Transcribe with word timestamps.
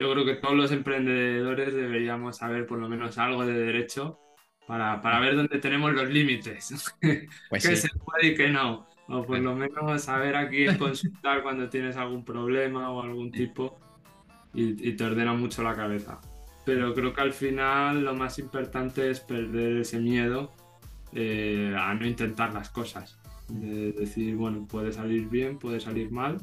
yo 0.00 0.10
creo 0.12 0.24
que 0.24 0.34
todos 0.34 0.56
los 0.56 0.72
emprendedores 0.72 1.74
deberíamos 1.74 2.38
saber 2.38 2.66
por 2.66 2.78
lo 2.78 2.88
menos 2.88 3.18
algo 3.18 3.44
de 3.46 3.52
derecho 3.52 4.18
para, 4.66 5.00
para 5.02 5.20
ver 5.20 5.36
dónde 5.36 5.58
tenemos 5.58 5.92
los 5.92 6.08
límites, 6.08 6.94
Pues 7.50 7.66
qué 7.66 7.76
sí. 7.76 7.88
se 7.88 7.88
puede 7.98 8.28
y 8.28 8.34
qué 8.34 8.48
no, 8.48 8.88
o 9.08 9.24
por 9.24 9.38
lo 9.38 9.54
menos 9.54 10.02
saber 10.02 10.36
a 10.36 10.48
quién 10.48 10.78
consultar 10.78 11.42
cuando 11.42 11.68
tienes 11.68 11.96
algún 11.96 12.24
problema 12.24 12.90
o 12.90 13.02
algún 13.02 13.30
tipo 13.30 13.78
y, 14.54 14.88
y 14.88 14.96
te 14.96 15.04
ordena 15.04 15.34
mucho 15.34 15.62
la 15.62 15.76
cabeza. 15.76 16.20
Pero 16.64 16.94
creo 16.94 17.12
que 17.12 17.20
al 17.20 17.32
final 17.32 18.04
lo 18.04 18.14
más 18.14 18.38
importante 18.38 19.10
es 19.10 19.20
perder 19.20 19.78
ese 19.78 19.98
miedo 19.98 20.52
eh, 21.12 21.74
a 21.76 21.92
no 21.94 22.06
intentar 22.06 22.52
las 22.54 22.70
cosas. 22.70 23.18
De 23.48 23.92
decir, 23.92 24.36
bueno, 24.36 24.66
puede 24.68 24.92
salir 24.92 25.28
bien, 25.28 25.58
puede 25.58 25.80
salir 25.80 26.12
mal. 26.12 26.38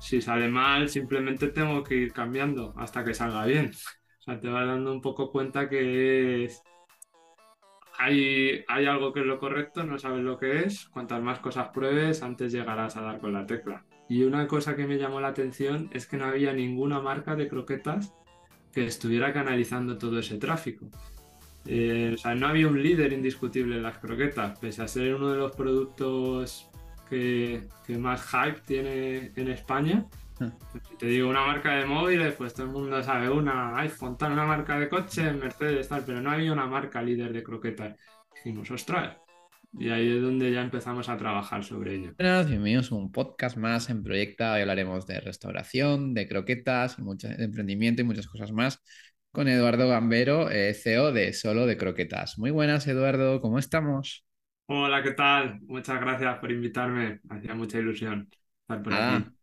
Si 0.00 0.20
sale 0.20 0.48
mal, 0.48 0.88
simplemente 0.88 1.48
tengo 1.48 1.84
que 1.84 1.94
ir 1.94 2.12
cambiando 2.12 2.74
hasta 2.76 3.04
que 3.04 3.14
salga 3.14 3.44
bien. 3.44 3.70
O 4.18 4.22
sea, 4.22 4.40
te 4.40 4.48
vas 4.48 4.66
dando 4.66 4.92
un 4.92 5.00
poco 5.00 5.30
cuenta 5.30 5.68
que 5.68 6.44
es... 6.44 6.62
hay, 7.98 8.64
hay 8.66 8.86
algo 8.86 9.12
que 9.12 9.20
es 9.20 9.26
lo 9.26 9.38
correcto, 9.38 9.84
no 9.84 9.98
sabes 9.98 10.24
lo 10.24 10.38
que 10.38 10.60
es. 10.60 10.88
Cuantas 10.88 11.22
más 11.22 11.38
cosas 11.40 11.68
pruebes, 11.68 12.22
antes 12.22 12.50
llegarás 12.50 12.96
a 12.96 13.02
dar 13.02 13.20
con 13.20 13.34
la 13.34 13.46
tecla. 13.46 13.84
Y 14.08 14.24
una 14.24 14.48
cosa 14.48 14.74
que 14.74 14.86
me 14.86 14.98
llamó 14.98 15.20
la 15.20 15.28
atención 15.28 15.90
es 15.92 16.06
que 16.06 16.16
no 16.16 16.24
había 16.24 16.52
ninguna 16.52 17.00
marca 17.00 17.36
de 17.36 17.46
croquetas 17.46 18.14
que 18.72 18.86
estuviera 18.86 19.32
canalizando 19.32 19.98
todo 19.98 20.18
ese 20.18 20.38
tráfico. 20.38 20.88
Eh, 21.66 22.12
o 22.14 22.18
sea, 22.18 22.34
no 22.34 22.46
había 22.48 22.68
un 22.68 22.82
líder 22.82 23.12
indiscutible 23.12 23.76
en 23.76 23.82
las 23.82 23.98
croquetas, 23.98 24.58
pese 24.58 24.82
a 24.82 24.88
ser 24.88 25.14
uno 25.14 25.30
de 25.30 25.38
los 25.38 25.54
productos 25.54 26.69
que, 27.10 27.68
que 27.86 27.98
más 27.98 28.22
hype 28.30 28.60
tiene 28.66 29.32
en 29.36 29.48
España. 29.48 30.06
Si 30.88 30.96
te 30.96 31.06
digo 31.06 31.28
una 31.28 31.44
marca 31.46 31.74
de 31.74 31.84
móviles, 31.84 32.32
pues 32.32 32.54
todo 32.54 32.64
el 32.66 32.72
mundo 32.72 33.02
sabe 33.02 33.28
una 33.28 33.76
iPhone, 33.80 34.16
tal, 34.16 34.32
una 34.32 34.46
marca 34.46 34.78
de 34.78 34.88
coche, 34.88 35.30
Mercedes, 35.34 35.88
tal, 35.88 36.02
pero 36.06 36.22
no 36.22 36.30
había 36.30 36.50
una 36.52 36.64
marca 36.66 37.02
líder 37.02 37.34
de 37.34 37.42
croquetas. 37.42 37.94
Dijimos, 38.34 38.70
ostras. 38.70 39.18
Y 39.78 39.90
ahí 39.90 40.16
es 40.16 40.22
donde 40.22 40.50
ya 40.50 40.62
empezamos 40.62 41.08
a 41.10 41.16
trabajar 41.18 41.62
sobre 41.62 41.94
ello. 41.96 42.12
Buenas, 42.18 42.48
bienvenidos 42.48 42.90
a 42.90 42.94
un 42.94 43.12
podcast 43.12 43.56
más 43.58 43.90
en 43.90 44.02
Proyecta. 44.02 44.54
Hoy 44.54 44.62
hablaremos 44.62 45.06
de 45.06 45.20
restauración, 45.20 46.14
de 46.14 46.26
croquetas, 46.26 46.98
mucho- 46.98 47.28
de 47.28 47.44
emprendimiento 47.44 48.00
y 48.02 48.06
muchas 48.06 48.26
cosas 48.26 48.50
más 48.50 48.82
con 49.32 49.46
Eduardo 49.46 49.88
Gambero, 49.88 50.50
eh, 50.50 50.74
CEO 50.74 51.12
de 51.12 51.32
Solo 51.34 51.66
de 51.66 51.76
Croquetas. 51.76 52.38
Muy 52.38 52.50
buenas, 52.50 52.86
Eduardo, 52.88 53.40
¿cómo 53.40 53.58
estamos? 53.58 54.24
Hola, 54.72 55.02
¿qué 55.02 55.10
tal? 55.12 55.60
Muchas 55.62 56.00
gracias 56.00 56.38
por 56.38 56.50
invitarme. 56.52 57.20
Hacía 57.28 57.54
mucha 57.54 57.78
ilusión 57.78 58.30
estar 58.62 58.82
por 58.82 58.94
aquí. 58.94 59.34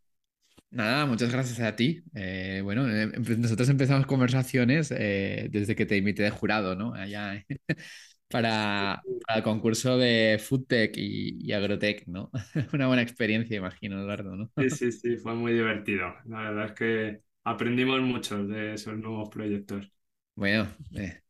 Nada, 0.70 1.06
muchas 1.06 1.32
gracias 1.32 1.60
a 1.62 1.76
ti. 1.76 2.04
Eh, 2.14 2.62
bueno, 2.64 2.88
eh, 2.90 3.08
nosotros 3.38 3.70
empezamos 3.70 4.06
conversaciones 4.06 4.92
eh, 4.92 5.48
desde 5.50 5.76
que 5.76 5.86
te 5.86 5.98
invité 5.98 6.24
de 6.24 6.30
jurado, 6.30 6.76
¿no? 6.76 6.94
Allá 6.94 7.46
para, 8.30 9.06
para 9.28 9.38
el 9.40 9.44
concurso 9.44 9.98
de 9.98 10.40
Foodtech 10.46 10.98
y, 10.98 11.38
y 11.46 11.54
Agrotech, 11.54 12.06
¿no? 12.08 12.32
Una 12.74 12.88
buena 12.88 13.02
experiencia, 13.02 13.58
imagino, 13.58 14.00
Eduardo, 14.02 14.36
¿no? 14.36 14.52
Sí, 14.58 14.70
sí, 14.72 14.92
sí, 14.92 15.18
fue 15.18 15.36
muy 15.36 15.54
divertido. 15.54 16.16
La 16.26 16.40
verdad 16.50 16.66
es 16.68 16.72
que 16.74 17.22
aprendimos 17.44 18.02
mucho 18.02 18.44
de 18.44 18.74
esos 18.74 18.98
nuevos 18.98 19.30
proyectos. 19.30 19.92
Bueno, 20.36 20.68
eh, 20.96 21.22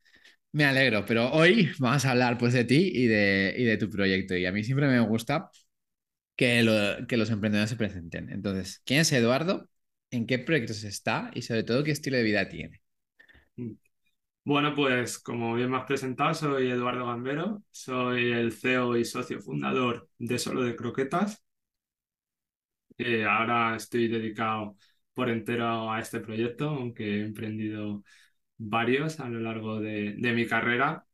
me 0.58 0.66
alegro, 0.66 1.06
pero 1.06 1.32
hoy 1.32 1.72
vamos 1.80 2.06
a 2.06 2.12
hablar 2.12 2.38
pues 2.38 2.54
de 2.54 2.64
ti 2.66 2.92
y 2.94 3.08
de, 3.08 3.54
y 3.58 3.64
de 3.66 3.78
tu 3.78 3.90
proyecto. 3.90 4.36
Y 4.36 4.46
a 4.46 4.52
mí 4.52 4.64
siempre 4.64 4.88
me 4.88 5.00
gusta 5.02 5.52
que, 6.36 6.64
lo- 6.64 7.08
que 7.08 7.18
los 7.18 7.30
emprendedores 7.32 7.70
se 7.72 7.78
presenten. 7.78 8.30
Entonces, 8.32 8.82
¿quién 8.86 9.02
es 9.02 9.12
Eduardo? 9.14 9.70
¿En 10.12 10.28
qué 10.28 10.40
proyectos 10.40 10.84
está? 10.86 11.32
Y 11.36 11.44
sobre 11.44 11.64
todo, 11.64 11.84
¿qué 11.84 11.92
estilo 11.92 12.18
de 12.18 12.24
vida 12.24 12.50
tiene? 12.50 12.82
Bueno, 14.44 14.74
pues 14.76 15.20
como 15.20 15.54
bien 15.56 15.70
me 15.70 15.78
has 15.78 15.86
presentado, 15.86 16.34
soy 16.34 16.70
Eduardo 16.72 17.06
Gambero, 17.06 17.64
soy 17.70 18.32
el 18.32 18.52
CEO 18.54 18.96
y 18.98 19.04
socio 19.06 19.42
fundador 19.42 20.10
de 20.18 20.40
Solo 20.40 20.64
de 20.64 20.76
Croquetas. 20.76 21.44
Eh, 22.98 23.26
ahora 23.26 23.76
estoy 23.76 24.08
dedicado 24.08 24.76
por 25.14 25.30
entero 25.30 25.92
a 25.92 26.00
este 26.00 26.20
proyecto, 26.20 26.70
aunque 26.70 27.04
he 27.22 27.26
emprendido 27.26 28.04
varios 28.58 29.20
a 29.20 29.30
lo 29.30 29.40
largo 29.40 29.80
de, 29.80 30.16
de 30.18 30.34
mi 30.34 30.48
carrera. 30.48 31.06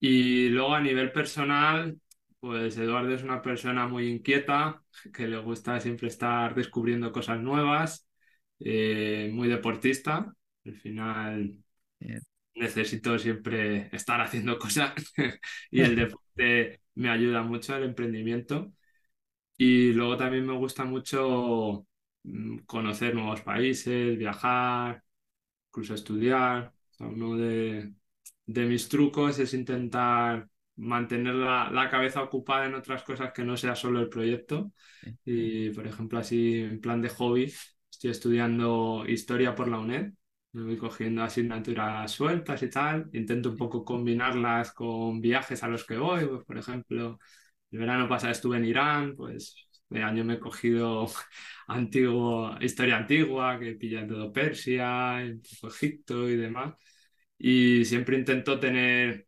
Y 0.00 0.48
luego 0.50 0.74
a 0.74 0.80
nivel 0.80 1.12
personal, 1.12 2.00
pues 2.40 2.76
Eduardo 2.78 3.14
es 3.14 3.22
una 3.22 3.42
persona 3.42 3.86
muy 3.88 4.08
inquieta, 4.10 4.82
que 5.14 5.28
le 5.28 5.38
gusta 5.38 5.80
siempre 5.80 6.08
estar 6.08 6.54
descubriendo 6.54 7.12
cosas 7.12 7.40
nuevas, 7.40 8.08
eh, 8.60 9.30
muy 9.32 9.48
deportista. 9.48 10.34
Al 10.64 10.74
final 10.76 11.56
necesito 12.54 13.18
siempre 13.18 13.88
estar 13.94 14.20
haciendo 14.20 14.58
cosas 14.58 14.92
y 15.70 15.80
el 15.82 15.96
deporte 15.96 16.80
me 16.94 17.10
ayuda 17.10 17.42
mucho 17.42 17.74
al 17.74 17.84
emprendimiento. 17.84 18.72
Y 19.56 19.92
luego 19.92 20.16
también 20.16 20.46
me 20.46 20.54
gusta 20.56 20.84
mucho 20.84 21.86
mm, 22.24 22.58
conocer 22.66 23.14
nuevos 23.14 23.42
países, 23.42 24.18
viajar, 24.18 25.02
incluso 25.72 25.94
estudiar. 25.94 26.72
O 26.92 26.94
sea, 26.94 27.06
uno 27.08 27.36
de, 27.36 27.94
de 28.46 28.66
mis 28.66 28.88
trucos 28.88 29.38
es 29.38 29.54
intentar 29.54 30.48
mantener 30.76 31.34
la, 31.34 31.70
la 31.70 31.90
cabeza 31.90 32.22
ocupada 32.22 32.66
en 32.66 32.74
otras 32.74 33.02
cosas 33.02 33.32
que 33.32 33.44
no 33.44 33.56
sea 33.56 33.74
solo 33.76 34.00
el 34.00 34.08
proyecto. 34.08 34.72
Y, 35.24 35.70
por 35.70 35.86
ejemplo, 35.86 36.18
así 36.18 36.60
en 36.60 36.80
plan 36.80 37.00
de 37.02 37.08
hobby, 37.10 37.52
estoy 37.90 38.10
estudiando 38.10 39.04
historia 39.06 39.54
por 39.54 39.68
la 39.68 39.78
UNED. 39.78 40.12
Me 40.52 40.64
voy 40.64 40.76
cogiendo 40.76 41.22
asignaturas 41.22 42.10
sueltas 42.10 42.62
y 42.62 42.68
tal. 42.70 43.08
Intento 43.12 43.50
un 43.50 43.56
poco 43.56 43.84
combinarlas 43.84 44.72
con 44.72 45.20
viajes 45.20 45.62
a 45.62 45.68
los 45.68 45.84
que 45.86 45.96
voy. 45.96 46.26
Pues, 46.26 46.44
por 46.44 46.58
ejemplo, 46.58 47.18
el 47.70 47.78
verano 47.78 48.08
pasado 48.08 48.32
estuve 48.32 48.58
en 48.58 48.66
Irán, 48.66 49.14
pues 49.16 49.56
este 49.92 50.02
año 50.04 50.24
me 50.24 50.34
he 50.34 50.38
cogido 50.40 51.06
antiguo, 51.68 52.56
historia 52.60 52.96
antigua, 52.98 53.58
que 53.58 53.72
pilla 53.74 54.06
todo 54.06 54.32
Persia, 54.32 55.22
Egipto 55.22 56.28
y 56.28 56.36
demás. 56.36 56.74
Y 57.38 57.84
siempre 57.84 58.16
intento 58.18 58.60
tener 58.60 59.26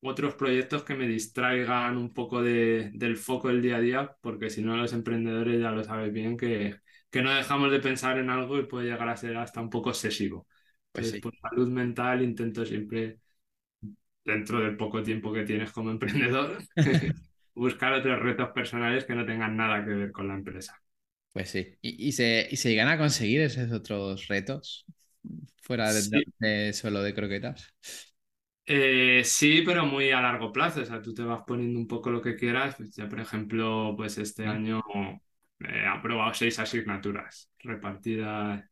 otros 0.00 0.34
proyectos 0.34 0.82
que 0.84 0.94
me 0.94 1.06
distraigan 1.08 1.96
un 1.96 2.12
poco 2.12 2.42
de- 2.42 2.90
del 2.94 3.16
foco 3.16 3.48
del 3.48 3.62
día 3.62 3.76
a 3.76 3.80
día, 3.80 4.16
porque 4.20 4.50
si 4.50 4.62
no 4.62 4.76
los 4.76 4.92
emprendedores 4.92 5.60
ya 5.60 5.70
lo 5.70 5.84
sabes 5.84 6.12
bien 6.12 6.36
que, 6.36 6.76
que 7.10 7.22
no 7.22 7.32
dejamos 7.34 7.70
de 7.72 7.80
pensar 7.80 8.18
en 8.18 8.30
algo 8.30 8.58
y 8.58 8.66
puede 8.66 8.86
llegar 8.90 9.08
a 9.08 9.16
ser 9.16 9.36
hasta 9.36 9.60
un 9.60 9.70
poco 9.70 9.90
obsesivo. 9.90 10.46
Pues 10.92 11.06
Entonces, 11.06 11.20
sí. 11.20 11.22
por 11.22 11.34
salud 11.38 11.68
mental 11.68 12.22
intento 12.22 12.64
siempre, 12.66 13.20
dentro 14.24 14.60
del 14.60 14.76
poco 14.76 15.02
tiempo 15.02 15.32
que 15.32 15.44
tienes 15.44 15.72
como 15.72 15.90
emprendedor, 15.92 16.58
buscar 17.54 17.92
otros 17.94 18.20
retos 18.20 18.50
personales 18.50 19.04
que 19.04 19.14
no 19.14 19.26
tengan 19.26 19.56
nada 19.56 19.84
que 19.84 19.90
ver 19.92 20.12
con 20.12 20.28
la 20.28 20.34
empresa. 20.34 20.80
Pues 21.32 21.50
sí. 21.50 21.78
¿Y, 21.80 22.08
y 22.08 22.12
se, 22.12 22.46
y 22.50 22.56
se 22.56 22.68
llegan 22.70 22.88
a 22.88 22.98
conseguir 22.98 23.40
esos 23.40 23.72
otros 23.72 24.28
retos 24.28 24.84
fuera 25.62 25.92
de, 25.94 26.02
Sí, 26.02 26.24
de 26.40 26.72
solo 26.74 27.02
de 27.02 27.14
croquetas? 27.14 27.74
Eh, 28.64 29.22
sí, 29.24 29.62
pero 29.66 29.84
muy 29.86 30.10
a 30.12 30.20
largo 30.20 30.52
plazo. 30.52 30.82
O 30.82 30.84
sea, 30.84 31.02
tú 31.02 31.12
te 31.14 31.22
vas 31.22 31.42
poniendo 31.46 31.78
un 31.78 31.88
poco 31.88 32.10
lo 32.10 32.22
que 32.22 32.36
quieras. 32.36 32.76
Pues 32.76 32.94
ya, 32.94 33.08
por 33.08 33.20
ejemplo, 33.20 33.94
pues 33.96 34.18
este 34.18 34.46
Ah, 34.46 34.46
año 34.46 34.80
he 35.60 35.86
aprobado 35.86 36.32
seis 36.34 36.58
asignaturas 36.58 37.50
repartidas. 37.58 38.64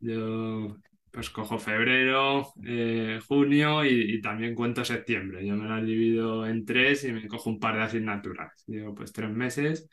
Yo 0.00 0.76
pues 1.16 1.30
cojo 1.30 1.58
febrero, 1.58 2.52
eh, 2.64 3.20
junio 3.26 3.84
y, 3.86 4.16
y 4.16 4.20
también 4.20 4.54
cuento 4.54 4.84
septiembre. 4.84 5.46
Yo 5.46 5.56
me 5.56 5.66
las 5.68 5.84
divido 5.84 6.46
en 6.46 6.66
tres 6.66 7.04
y 7.04 7.12
me 7.12 7.26
cojo 7.26 7.48
un 7.50 7.58
par 7.58 7.76
de 7.76 7.82
asignaturas. 7.84 8.64
Digo, 8.66 8.94
pues 8.94 9.12
tres 9.12 9.30
meses. 9.30 9.88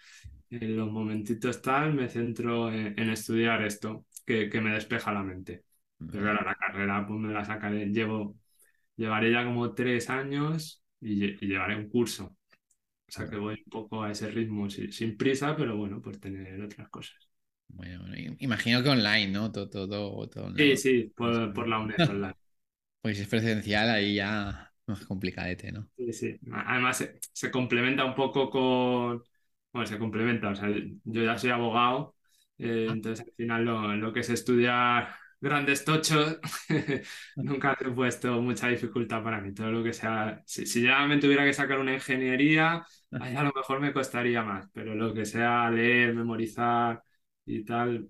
En 0.50 0.75
los 0.78 0.91
momentitos 0.91 1.61
tal 1.61 1.94
me 1.94 2.09
centro 2.09 2.72
en, 2.72 3.00
en 3.00 3.09
estudiar 3.09 3.63
esto, 3.63 4.06
que, 4.25 4.50
que 4.50 4.59
me 4.61 4.73
despeja 4.73 5.13
la 5.13 5.23
mente. 5.23 5.63
Pero 6.09 6.23
Vale. 6.23 6.23
claro, 6.23 6.45
la 6.45 6.56
carrera 6.56 7.05
pues 7.08 7.20
me 7.20 7.34
la 7.34 7.46
sacaré. 7.46 7.85
Llevo 7.87 8.37
Llevaré 8.97 9.31
ya 9.31 9.46
como 9.46 9.73
tres 9.76 10.09
años 10.09 10.84
y, 11.02 11.26
y 11.46 11.47
llevaré 11.49 11.76
un 11.78 11.90
curso. 11.90 12.35
O 13.08 13.11
sea 13.11 13.29
que 13.29 13.37
voy 13.37 13.55
un 13.66 13.72
poco 13.72 14.03
a 14.03 14.11
ese 14.11 14.29
ritmo, 14.31 14.69
sin, 14.69 14.91
sin 14.91 15.17
prisa, 15.17 15.55
pero 15.55 15.78
bueno, 15.78 16.02
por 16.02 16.17
tener 16.17 16.61
otras 16.61 16.90
cosas. 16.90 17.29
Bueno, 17.73 18.05
imagino 18.40 18.81
que 18.84 18.90
online, 18.90 19.28
¿no? 19.31 19.52
Todo, 19.52 19.70
todo, 19.70 20.28
todo 20.29 20.46
Sí, 20.55 20.75
online. 20.75 20.78
sí, 20.78 21.14
por, 21.16 21.53
por 21.53 21.67
la 21.67 21.79
UNED 21.79 21.97
online. 22.09 22.35
Pues 23.02 23.17
si 23.17 23.23
es 23.23 23.29
presencial, 23.29 23.90
ahí 23.90 24.16
ya 24.16 24.73
más 24.87 25.05
complicadete, 25.05 25.72
¿no? 25.72 25.90
Sí, 25.96 26.11
sí. 26.14 26.40
Además, 26.52 26.97
se, 26.97 27.20
se 27.31 27.52
complementa 27.52 28.03
un 28.03 28.16
poco 28.16 28.49
con. 28.49 29.23
Bueno, 29.72 29.85
se 29.87 29.99
complementa. 29.99 30.49
O 30.49 30.55
sea, 30.55 30.70
yo 31.03 31.23
ya 31.23 31.37
soy 31.37 31.52
abogado, 31.52 32.16
eh, 32.58 32.87
Ah, 32.87 32.93
entonces 32.93 33.25
al 33.28 33.34
final 33.35 33.64
lo, 33.66 33.96
lo 33.96 34.11
que 34.14 34.22
es 34.22 34.29
estudiar 34.29 35.16
grandes 35.40 35.84
tochos 35.84 36.37
nunca 37.41 37.78
he 37.79 37.90
puesto 37.91 38.41
mucha 38.41 38.69
dificultad 38.69 39.23
para 39.23 39.40
mí. 39.41 39.53
Todo 39.53 39.72
lo 39.72 39.84
que 39.84 39.93
sea. 39.93 40.41
Si, 40.46 40.66
si 40.66 40.81
ya 40.84 41.05
me 41.05 41.17
tuviera 41.19 41.46
que 41.46 41.53
sacar 41.53 41.79
una 41.79 41.93
ingeniería, 41.93 42.84
ahí 43.17 43.35
a 43.35 43.43
lo 43.43 43.52
mejor 43.55 43.79
me 43.79 43.93
costaría 43.93 44.41
más, 44.43 44.67
pero 44.73 44.96
lo 44.96 45.14
que 45.14 45.26
sea 45.26 45.69
leer, 45.69 46.16
memorizar 46.16 47.03
y 47.45 47.63
tal, 47.66 48.09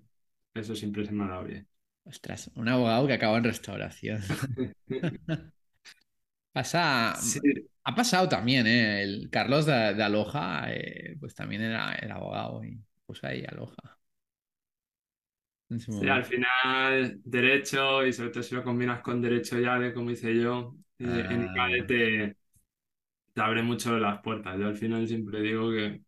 eso 0.53 0.75
siempre 0.75 1.05
se 1.05 1.11
me 1.13 1.23
ha 1.25 1.27
dado 1.27 1.45
bien. 1.45 1.67
Ostras, 2.05 2.49
un 2.55 2.67
abogado 2.69 3.07
que 3.07 3.13
acaba 3.13 3.37
en 3.37 3.43
restauración. 3.45 4.21
Pasa, 6.51 6.83
Sí, 7.13 7.39
ha 7.83 7.95
pasado 7.95 8.29
también, 8.29 8.67
¿eh? 8.67 9.01
El 9.03 9.29
Carlos 9.31 9.65
de, 9.65 9.93
de 9.95 10.03
Aloja, 10.03 10.65
eh, 10.71 11.17
pues 11.19 11.33
también 11.35 11.61
era, 11.63 11.93
era 11.95 12.15
abogado 12.15 12.63
y 12.63 12.79
puso 13.05 13.25
ahí 13.27 13.43
Aloja 13.47 13.97
sí, 15.87 16.07
al 16.07 16.25
final 16.25 17.21
derecho 17.23 18.05
y 18.05 18.13
sobre 18.13 18.29
todo 18.31 18.43
si 18.43 18.55
lo 18.55 18.63
combinas 18.63 19.01
con 19.01 19.21
derecho 19.21 19.59
ya 19.59 19.79
de 19.79 19.93
como 19.93 20.11
hice 20.11 20.35
yo, 20.39 20.75
eh, 20.99 21.27
en 21.29 21.43
ICADE 21.43 21.83
Ah, 21.83 21.87
te, 21.87 22.37
te 23.33 23.41
abre 23.41 23.63
mucho 23.63 23.97
las 23.99 24.21
puertas. 24.21 24.59
Yo 24.59 24.67
al 24.67 24.77
final 24.77 25.07
siempre 25.07 25.41
digo 25.41 25.71
que 25.71 26.01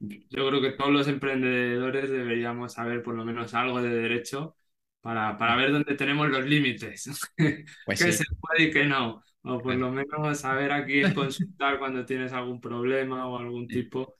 yo 0.00 0.48
creo 0.48 0.60
que 0.60 0.72
todos 0.72 0.90
los 0.92 1.08
emprendedores 1.08 2.10
deberíamos 2.10 2.72
saber 2.74 3.02
por 3.02 3.14
lo 3.14 3.24
menos 3.24 3.54
algo 3.54 3.82
de 3.82 3.90
derecho 3.90 4.56
para, 5.00 5.36
para 5.38 5.56
ver 5.56 5.72
dónde 5.72 5.94
tenemos 5.96 6.28
los 6.28 6.44
límites, 6.44 7.08
pues 7.84 8.00
qué 8.00 8.12
sí, 8.12 8.12
se 8.12 8.24
puede 8.40 8.64
y 8.68 8.70
qué 8.72 8.84
no, 8.86 9.22
o 9.42 9.62
por 9.62 9.74
lo 9.76 9.90
menos 9.92 10.38
saber 10.40 10.72
a 10.72 10.84
quién 10.84 11.12
consultar 11.14 11.78
cuando 11.78 12.04
tienes 12.04 12.32
algún 12.32 12.60
problema 12.60 13.28
o 13.28 13.38
algún 13.38 13.70
tipo 13.70 14.16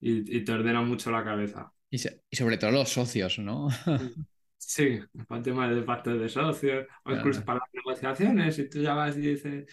y, 0.00 0.38
y 0.38 0.44
te 0.44 0.52
ordena 0.52 0.82
mucho 0.82 1.10
la 1.12 1.24
cabeza. 1.24 1.72
Y, 1.90 1.98
so- 1.98 2.10
y 2.30 2.36
sobre 2.36 2.58
todo 2.58 2.70
los 2.72 2.88
socios, 2.90 3.38
¿no? 3.38 3.68
Sí, 4.56 5.00
para 5.28 5.38
el 5.38 5.44
tema 5.44 5.68
de 5.68 5.82
pactos 5.82 6.18
de 6.20 6.28
socios 6.28 6.86
o 7.04 7.12
incluso 7.12 7.44
para 7.44 7.60
las 7.60 7.68
negociaciones, 7.72 8.56
si 8.56 8.68
tú 8.68 8.80
ya 8.82 8.94
vas 8.94 9.16
y 9.16 9.20
dices, 9.20 9.66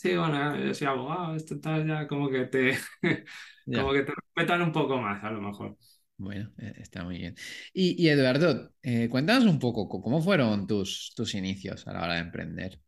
sí, 0.00 0.16
bueno, 0.16 0.56
yo 0.58 0.74
soy 0.74 0.86
abogado, 0.86 1.34
esto 1.36 1.58
tal, 1.60 1.86
ya 1.86 2.06
como 2.08 2.28
que 2.30 2.46
te, 2.46 2.78
como 3.72 3.92
ya. 3.92 3.92
que 3.92 4.02
te 4.02 4.12
respetan 4.14 4.62
un 4.62 4.72
poco 4.72 4.98
más 4.98 5.22
a 5.24 5.30
lo 5.30 5.40
mejor. 5.40 5.76
Bueno, 6.18 6.52
eh, 6.58 6.74
está 6.76 7.02
muy 7.04 7.16
bien. 7.18 7.34
Y, 7.72 8.00
y 8.02 8.08
Eduardo, 8.10 8.72
eh, 8.82 9.08
cuéntanos 9.08 9.44
un 9.46 9.58
poco 9.58 9.88
co- 9.88 10.02
cómo 10.02 10.20
fueron 10.22 10.66
tus, 10.66 11.12
tus 11.16 11.34
inicios 11.34 11.86
a 11.86 11.92
la 11.94 12.02
hora 12.02 12.14
de 12.14 12.20
emprender. 12.20 12.80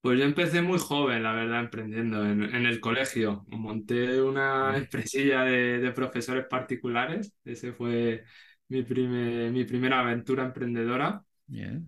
Pues 0.00 0.18
yo 0.18 0.24
empecé 0.26 0.60
muy 0.60 0.78
joven, 0.78 1.22
la 1.22 1.32
verdad, 1.32 1.60
emprendiendo 1.60 2.24
en, 2.26 2.42
en 2.42 2.66
el 2.66 2.78
colegio. 2.80 3.44
Monté 3.48 4.20
una 4.20 4.76
empresilla 4.76 5.44
de, 5.44 5.78
de 5.78 5.92
profesores 5.92 6.44
particulares. 6.46 7.32
Ese 7.44 7.72
fue 7.72 8.24
mi, 8.68 8.82
prime- 8.82 9.50
mi 9.50 9.64
primera 9.64 10.00
aventura 10.00 10.44
emprendedora. 10.44 11.24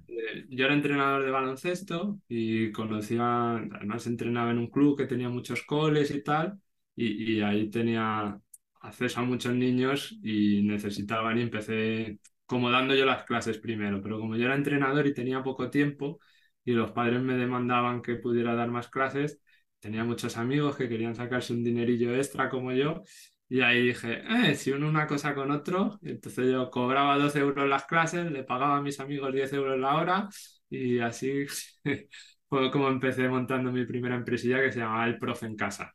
Eh, 0.09 0.47
yo 0.51 0.65
era 0.67 0.75
entrenador 0.75 1.25
de 1.25 1.31
baloncesto 1.31 2.21
y 2.29 2.71
conocía, 2.73 3.57
además 3.57 4.07
entrenaba 4.07 4.51
en 4.53 4.59
un 4.59 4.69
club 4.71 4.97
que 4.97 5.07
tenía 5.07 5.29
muchos 5.29 5.63
coles 5.65 6.11
y 6.13 6.23
tal, 6.23 6.61
y, 6.95 7.35
y 7.39 7.41
ahí 7.43 7.71
tenía 7.71 8.41
acceso 8.81 9.21
a 9.21 9.25
muchos 9.25 9.55
niños 9.55 10.17
y 10.23 10.63
necesitaban 10.63 11.39
y 11.39 11.43
empecé 11.43 12.21
como 12.47 12.71
dando 12.71 12.95
yo 12.95 13.05
las 13.05 13.25
clases 13.25 13.59
primero, 13.59 14.01
pero 14.01 14.21
como 14.21 14.37
yo 14.37 14.45
era 14.45 14.55
entrenador 14.55 15.07
y 15.07 15.15
tenía 15.15 15.43
poco 15.43 15.71
tiempo 15.71 16.21
y 16.65 16.73
los 16.73 16.93
padres 16.93 17.21
me 17.23 17.35
demandaban 17.37 18.01
que 18.03 18.15
pudiera 18.17 18.55
dar 18.55 18.69
más 18.71 18.89
clases, 18.89 19.41
tenía 19.81 20.05
muchos 20.05 20.37
amigos 20.37 20.77
que 20.77 20.89
querían 20.89 21.15
sacarse 21.17 21.53
un 21.53 21.65
dinerillo 21.65 22.15
extra 22.15 22.49
como 22.49 22.73
yo. 22.73 23.03
Y 23.49 23.61
ahí 23.61 23.87
dije, 23.89 24.23
eh, 24.51 24.57
si 24.57 24.73
uno 24.73 24.89
una 24.89 25.07
cosa 25.07 25.35
con 25.35 25.51
otro, 25.53 25.99
entonces 26.03 26.51
yo 26.51 26.69
cobraba 26.71 27.17
12 27.17 27.39
euros 27.41 27.69
las 27.69 27.85
clases, 27.85 28.31
le 28.33 28.43
pagaba 28.45 28.79
a 28.79 28.83
mis 28.83 28.99
amigos 28.99 29.33
10 29.33 29.53
euros 29.53 29.79
la 29.79 29.95
hora 29.95 30.29
y 30.69 30.99
así 30.99 31.47
fue 32.49 32.71
como 32.73 32.89
empecé 32.89 33.29
montando 33.29 33.71
mi 33.71 33.87
primera 33.87 34.17
empresilla 34.17 34.61
que 34.61 34.73
se 34.73 34.81
llamaba 34.81 35.07
El 35.07 35.19
Profe 35.19 35.47
en 35.47 35.57
Casa. 35.57 35.95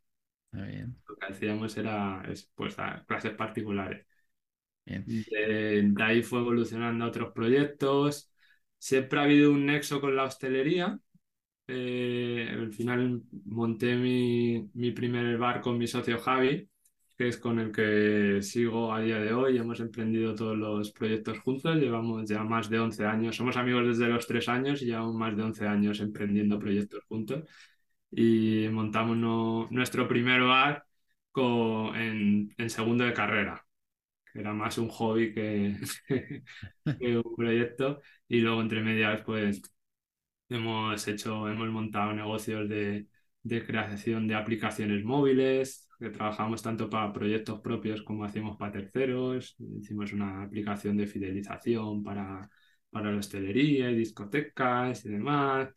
Está 0.51 0.65
bien, 0.67 0.97
Lo 1.07 1.15
que 1.17 1.25
hacíamos 1.27 1.77
era 1.77 2.23
es, 2.29 2.49
pues, 2.55 2.75
clases 3.07 3.33
particulares. 3.35 4.05
bien. 4.85 5.11
De, 5.29 5.81
de 5.83 6.03
ahí 6.03 6.23
fue 6.23 6.39
evolucionando 6.39 7.05
a 7.05 7.07
otros 7.09 7.33
proyectos. 7.33 8.31
Siempre 8.77 9.19
ha 9.19 9.23
habido 9.23 9.51
un 9.51 9.65
nexo 9.65 10.01
con 10.01 10.15
la 10.15 10.23
hostelería. 10.25 10.99
Eh, 11.67 12.49
al 12.51 12.73
final 12.73 13.23
monté 13.45 13.95
mi, 13.97 14.69
mi 14.75 14.91
primer 14.93 15.37
bar 15.39 15.61
con 15.61 15.77
mi 15.79 15.87
socio 15.87 16.19
Javi, 16.19 16.69
que 17.21 17.27
es 17.27 17.37
con 17.37 17.59
el 17.59 17.71
que 17.71 18.41
sigo 18.41 18.91
a 18.93 18.99
día 19.01 19.19
de 19.19 19.31
hoy. 19.33 19.57
Hemos 19.57 19.79
emprendido 19.79 20.33
todos 20.33 20.57
los 20.57 20.91
proyectos 20.91 21.37
juntos, 21.39 21.75
llevamos 21.77 22.27
ya 22.27 22.43
más 22.43 22.67
de 22.69 22.79
11 22.79 23.05
años. 23.05 23.35
Somos 23.35 23.57
amigos 23.57 23.85
desde 23.87 24.11
los 24.11 24.25
3 24.25 24.49
años 24.49 24.81
y 24.81 24.85
llevamos 24.87 25.15
más 25.15 25.35
de 25.37 25.43
11 25.43 25.67
años 25.67 25.99
emprendiendo 25.99 26.57
proyectos 26.59 27.03
juntos. 27.07 27.43
Y 28.11 28.67
montamos 28.71 29.17
no- 29.17 29.67
nuestro 29.71 30.07
primer 30.07 30.41
bar 30.43 30.85
co- 31.31 31.95
en, 31.95 32.53
en 32.57 32.69
segundo 32.69 33.03
de 33.05 33.13
carrera, 33.13 33.65
que 34.33 34.39
era 34.41 34.53
más 34.53 34.77
un 34.79 34.89
hobby 34.89 35.33
que, 35.33 35.77
que 36.99 37.17
un 37.19 37.35
proyecto. 37.35 38.01
Y 38.27 38.41
luego 38.41 38.61
entre 38.61 38.81
medias, 38.83 39.21
pues 39.25 39.61
Hemos 40.49 41.07
hecho, 41.07 41.47
hemos 41.49 41.69
montado 41.69 42.11
negocios 42.13 42.67
de, 42.67 43.07
de 43.43 43.65
creación 43.65 44.27
de 44.27 44.35
aplicaciones 44.35 45.03
móviles, 45.03 45.87
que 46.01 46.11
trabajamos 46.11 46.63
tanto 46.63 46.89
para 46.89 47.13
proyectos 47.13 47.61
propios 47.61 48.03
como 48.03 48.25
hacemos 48.25 48.57
para 48.57 48.73
terceros. 48.73 49.55
Hicimos 49.59 50.13
una 50.13 50.43
aplicación 50.43 50.97
de 50.97 51.07
fidelización 51.07 52.03
para, 52.03 52.49
para 52.91 53.11
la 53.11 53.19
hostelería 53.19 53.91
y 53.91 53.95
discotecas 53.97 55.05
y 55.05 55.09
demás. 55.11 55.69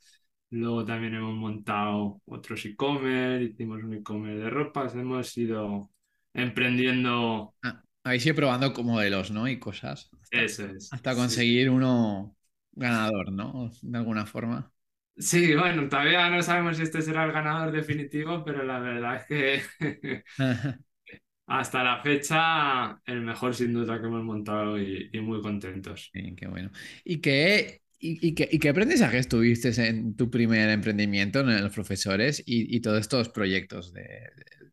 Luego 0.50 0.85
también 0.85 1.15
hemos 1.17 1.35
montado 1.37 2.23
otros 2.26 2.65
e-commerce, 2.67 3.44
hicimos 3.44 3.82
un 3.85 3.94
e-commerce 3.94 4.44
de 4.44 4.50
ropas. 4.50 4.94
Hemos 4.97 5.37
ido 5.38 5.91
emprendiendo, 6.35 7.55
Ah, 7.62 7.82
habéis 8.05 8.27
ido 8.27 8.35
probando 8.37 8.73
modelos, 8.82 9.31
¿no? 9.31 9.49
Y 9.49 9.59
cosas 9.59 10.11
hasta, 10.23 10.44
eso 10.44 10.67
es. 10.67 10.91
hasta 10.91 11.15
Sí, 11.15 11.17
conseguir 11.17 11.70
uno 11.70 12.37
ganador, 12.73 13.32
¿no? 13.32 13.70
De 13.82 13.99
alguna 13.99 14.27
forma. 14.27 14.73
Sí, 15.17 15.55
bueno, 15.55 15.89
todavía 15.89 16.29
no 16.29 16.43
sabemos 16.43 16.77
si 16.77 16.83
este 16.83 17.01
será 17.01 17.25
el 17.25 17.31
ganador 17.33 17.71
definitivo, 17.71 18.45
pero 18.45 18.65
la 18.65 18.81
verdad 18.81 19.17
es 19.17 19.27
que 19.79 20.25
hasta 21.47 21.83
la 21.85 22.03
fecha 22.03 23.01
el 23.07 23.21
mejor 23.23 23.55
sin 23.55 23.73
duda 23.73 24.01
que 24.01 24.07
hemos 24.07 24.23
montado 24.25 24.79
y, 24.79 25.11
y 25.13 25.21
muy 25.21 25.41
contentos. 25.43 26.13
Bien, 26.13 26.37
qué 26.37 26.47
bueno. 26.47 26.71
¿Y 27.05 27.21
qué, 27.21 27.83
y, 27.99 28.25
y 28.29 28.35
qué, 28.35 28.49
y 28.51 28.59
qué 28.61 28.69
aprendizajes 28.69 29.27
tuviste 29.29 29.71
en 29.89 30.15
tu 30.17 30.31
primer 30.31 30.71
emprendimiento, 30.71 31.41
en 31.41 31.63
los 31.63 31.73
profesores 31.75 32.41
y, 32.47 32.75
y 32.77 32.81
todos 32.81 33.01
estos 33.01 33.29
proyectos 33.31 33.93
de, 33.93 34.03
de- 34.03 34.71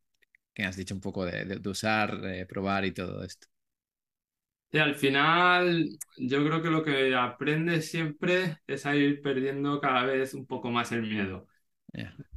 que 0.54 0.64
has 0.66 0.78
dicho 0.78 0.96
un 0.96 1.02
poco 1.02 1.26
de, 1.26 1.46
de- 1.46 1.70
usar, 1.70 2.20
probar 2.48 2.86
y 2.86 2.94
todo 2.94 3.24
esto? 3.24 3.48
Y 4.74 4.78
al 4.80 4.96
final 4.96 5.90
yo 6.18 6.46
creo 6.46 6.62
que 6.62 6.70
lo 6.70 6.84
que 6.84 7.14
aprendes 7.16 7.90
siempre 7.92 8.60
es 8.68 8.86
a 8.86 8.96
ir 8.96 9.22
perdiendo 9.22 9.82
cada 9.82 10.04
vez 10.06 10.34
un 10.34 10.46
poco 10.48 10.72
más 10.72 10.92
el 10.94 11.02
miedo. 11.04 11.48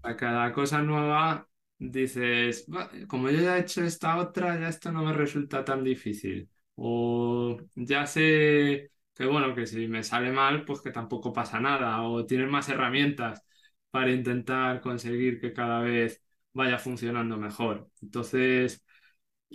A 0.02 0.16
cada 0.16 0.52
cosa 0.52 0.82
nueva 0.82 1.48
dices, 1.78 2.66
"Va, 2.74 2.90
como 3.08 3.30
yo 3.30 3.40
ya 3.40 3.56
he 3.58 3.60
hecho 3.62 3.82
esta 3.84 4.18
otra, 4.18 4.60
ya 4.60 4.68
esto 4.68 4.92
no 4.92 5.02
me 5.04 5.12
resulta 5.14 5.64
tan 5.64 5.84
difícil. 5.84 6.50
O 6.76 7.58
ya 7.74 8.06
sé 8.06 8.90
que 9.14 9.26
bueno, 9.26 9.54
que 9.54 9.66
si 9.66 9.88
me 9.88 10.02
sale 10.02 10.32
mal, 10.32 10.64
pues 10.64 10.80
que 10.82 10.90
tampoco 10.90 11.32
pasa 11.32 11.60
nada. 11.60 12.02
O 12.02 12.26
tienes 12.26 12.48
más 12.50 12.68
herramientas 12.68 13.42
para 13.90 14.10
intentar 14.12 14.80
conseguir 14.80 15.40
que 15.40 15.52
cada 15.52 15.80
vez 15.80 16.22
vaya 16.52 16.78
funcionando 16.78 17.36
mejor. 17.38 17.90
Entonces, 18.02 18.83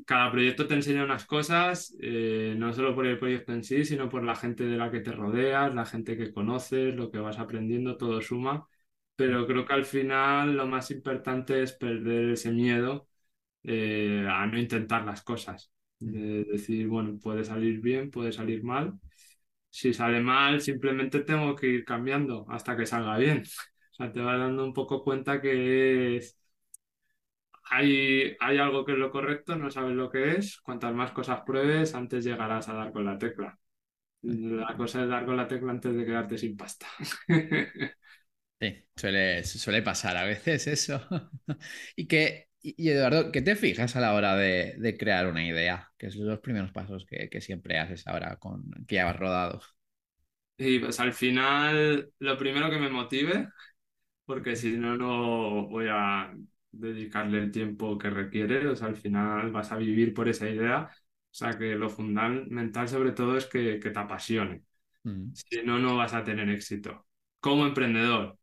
cada 0.05 0.31
proyecto 0.31 0.67
te 0.67 0.75
enseña 0.75 1.03
unas 1.03 1.25
cosas, 1.25 1.95
eh, 2.01 2.55
no 2.57 2.73
solo 2.73 2.95
por 2.95 3.05
el 3.07 3.19
proyecto 3.19 3.53
en 3.53 3.63
sí, 3.63 3.85
sino 3.85 4.09
por 4.09 4.23
la 4.23 4.35
gente 4.35 4.63
de 4.65 4.77
la 4.77 4.91
que 4.91 4.99
te 5.01 5.11
rodeas, 5.11 5.73
la 5.73 5.85
gente 5.85 6.17
que 6.17 6.31
conoces, 6.33 6.95
lo 6.95 7.11
que 7.11 7.19
vas 7.19 7.39
aprendiendo, 7.39 7.97
todo 7.97 8.21
suma. 8.21 8.67
Pero 9.15 9.45
creo 9.47 9.65
que 9.65 9.73
al 9.73 9.85
final 9.85 10.55
lo 10.55 10.65
más 10.67 10.91
importante 10.91 11.61
es 11.63 11.73
perder 11.73 12.31
ese 12.31 12.51
miedo 12.51 13.07
eh, 13.63 14.25
a 14.29 14.47
no 14.47 14.59
intentar 14.59 15.05
las 15.05 15.23
cosas. 15.23 15.71
De 15.99 16.45
decir, 16.45 16.87
bueno, 16.87 17.19
puede 17.19 17.43
salir 17.45 17.81
bien, 17.81 18.11
puede 18.11 18.31
salir 18.33 18.63
mal. 18.63 18.99
Si 19.71 19.93
sale 19.93 20.19
mal, 20.21 20.61
simplemente 20.61 21.19
tengo 21.21 21.55
que 21.55 21.67
ir 21.67 21.85
cambiando 21.85 22.45
hasta 22.49 22.75
que 22.77 22.85
salga 22.85 23.17
bien. 23.17 23.43
O 23.91 24.01
sea, 24.01 24.13
te 24.13 24.21
vas 24.21 24.39
dando 24.39 24.63
un 24.63 24.71
poco 24.73 25.03
cuenta 25.03 25.41
que 25.41 26.15
es 26.17 26.38
hay, 27.69 28.35
hay 28.39 28.57
algo 28.57 28.85
que 28.85 28.93
es 28.93 28.97
lo 28.97 29.11
correcto, 29.11 29.55
no 29.55 29.69
sabes 29.71 29.95
lo 29.95 30.09
que 30.09 30.31
es. 30.33 30.59
Cuantas 30.61 30.93
más 30.93 31.11
cosas 31.11 31.41
pruebes, 31.45 31.95
antes 31.95 32.23
llegarás 32.25 32.69
a 32.69 32.73
dar 32.73 32.91
con 32.91 33.05
la 33.05 33.17
tecla. 33.17 33.57
La 34.23 34.75
cosa 34.77 35.03
es 35.03 35.09
dar 35.09 35.25
con 35.25 35.37
la 35.37 35.47
tecla 35.47 35.71
antes 35.71 35.95
de 35.95 36.05
quedarte 36.05 36.37
sin 36.37 36.57
pasta. 36.57 36.87
Sí, 38.61 38.75
suele, 38.95 39.43
suele 39.45 39.81
pasar 39.81 40.17
a 40.17 40.23
veces 40.25 40.67
eso. 40.67 41.01
Y 41.95 42.07
que, 42.07 42.49
y 42.61 42.89
Eduardo, 42.89 43.31
¿qué 43.31 43.41
te 43.41 43.55
fijas 43.55 43.95
a 43.95 44.01
la 44.01 44.13
hora 44.13 44.35
de, 44.35 44.75
de 44.77 44.97
crear 44.97 45.27
una 45.27 45.45
idea? 45.45 45.91
Que 45.97 46.11
son 46.11 46.27
los 46.27 46.39
primeros 46.41 46.71
pasos 46.73 47.05
que, 47.05 47.29
que 47.29 47.39
siempre 47.41 47.79
haces 47.79 48.05
ahora 48.07 48.35
con 48.37 48.69
que 48.87 48.95
ya 48.95 49.09
has 49.09 49.15
rodado. 49.17 49.61
Y 50.57 50.79
pues 50.79 50.99
al 50.99 51.13
final, 51.13 52.11
lo 52.19 52.37
primero 52.37 52.69
que 52.69 52.77
me 52.77 52.89
motive, 52.89 53.49
porque 54.25 54.55
si 54.55 54.77
no, 54.77 54.97
no 54.97 55.67
voy 55.69 55.87
a 55.89 56.33
dedicarle 56.71 57.39
el 57.39 57.51
tiempo 57.51 57.97
que 57.97 58.09
requiere. 58.09 58.67
O 58.67 58.75
sea, 58.75 58.87
al 58.87 58.95
final 58.95 59.51
vas 59.51 59.71
a 59.71 59.77
vivir 59.77 60.13
por 60.13 60.29
esa 60.29 60.49
idea. 60.49 60.89
O 60.91 61.33
sea, 61.33 61.57
que 61.57 61.75
lo 61.75 61.89
fundamental 61.89 62.87
sobre 62.87 63.11
todo 63.11 63.37
es 63.37 63.45
que, 63.45 63.79
que 63.79 63.91
te 63.91 63.99
apasione. 63.99 64.63
Mm. 65.03 65.31
Si 65.33 65.61
no, 65.63 65.79
no 65.79 65.97
vas 65.97 66.13
a 66.13 66.23
tener 66.23 66.49
éxito. 66.49 67.05
Como 67.39 67.65
emprendedor, 67.65 68.37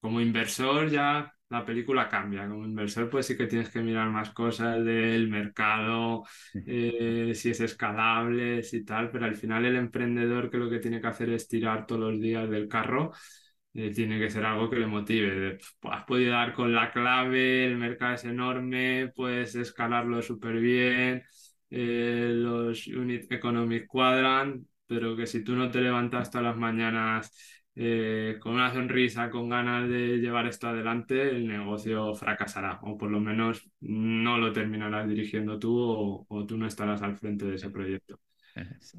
como 0.00 0.20
inversor 0.20 0.90
ya 0.90 1.34
la 1.48 1.64
película 1.64 2.08
cambia. 2.08 2.48
Como 2.48 2.64
inversor, 2.64 3.08
pues 3.08 3.26
sí 3.26 3.36
que 3.36 3.46
tienes 3.46 3.70
que 3.70 3.80
mirar 3.80 4.10
más 4.10 4.30
cosas 4.30 4.84
del 4.84 5.28
mercado, 5.28 6.24
eh, 6.66 7.32
si 7.34 7.50
es 7.50 7.60
escalable, 7.60 8.62
si 8.62 8.84
tal, 8.84 9.10
pero 9.10 9.26
al 9.26 9.36
final 9.36 9.64
el 9.64 9.76
emprendedor 9.76 10.50
que 10.50 10.58
lo 10.58 10.68
que 10.68 10.80
tiene 10.80 11.00
que 11.00 11.06
hacer 11.06 11.30
es 11.30 11.48
tirar 11.48 11.86
todos 11.86 12.12
los 12.12 12.20
días 12.20 12.48
del 12.50 12.68
carro. 12.68 13.12
Tiene 13.94 14.18
que 14.20 14.30
ser 14.30 14.44
algo 14.44 14.70
que 14.70 14.76
le 14.78 14.86
motive. 14.86 15.58
"Pues, 15.80 15.94
has 15.94 16.04
podido 16.04 16.32
dar 16.32 16.52
con 16.54 16.72
la 16.72 16.90
clave, 16.92 17.66
el 17.66 17.76
mercado 17.76 18.14
es 18.14 18.24
enorme, 18.24 19.12
puedes 19.14 19.54
escalarlo 19.56 20.22
súper 20.22 20.56
bien, 20.60 21.22
eh, 21.70 22.30
los 22.34 22.86
unit 22.86 23.30
economics 23.32 23.86
cuadran, 23.88 24.66
pero 24.86 25.16
que 25.16 25.26
si 25.26 25.42
tú 25.42 25.54
no 25.56 25.70
te 25.70 25.80
levantas 25.80 26.30
todas 26.30 26.44
las 26.46 26.56
mañanas 26.56 27.32
eh, 27.74 28.36
con 28.40 28.54
una 28.54 28.72
sonrisa, 28.72 29.30
con 29.30 29.48
ganas 29.48 29.88
de 29.88 30.18
llevar 30.18 30.46
esto 30.46 30.68
adelante, 30.68 31.28
el 31.30 31.46
negocio 31.48 32.14
fracasará, 32.14 32.78
o 32.82 32.96
por 32.96 33.10
lo 33.10 33.18
menos 33.20 33.68
no 33.80 34.38
lo 34.38 34.52
terminarás 34.52 35.08
dirigiendo 35.08 35.58
tú 35.58 35.76
o, 35.80 36.26
o 36.28 36.46
tú 36.46 36.56
no 36.56 36.66
estarás 36.66 37.02
al 37.02 37.16
frente 37.16 37.44
de 37.46 37.56
ese 37.56 37.70
proyecto. 37.70 38.20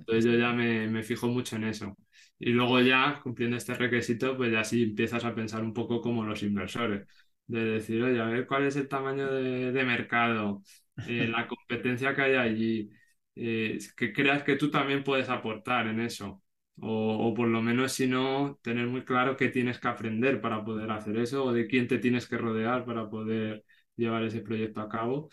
Entonces 0.07 0.25
yo 0.25 0.37
ya 0.39 0.51
me, 0.53 0.87
me 0.87 1.03
fijo 1.03 1.27
mucho 1.27 1.55
en 1.55 1.65
eso. 1.65 1.97
Y 2.39 2.51
luego 2.51 2.81
ya, 2.81 3.19
cumpliendo 3.23 3.55
este 3.57 3.73
requisito, 3.75 4.35
pues 4.37 4.51
ya 4.51 4.63
sí 4.63 4.83
empiezas 4.83 5.23
a 5.25 5.33
pensar 5.35 5.63
un 5.63 5.73
poco 5.73 6.01
como 6.01 6.25
los 6.25 6.43
inversores, 6.43 7.07
de 7.47 7.63
decir, 7.65 8.03
oye, 8.03 8.19
a 8.19 8.25
ver 8.25 8.45
cuál 8.47 8.65
es 8.65 8.75
el 8.75 8.87
tamaño 8.89 9.31
de, 9.31 9.71
de 9.71 9.83
mercado, 9.85 10.61
eh, 11.05 11.27
la 11.27 11.47
competencia 11.47 12.13
que 12.15 12.21
hay 12.23 12.35
allí, 12.35 12.89
eh, 13.35 13.79
que 13.95 14.11
creas 14.13 14.43
que 14.43 14.55
tú 14.57 14.69
también 14.71 15.03
puedes 15.03 15.29
aportar 15.29 15.87
en 15.87 15.99
eso. 16.01 16.41
O, 16.81 17.29
o 17.29 17.33
por 17.33 17.47
lo 17.47 17.61
menos, 17.61 17.93
si 17.93 18.05
no, 18.07 18.59
tener 18.61 18.87
muy 18.87 19.05
claro 19.05 19.37
qué 19.37 19.47
tienes 19.49 19.79
que 19.79 19.87
aprender 19.87 20.41
para 20.41 20.63
poder 20.65 20.91
hacer 20.91 21.15
eso 21.17 21.45
o 21.45 21.53
de 21.53 21.67
quién 21.67 21.87
te 21.87 21.99
tienes 21.99 22.27
que 22.27 22.37
rodear 22.37 22.83
para 22.85 23.09
poder 23.09 23.63
llevar 23.95 24.23
ese 24.23 24.41
proyecto 24.41 24.81
a 24.81 24.89
cabo 24.89 25.29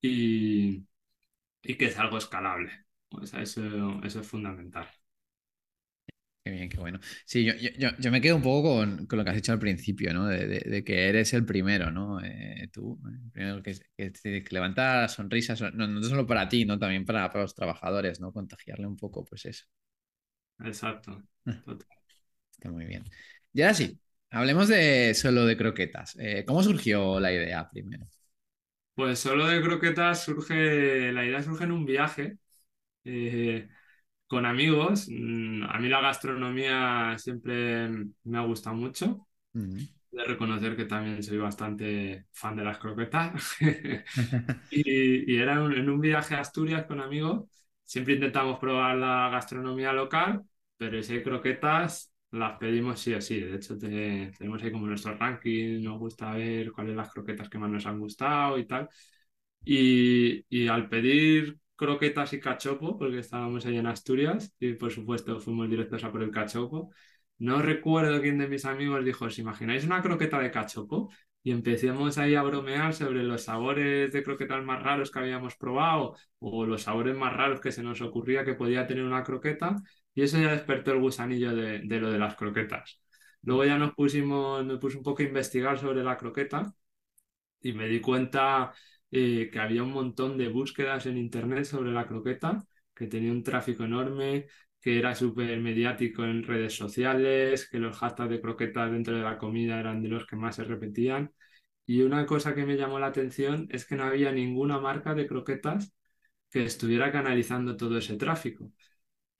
y, 0.00 0.86
y 1.62 1.76
que 1.76 1.86
es 1.86 1.98
algo 1.98 2.18
escalable. 2.18 2.72
O 3.10 3.26
sea, 3.26 3.42
eso, 3.42 3.62
eso 4.04 4.20
es 4.20 4.28
fundamental. 4.28 4.88
Qué 6.48 6.52
bien, 6.52 6.68
qué 6.70 6.78
bueno. 6.78 6.98
Sí, 7.26 7.44
yo, 7.44 7.52
yo, 7.54 7.90
yo- 7.98 8.10
me 8.10 8.20
quedo 8.22 8.36
un 8.36 8.42
poco 8.42 8.76
con, 8.78 9.06
con 9.06 9.18
lo 9.18 9.24
que 9.24 9.30
has 9.30 9.36
dicho 9.36 9.52
al 9.52 9.58
principio, 9.58 10.14
¿no? 10.14 10.26
De, 10.26 10.46
de- 10.46 10.60
de 10.60 10.82
que 10.84 11.08
eres 11.08 11.34
el 11.34 11.44
primero, 11.44 11.90
¿no? 11.90 12.20
Eh, 12.24 12.70
tú, 12.72 12.98
el 13.06 13.30
primero 13.32 13.62
que, 13.62 13.74
que, 13.96 14.44
levanta 14.50 15.06
sonrisas, 15.08 15.60
no, 15.74 15.86
no 15.86 16.02
solo 16.04 16.26
para 16.26 16.48
ti, 16.48 16.64
¿no? 16.64 16.78
También 16.78 17.04
para, 17.04 17.28
para 17.30 17.42
los 17.42 17.54
trabajadores, 17.54 18.20
¿no? 18.20 18.32
Contagiarle 18.32 18.86
un 18.86 18.96
poco, 18.96 19.24
pues 19.26 19.44
eso. 19.46 19.64
Exacto. 20.60 21.22
Total. 21.64 21.88
Está 22.52 22.70
muy 22.70 22.84
bien. 22.86 23.04
Y 23.52 23.62
ahora 23.62 23.74
sí, 23.74 23.98
hablemos 24.30 24.68
de 24.68 25.14
solo 25.14 25.46
de 25.46 25.56
croquetas. 25.56 26.16
Eh, 26.18 26.44
¿cómo 26.46 26.62
surgió 26.62 27.20
la 27.20 27.32
idea 27.32 27.68
primero? 27.70 28.08
Pues 28.94 29.20
solo 29.20 29.46
de 29.46 29.62
croquetas 29.62 30.24
surge, 30.24 31.12
la 31.12 31.24
idea 31.24 31.42
surge 31.42 31.64
en 31.64 31.72
un 31.72 31.84
viaje 31.86 32.38
eh, 33.04 33.68
con 34.28 34.46
amigos. 34.46 35.08
Mm, 35.10 35.64
A 35.70 35.78
mí 35.80 35.88
la 35.88 36.00
gastronomía 36.02 37.16
siempre 37.18 37.88
me 38.24 38.38
ha 38.38 38.42
gustado 38.42 38.76
mucho. 38.76 39.28
Mm. 39.54 39.88
De 40.10 40.24
reconocer 40.24 40.76
que 40.76 40.86
también 40.86 41.22
soy 41.22 41.38
bastante 41.38 42.26
fan 42.32 42.56
de 42.56 42.64
las 42.64 42.78
croquetas. 42.78 43.56
Y, 44.70 45.32
y 45.34 45.38
era 45.38 45.62
un- 45.62 45.72
en 45.74 45.88
un 45.90 46.00
viaje 46.00 46.34
a 46.34 46.40
Asturias 46.40 46.86
con 46.86 47.00
amigos. 47.00 47.44
Siempre 47.84 48.14
intentamos 48.14 48.58
probar 48.58 48.96
la 48.96 49.28
gastronomía 49.30 49.92
local, 49.92 50.42
pero 50.76 51.02
si 51.02 51.14
hay 51.14 51.22
croquetas, 51.22 52.12
las 52.32 52.58
pedimos 52.58 53.00
sí 53.00 53.14
o 53.14 53.20
sí. 53.20 53.40
De 53.40 53.56
hecho, 53.56 53.78
te- 53.78 54.32
tenemos 54.38 54.62
ahí 54.62 54.70
como 54.72 54.86
nuestro 54.86 55.14
ranking, 55.16 55.82
nos 55.82 55.98
gusta 55.98 56.32
ver 56.34 56.70
cuáles 56.72 56.96
las 56.96 57.10
croquetas 57.12 57.48
que 57.48 57.58
más 57.58 57.70
nos 57.70 57.86
han 57.86 57.98
gustado 57.98 58.58
y 58.58 58.66
tal. 58.66 58.88
Y, 59.64 60.44
y 60.48 60.68
al 60.68 60.88
pedir 60.88 61.58
croquetas 61.78 62.34
y 62.34 62.40
cachopo, 62.40 62.98
porque 62.98 63.20
estábamos 63.20 63.64
ahí 63.66 63.78
en 63.78 63.86
Asturias, 63.86 64.54
y 64.60 64.74
por 64.74 64.92
supuesto 64.92 65.40
fuimos 65.40 65.70
directos 65.70 66.04
a 66.04 66.12
por 66.12 66.22
el 66.22 66.30
cachopo, 66.30 66.90
no 67.38 67.62
recuerdo 67.62 68.20
quién 68.20 68.38
de 68.38 68.48
mis 68.48 68.64
amigos 68.64 69.04
dijo, 69.04 69.26
¿os 69.26 69.38
imagináis 69.38 69.84
una 69.84 70.02
croqueta 70.02 70.40
de 70.40 70.50
cachopo? 70.50 71.10
Y 71.42 71.52
empecemos 71.52 72.18
ahí 72.18 72.34
a 72.34 72.42
bromear 72.42 72.92
sobre 72.94 73.22
los 73.22 73.44
sabores 73.44 74.12
de 74.12 74.22
croquetas 74.24 74.64
más 74.64 74.82
raros 74.82 75.10
que 75.10 75.20
habíamos 75.20 75.56
probado 75.56 76.16
o 76.40 76.66
los 76.66 76.82
sabores 76.82 77.16
más 77.16 77.32
raros 77.32 77.60
que 77.60 77.72
se 77.72 77.82
nos 77.82 78.00
ocurría 78.02 78.44
que 78.44 78.54
podía 78.54 78.86
tener 78.86 79.04
una 79.04 79.22
croqueta. 79.22 79.76
Y 80.14 80.22
eso 80.22 80.38
ya 80.38 80.50
despertó 80.50 80.92
el 80.92 81.00
gusanillo 81.00 81.54
de, 81.54 81.80
de 81.80 82.00
lo 82.00 82.10
de 82.10 82.18
las 82.18 82.34
croquetas. 82.34 83.00
Luego 83.42 83.64
ya 83.64 83.78
nos 83.78 83.94
pusimos, 83.94 84.64
me 84.66 84.76
puse 84.78 84.98
un 84.98 85.04
poco 85.04 85.22
a 85.22 85.26
investigar 85.26 85.78
sobre 85.78 86.02
la 86.02 86.16
croqueta 86.16 86.74
y 87.60 87.72
me 87.72 87.88
di 87.88 88.00
cuenta 88.00 88.72
eh, 89.10 89.50
que 89.52 89.58
había 89.60 89.82
un 89.82 89.92
montón 89.92 90.36
de 90.38 90.48
búsquedas 90.48 91.06
en 91.06 91.18
internet 91.18 91.64
sobre 91.64 91.92
la 91.92 92.06
croqueta, 92.06 92.64
que 92.94 93.06
tenía 93.06 93.32
un 93.32 93.42
tráfico 93.42 93.84
enorme, 93.84 94.46
que 94.80 94.98
era 94.98 95.14
súper 95.14 95.58
mediático 95.60 96.24
en 96.24 96.42
redes 96.44 96.74
sociales, 96.76 97.68
que 97.68 97.78
los 97.78 97.96
hashtags 97.98 98.30
de 98.30 98.40
croquetas 98.40 98.90
dentro 98.92 99.16
de 99.16 99.22
la 99.22 99.38
comida 99.38 99.78
eran 99.80 100.02
de 100.02 100.08
los 100.08 100.26
que 100.26 100.36
más 100.36 100.56
se 100.56 100.64
repetían. 100.64 101.32
Y 101.86 102.02
una 102.02 102.26
cosa 102.26 102.54
que 102.54 102.66
me 102.66 102.76
llamó 102.76 102.98
la 102.98 103.06
atención 103.08 103.66
es 103.70 103.86
que 103.86 103.96
no 103.96 104.04
había 104.04 104.32
ninguna 104.32 104.78
marca 104.80 105.14
de 105.14 105.26
croquetas 105.26 105.92
que 106.50 106.64
estuviera 106.64 107.12
canalizando 107.12 107.76
todo 107.76 107.98
ese 107.98 108.16
tráfico. 108.16 108.72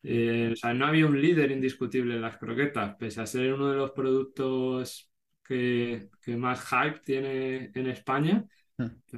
Eh, 0.02 0.50
o 0.52 0.56
sea, 0.56 0.72
no 0.74 0.86
había 0.86 1.06
un 1.06 1.20
líder 1.20 1.50
indiscutible 1.50 2.14
en 2.14 2.22
las 2.22 2.38
croquetas, 2.38 2.96
pese 2.96 3.20
a 3.20 3.26
ser 3.26 3.52
uno 3.52 3.70
de 3.70 3.76
los 3.76 3.90
productos 3.92 5.10
que, 5.44 6.08
que 6.22 6.36
más 6.36 6.60
hype 6.68 7.00
tiene 7.04 7.70
en 7.74 7.86
España. 7.88 8.46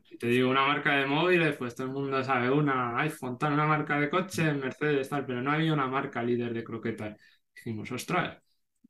Si 0.04 0.16
te 0.18 0.28
digo 0.28 0.50
una 0.50 0.66
marca 0.66 0.96
de 0.96 1.06
móviles, 1.06 1.56
pues 1.56 1.74
todo 1.74 1.86
el 1.88 1.92
mundo 1.92 2.22
sabe 2.22 2.50
una 2.50 2.98
iPhone, 3.00 3.38
tal, 3.38 3.52
una 3.54 3.66
marca 3.66 3.98
de 4.00 4.08
coche, 4.08 4.52
Mercedes, 4.54 5.08
tal, 5.08 5.26
pero 5.26 5.42
no 5.42 5.50
había 5.52 5.72
una 5.72 5.86
marca 5.86 6.22
líder 6.22 6.54
de 6.54 6.64
croquetas. 6.64 7.18
Dijimos, 7.54 7.90
ostras, 7.92 8.38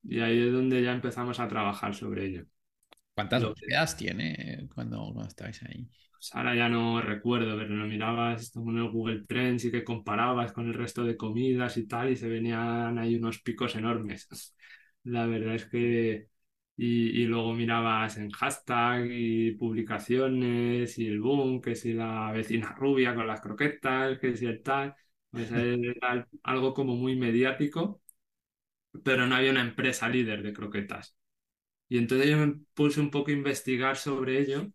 y 0.03 0.21
ahí 0.21 0.47
es 0.47 0.53
donde 0.53 0.83
ya 0.83 0.93
empezamos 0.93 1.41
a 1.41 1.49
trabajar 1.49 1.95
sobre 1.95 2.27
ello. 2.27 2.45
¿Cuántas 3.15 3.45
búsquedas 3.45 3.97
tiene 3.97 4.69
cuando, 4.75 4.99
cuando 5.12 5.29
estabais 5.29 5.62
ahí? 5.62 5.89
Pues 6.12 6.35
ahora 6.35 6.55
ya 6.55 6.69
no 6.69 7.00
recuerdo, 7.00 7.57
pero 7.57 7.75
lo 7.75 7.87
mirabas 7.87 8.50
con 8.50 8.77
el 8.77 8.91
Google 8.91 9.25
Trends 9.27 9.65
y 9.65 9.71
que 9.71 9.85
comparabas 9.85 10.53
con 10.53 10.67
el 10.69 10.75
resto 10.75 11.03
de 11.05 11.17
comidas 11.17 11.77
y 11.79 11.87
tal, 11.89 12.11
y 12.11 12.17
se 12.17 12.29
venían 12.29 12.99
ahí 12.99 13.17
unos 13.17 13.41
picos 13.41 13.75
enormes. 13.77 14.29
La 15.05 15.27
verdad 15.27 15.55
es 15.55 15.67
que. 15.67 16.29
Y, 16.83 17.23
y 17.23 17.27
luego 17.27 17.53
mirabas 17.55 18.17
en 18.17 18.31
hashtag 18.31 19.07
y 19.11 19.53
publicaciones 19.53 20.99
y 20.99 21.07
el 21.09 21.21
boom, 21.21 21.61
que 21.61 21.75
si 21.77 21.93
la 21.93 22.33
vecina 22.33 22.73
rubia 22.75 23.15
con 23.15 23.27
las 23.27 23.41
croquetas, 23.43 24.19
que 24.19 24.37
si 24.37 24.47
el 24.47 24.63
tal. 24.63 24.95
Pues 25.31 25.51
era 25.53 26.29
algo 26.43 26.73
como 26.75 26.97
muy 26.97 27.17
mediático, 27.17 28.03
pero 29.05 29.27
no 29.27 29.35
había 29.37 29.51
una 29.53 29.61
empresa 29.63 30.09
líder 30.09 30.43
de 30.43 30.53
croquetas. 30.53 31.17
Y 31.89 31.99
entonces 31.99 32.31
yo 32.31 32.39
me 32.39 32.55
puse 32.75 33.01
un 33.01 33.11
poco 33.11 33.31
a 33.31 33.35
investigar 33.35 33.97
sobre 33.99 34.41
ello. 34.41 34.69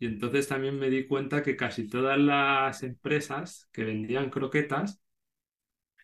Y 0.00 0.06
entonces 0.06 0.48
también 0.48 0.78
me 0.78 0.90
di 0.90 1.06
cuenta 1.08 1.42
que 1.42 1.56
casi 1.56 1.88
todas 1.88 2.18
las 2.18 2.82
empresas 2.84 3.68
que 3.72 3.84
vendían 3.84 4.30
croquetas 4.30 5.00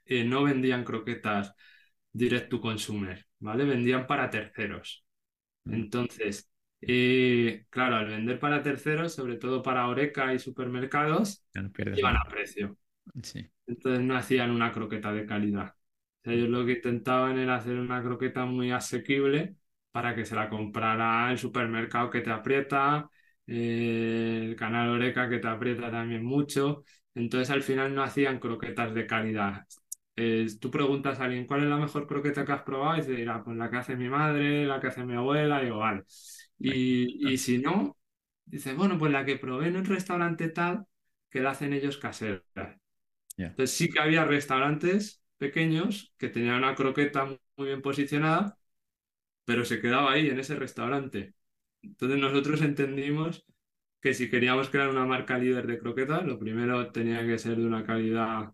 eh, 0.05 0.25
no 0.25 0.43
vendían 0.45 0.85
croquetas 0.85 1.55
direct 2.13 2.51
to 2.51 2.61
consumer, 2.61 3.27
¿vale? 3.39 3.65
Vendían 3.65 4.07
para 4.07 4.31
terceros. 4.31 5.05
Mm. 5.65 5.75
Entonces, 5.75 6.51
eh, 6.81 7.67
claro, 7.71 7.97
al 7.97 8.07
vender 8.07 8.39
para 8.39 8.63
terceros, 8.63 9.15
sobre 9.15 9.37
todo 9.37 9.63
para 9.63 9.89
Oreca 9.89 10.35
y 10.35 10.39
supermercados, 10.39 11.45
no 11.55 11.99
iban 11.99 12.17
a 12.17 12.25
precio. 12.29 12.77
Sí. 13.23 13.51
Entonces 13.67 14.03
no 14.05 14.17
hacían 14.17 14.51
una 14.51 14.73
croqueta 14.73 15.13
de 15.13 15.27
calidad. 15.27 15.75
O 15.75 16.25
sea, 16.25 16.33
ellos 16.35 16.49
lo 16.49 16.65
que 16.67 16.73
intentaban 16.73 17.39
era 17.39 17.57
hacer 17.57 17.77
una 17.77 18.03
croqueta 18.03 18.45
muy 18.45 18.71
asequible 18.71 19.57
para 19.91 20.15
que 20.15 20.25
se 20.25 20.35
la 20.35 20.49
comprara 20.49 21.31
el 21.31 21.39
supermercado 21.39 22.11
que 22.11 22.21
te 22.21 22.31
aprieta, 22.31 23.11
eh, 23.47 24.41
el 24.45 24.57
canal 24.57 24.91
Oreca 24.91 25.29
que 25.29 25.39
te 25.39 25.49
aprieta 25.49 25.91
también 25.91 26.25
mucho. 26.25 26.85
Entonces 27.15 27.51
al 27.51 27.63
final 27.63 27.95
no 27.95 28.03
hacían 28.03 28.39
croquetas 28.41 28.95
de 28.95 29.07
calidad. 29.07 29.67
Tú 30.61 30.71
preguntas 30.71 31.21
a 31.21 31.25
alguien 31.25 31.47
cuál 31.47 31.63
es 31.65 31.69
la 31.69 31.77
mejor 31.77 32.07
croqueta 32.07 32.45
que 32.45 32.53
has 32.53 32.63
probado 32.63 32.99
y 32.99 33.03
te 33.07 33.13
dirá, 33.13 33.43
pues 33.43 33.57
la 33.57 33.71
que 33.71 33.77
hace 33.77 33.97
mi 33.97 34.09
madre, 34.09 34.67
la 34.67 34.81
que 34.81 34.89
hace 34.89 35.05
mi 35.05 35.15
abuela, 35.15 35.61
y 35.63 35.67
digo, 35.67 35.79
vale. 35.79 36.05
Y, 36.59 37.33
y 37.33 37.39
si 37.39 37.59
no, 37.59 37.97
dice, 38.45 38.75
bueno, 38.75 38.99
pues 38.99 39.13
la 39.13 39.25
que 39.25 39.37
probé 39.37 39.69
en 39.69 39.77
un 39.77 39.85
restaurante 39.85 40.49
tal, 40.49 40.87
que 41.31 41.41
la 41.41 41.51
hacen 41.51 41.73
ellos 41.73 41.99
casera. 41.99 42.43
Entonces 43.51 43.77
sí 43.77 43.89
que 43.91 44.01
había 44.01 44.25
restaurantes 44.25 45.23
pequeños 45.39 46.15
que 46.19 46.29
tenían 46.29 46.57
una 46.57 46.75
croqueta 46.75 47.27
muy 47.57 47.67
bien 47.69 47.83
posicionada, 47.83 48.59
pero 49.45 49.65
se 49.65 49.81
quedaba 49.81 50.13
ahí 50.13 50.29
en 50.31 50.39
ese 50.39 50.57
restaurante. 50.57 51.35
Entonces 51.83 52.19
nosotros 52.21 52.63
entendimos 52.63 53.45
que 54.01 54.15
si 54.15 54.31
queríamos 54.31 54.71
crear 54.71 54.91
una 54.91 55.07
marca 55.07 55.39
líder 55.39 55.67
de 55.67 55.79
croquetas, 55.79 56.25
lo 56.27 56.39
primero 56.39 56.93
tenía 56.93 57.27
que 57.27 57.39
ser 57.39 57.57
de 57.59 57.67
una 57.67 57.85
calidad 57.87 58.53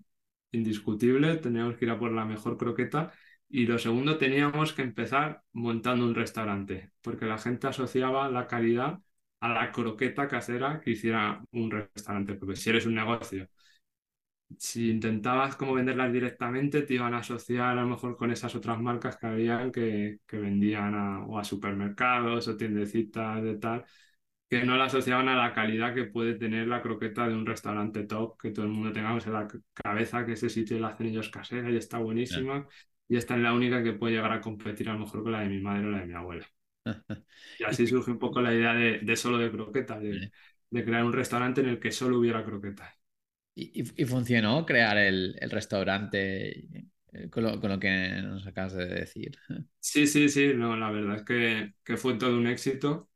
indiscutible, 0.52 1.36
teníamos 1.36 1.76
que 1.76 1.84
ir 1.86 1.90
a 1.90 1.98
por 1.98 2.12
la 2.12 2.24
mejor 2.24 2.56
croqueta 2.56 3.12
Y 3.48 3.66
lo 3.66 3.78
segundo, 3.78 4.18
teníamos 4.18 4.72
que 4.72 4.82
empezar 4.82 5.42
montando 5.52 6.04
un 6.04 6.14
restaurante, 6.14 6.92
porque 7.02 7.24
la 7.26 7.38
gente 7.38 7.66
asociaba 7.66 8.28
la 8.30 8.46
calidad 8.46 8.98
a 9.40 9.48
la 9.50 9.72
croqueta 9.72 10.28
casera 10.28 10.80
que 10.80 10.90
hiciera 10.92 11.42
un 11.52 11.70
restaurante, 11.70 12.34
porque 12.34 12.56
si 12.56 12.70
eres 12.70 12.86
un 12.86 12.94
negocio, 12.94 13.48
si 14.58 14.90
intentabas 14.90 15.56
como 15.56 15.74
venderlas 15.74 16.12
directamente, 16.12 16.82
te 16.82 16.94
iban 16.94 17.14
a 17.14 17.18
asociar 17.18 17.78
a 17.78 17.82
lo 17.82 17.86
mejor 17.88 18.16
con 18.16 18.30
esas 18.30 18.54
otras 18.54 18.80
marcas 18.80 19.16
que 19.16 19.26
habían 19.26 19.70
que, 19.72 20.20
que 20.26 20.38
vendían 20.38 20.94
a, 20.94 21.24
o 21.26 21.38
a 21.38 21.44
supermercados 21.44 22.48
o 22.48 22.56
tiendecitas 22.56 23.42
de 23.42 23.56
tal, 23.58 23.84
que 24.48 24.64
no 24.64 24.76
la 24.76 24.84
asociaban 24.86 25.28
a 25.28 25.36
la 25.36 25.52
calidad 25.52 25.94
que 25.94 26.04
puede 26.04 26.34
tener 26.34 26.66
la 26.68 26.82
croqueta 26.82 27.28
de 27.28 27.34
un 27.34 27.46
restaurante 27.46 28.04
top, 28.04 28.38
que 28.40 28.50
todo 28.50 28.64
el 28.64 28.70
mundo 28.72 28.92
tengamos 28.92 29.26
en 29.26 29.34
la 29.34 29.48
cabeza 29.74 30.24
que 30.24 30.32
ese 30.32 30.48
sitio 30.48 30.78
la 30.78 30.88
hacen 30.88 31.08
ellos 31.08 31.28
casera 31.30 31.70
y 31.70 31.76
está 31.76 31.98
buenísima. 31.98 32.66
Y 33.08 33.16
esta 33.16 33.36
es 33.36 33.42
la 33.42 33.52
única 33.52 33.82
que 33.82 33.92
puede 33.92 34.14
llegar 34.14 34.32
a 34.32 34.40
competir 34.40 34.88
a 34.88 34.94
lo 34.94 35.00
mejor 35.00 35.22
con 35.22 35.32
la 35.32 35.40
de 35.40 35.48
mi 35.48 35.60
madre 35.60 35.86
o 35.86 35.90
la 35.90 36.00
de 36.00 36.06
mi 36.06 36.14
abuela. 36.14 36.46
Y 37.58 37.64
así 37.64 37.86
surge 37.86 38.10
un 38.10 38.18
poco 38.18 38.40
la 38.40 38.54
idea 38.54 38.72
de, 38.74 39.00
de 39.00 39.16
solo 39.16 39.38
de 39.38 39.50
croquetas, 39.50 40.00
de, 40.00 40.30
de, 40.70 40.84
crear 40.84 41.04
un 41.04 41.12
restaurante 41.12 41.60
en 41.60 41.68
el 41.68 41.80
que 41.80 41.90
solo 41.90 42.18
hubiera 42.18 42.44
croquetas. 42.44 42.94
¿Y, 43.54 43.82
y 44.00 44.04
funcionó 44.04 44.64
crear 44.64 44.96
el, 44.98 45.36
el 45.40 45.50
restaurante 45.50 46.86
eh, 47.12 47.28
con 47.30 47.42
lo, 47.42 47.60
con 47.60 47.70
lo, 47.70 47.80
que 47.80 47.90
nos 48.22 48.46
acabas 48.46 48.74
de 48.74 48.86
decir? 48.86 49.36
Sí, 49.80 50.06
sí, 50.06 50.28
sí, 50.28 50.52
no, 50.54 50.76
la 50.76 50.90
verdad 50.90 51.16
es 51.16 51.24
que, 51.24 51.74
que 51.82 51.96
fue 51.96 52.14
todo 52.18 52.36
un 52.36 52.46
éxito. 52.46 53.10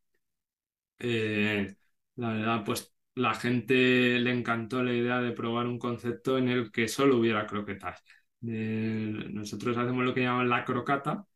Eh, 1.02 1.74
la 2.16 2.28
verdad, 2.34 2.64
pues 2.64 2.94
la 3.14 3.34
gente 3.34 3.74
le 4.20 4.30
encantó 4.32 4.82
la 4.82 4.92
idea 4.92 5.20
de 5.20 5.32
probar 5.32 5.66
un 5.66 5.78
concepto 5.78 6.38
en 6.38 6.48
el 6.48 6.70
que 6.72 6.88
solo 6.88 7.18
hubiera 7.18 7.46
croquetas. 7.46 8.02
Eh, 8.46 9.12
nosotros 9.30 9.76
hacemos 9.76 10.04
lo 10.04 10.14
que 10.14 10.22
llamamos 10.22 10.46
la 10.48 10.64
crocata, 10.64 11.26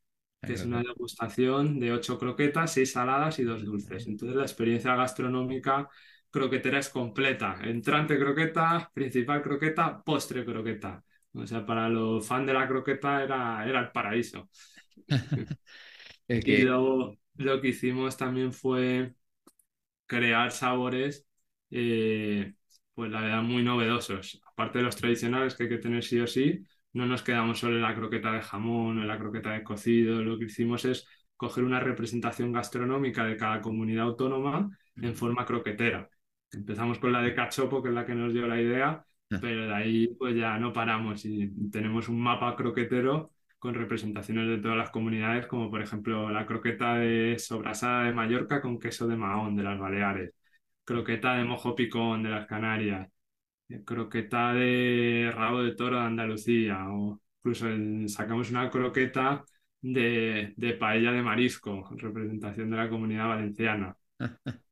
que 0.43 0.53
es 0.53 0.65
una 0.65 0.81
degustación 0.81 1.79
de 1.79 1.91
ocho 1.91 2.17
croquetas, 2.17 2.73
seis 2.73 2.91
saladas 2.93 3.39
y 3.39 3.43
dos 3.43 3.63
dulces. 3.65 4.07
Entonces 4.07 4.37
la 4.37 4.43
experiencia 4.43 4.95
gastronómica 4.95 5.89
croquetera 6.29 6.79
es 6.79 6.89
completa. 6.89 7.59
Entrante 7.63 8.17
croqueta, 8.17 8.89
principal 8.93 9.41
croqueta, 9.41 10.03
postre 10.03 10.45
croqueta. 10.45 11.03
O 11.33 11.45
sea, 11.45 11.65
para 11.65 11.89
los 11.89 12.25
fans 12.27 12.47
de 12.47 12.53
la 12.53 12.67
croqueta 12.67 13.23
era, 13.23 13.67
era 13.67 13.79
el 13.81 13.91
paraíso. 13.91 14.49
Y 16.43 16.57
luego 16.57 17.17
lo 17.35 17.61
que 17.61 17.69
hicimos 17.69 18.17
también 18.17 18.53
fue 18.53 19.13
crear 20.07 20.51
sabores, 20.51 21.27
eh, 21.69 22.53
pues 22.93 23.11
la 23.11 23.21
verdad, 23.21 23.43
muy 23.43 23.63
novedosos. 23.63 24.41
Aparte 24.47 24.79
de 24.79 24.85
los 24.85 24.95
tradicionales 24.95 25.55
que 25.55 25.63
hay 25.63 25.69
que 25.69 25.77
tener 25.77 26.03
sí 26.03 26.19
o 26.19 26.27
sí, 26.27 26.65
no 26.93 27.05
nos 27.05 27.21
quedamos 27.21 27.59
solo 27.59 27.75
en 27.75 27.83
la 27.83 27.95
croqueta 27.95 28.31
de 28.31 28.41
jamón 28.41 28.97
o 28.97 29.01
en 29.01 29.07
la 29.07 29.19
croqueta 29.19 29.51
de 29.51 29.63
cocido, 29.63 30.23
lo 30.23 30.39
que 30.39 30.45
hicimos 30.45 30.85
es 30.85 31.07
coger 31.35 31.63
una 31.63 31.79
representación 31.79 32.51
gastronómica 32.51 33.23
de 33.25 33.37
cada 33.37 33.61
comunidad 33.61 34.05
autónoma 34.05 34.69
en 34.95 35.15
forma 35.15 35.45
croquetera. 35.45 36.09
Empezamos 36.51 36.97
con 36.99 37.11
la 37.11 37.21
de 37.21 37.35
cachopo, 37.35 37.83
que 37.83 37.89
es 37.89 37.95
la 37.95 38.05
que 38.05 38.15
nos 38.15 38.33
dio 38.33 38.47
la 38.47 38.59
idea, 38.59 39.05
ah. 39.31 39.37
pero 39.39 39.67
de 39.67 39.73
ahí 39.73 40.07
pues 40.17 40.35
ya 40.35 40.57
no 40.57 40.73
paramos 40.73 41.23
y 41.25 41.69
tenemos 41.69 42.09
un 42.09 42.19
mapa 42.19 42.55
croquetero 42.55 43.29
con 43.59 43.73
representaciones 43.73 44.47
de 44.47 44.57
todas 44.59 44.77
las 44.77 44.91
comunidades, 44.91 45.47
como 45.47 45.69
por 45.69 45.81
ejemplo 45.81 46.29
la 46.29 46.45
croqueta 46.45 46.95
de 46.95 47.37
sobrasada 47.39 48.05
de 48.05 48.13
Mallorca 48.13 48.61
con 48.61 48.79
queso 48.79 49.07
de 49.07 49.15
Mahón 49.17 49.55
de 49.55 49.63
las 49.63 49.79
Baleares, 49.79 50.33
croqueta 50.83 51.35
de 51.35 51.43
mojo 51.45 51.75
picón 51.75 52.23
de 52.23 52.29
las 52.29 52.45
Canarias, 52.47 53.09
croqueta 53.85 54.53
de 54.53 55.31
rabo 55.33 55.61
de 55.63 55.75
toro 55.75 55.97
de 55.99 56.05
Andalucía 56.05 56.89
o 56.89 57.19
incluso 57.39 57.67
sacamos 58.07 58.49
una 58.51 58.69
croqueta 58.69 59.43
de, 59.81 60.53
de, 60.57 60.73
paella 60.73 61.11
de 61.11 61.21
marisco, 61.21 61.89
representación 61.97 62.69
de 62.69 62.77
la 62.77 62.89
comunidad 62.89 63.27
valenciana. 63.27 63.95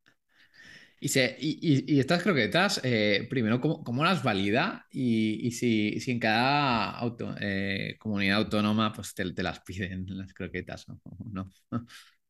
y, 0.99 1.09
se, 1.09 1.35
y, 1.39 1.93
y, 1.93 1.99
estas 1.99 2.23
croquetas, 2.23 2.79
eh, 2.83 3.27
primero, 3.29 3.59
¿cómo, 3.59 3.83
¿cómo, 3.83 4.03
las 4.03 4.23
valida? 4.23 4.85
Y, 4.91 5.51
si, 5.51 5.99
si, 5.99 6.11
en 6.11 6.19
cada 6.19 6.91
auto, 6.91 7.35
eh, 7.39 7.95
comunidad 7.99 8.37
autónoma 8.37 8.93
pues 8.93 9.13
te, 9.13 9.33
te, 9.33 9.43
las 9.43 9.59
piden 9.61 10.05
las 10.17 10.33
croquetas, 10.33 10.87
¿no? 10.87 10.99
¿no? 11.71 11.85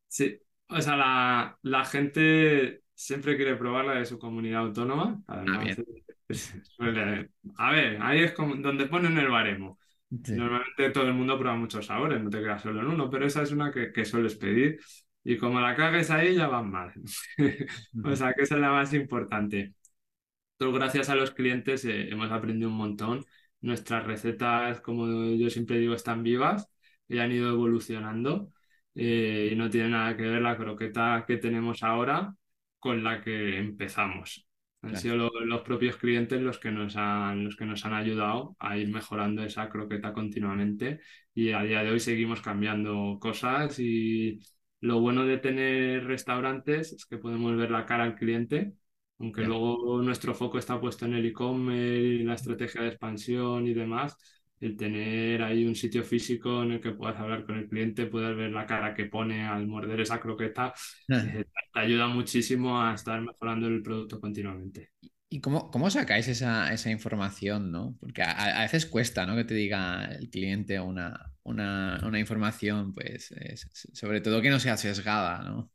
sí, 0.07 0.39
o 0.67 0.81
sea, 0.81 0.95
la, 0.95 1.59
la 1.61 1.85
gente 1.85 2.81
siempre 2.93 3.35
quiere 3.35 3.55
probar 3.55 3.85
la 3.85 3.95
de 3.95 4.05
su 4.05 4.17
comunidad 4.17 4.61
autónoma. 4.61 5.21
Ah, 5.27 5.43
Además, 5.47 5.81
a 7.57 7.71
ver, 7.71 8.01
ahí 8.01 8.23
es 8.23 8.31
como 8.33 8.55
donde 8.55 8.87
ponen 8.87 9.17
el 9.17 9.29
baremo. 9.29 9.79
Sí. 10.23 10.33
Normalmente 10.33 10.91
todo 10.91 11.05
el 11.07 11.13
mundo 11.13 11.37
prueba 11.37 11.57
muchos 11.57 11.85
sabores, 11.85 12.21
no 12.21 12.29
te 12.29 12.39
quedas 12.39 12.61
solo 12.61 12.81
en 12.81 12.87
uno, 12.87 13.09
pero 13.09 13.25
esa 13.25 13.43
es 13.43 13.51
una 13.51 13.71
que, 13.71 13.91
que 13.91 14.05
sueles 14.05 14.35
pedir 14.35 14.79
y 15.25 15.37
como 15.37 15.59
la 15.59 15.75
cagues 15.75 16.11
ahí 16.11 16.35
ya 16.35 16.47
van 16.47 16.71
mal. 16.71 16.93
o 18.05 18.15
sea 18.15 18.33
que 18.33 18.43
esa 18.43 18.55
es 18.55 18.61
la 18.61 18.71
más 18.71 18.93
importante. 18.93 19.73
Pero 20.57 20.71
gracias 20.71 21.09
a 21.09 21.15
los 21.15 21.31
clientes 21.31 21.83
eh, 21.85 22.09
hemos 22.11 22.31
aprendido 22.31 22.69
un 22.69 22.77
montón. 22.77 23.25
Nuestras 23.61 24.05
recetas, 24.05 24.81
como 24.81 25.07
yo 25.35 25.49
siempre 25.49 25.79
digo, 25.79 25.95
están 25.95 26.23
vivas 26.23 26.69
y 27.07 27.17
han 27.19 27.31
ido 27.31 27.49
evolucionando 27.49 28.51
eh, 28.93 29.49
y 29.51 29.55
no 29.55 29.69
tiene 29.69 29.89
nada 29.89 30.15
que 30.15 30.23
ver 30.23 30.41
la 30.41 30.57
croqueta 30.57 31.25
que 31.27 31.37
tenemos 31.37 31.83
ahora 31.83 32.35
con 32.79 33.03
la 33.03 33.21
que 33.21 33.57
empezamos. 33.57 34.47
Han 34.83 34.91
claro. 34.91 35.01
sido 35.01 35.15
lo, 35.17 35.31
los 35.45 35.61
propios 35.63 35.97
clientes 35.97 36.39
los 36.41 36.59
que, 36.59 36.71
nos 36.71 36.95
han, 36.97 37.43
los 37.45 37.55
que 37.55 37.65
nos 37.65 37.83
han 37.85 37.93
ayudado 37.95 38.55
a 38.59 38.77
ir 38.77 38.89
mejorando 38.89 39.43
esa 39.43 39.69
croqueta 39.69 40.13
continuamente 40.13 40.99
y 41.33 41.51
a 41.51 41.63
día 41.63 41.83
de 41.83 41.89
hoy 41.91 41.99
seguimos 41.99 42.41
cambiando 42.41 43.17
cosas 43.19 43.79
y 43.79 44.39
lo 44.81 44.99
bueno 44.99 45.25
de 45.25 45.37
tener 45.37 46.05
restaurantes 46.05 46.93
es 46.93 47.05
que 47.05 47.17
podemos 47.17 47.55
ver 47.57 47.71
la 47.71 47.85
cara 47.85 48.03
al 48.03 48.15
cliente, 48.15 48.73
aunque 49.19 49.43
luego 49.43 50.01
nuestro 50.01 50.33
foco 50.35 50.57
está 50.59 50.79
puesto 50.79 51.05
en 51.05 51.13
el 51.15 51.25
e-commerce 51.25 51.99
y 51.99 52.23
la 52.23 52.35
estrategia 52.35 52.81
de 52.81 52.89
expansión 52.89 53.67
y 53.67 53.73
demás, 53.73 54.15
el 54.59 54.77
tener 54.77 55.41
ahí 55.43 55.65
un 55.65 55.75
sitio 55.75 56.03
físico 56.03 56.63
en 56.63 56.73
el 56.73 56.81
que 56.81 56.91
puedas 56.91 57.19
hablar 57.19 57.45
con 57.45 57.57
el 57.57 57.67
cliente, 57.67 58.05
puedas 58.07 58.35
ver 58.35 58.51
la 58.51 58.65
cara 58.65 58.93
que 58.93 59.05
pone 59.05 59.45
al 59.47 59.67
morder 59.67 60.01
esa 60.01 60.19
croqueta, 60.19 60.73
eh, 61.21 61.45
te 61.73 61.79
ayuda 61.79 62.07
muchísimo 62.07 62.81
a 62.81 62.93
estar 62.93 63.21
mejorando 63.21 63.67
el 63.67 63.81
producto 63.81 64.19
continuamente. 64.19 64.91
¿Y 65.35 65.41
cómo, 65.41 65.69
cómo 65.69 65.89
sacáis 65.89 66.29
esa, 66.29 66.71
esa 66.71 66.89
información? 66.89 67.69
¿no? 67.69 67.97
Porque 67.99 68.23
a, 68.23 68.61
veces 68.61 68.85
cuesta 68.85 69.25
¿no? 69.25 69.35
que 69.35 69.43
te 69.43 69.53
diga 69.53 70.05
el 70.05 70.29
cliente 70.29 70.79
una, 70.79 71.33
una, 71.43 71.99
una 72.05 72.19
información, 72.19 72.93
pues 72.93 73.31
es, 73.31 73.69
sobre 73.91 74.21
todo 74.21 74.41
que 74.41 74.49
no 74.49 74.61
sea 74.61 74.77
sesgada. 74.77 75.43
¿no? 75.43 75.59
O 75.59 75.71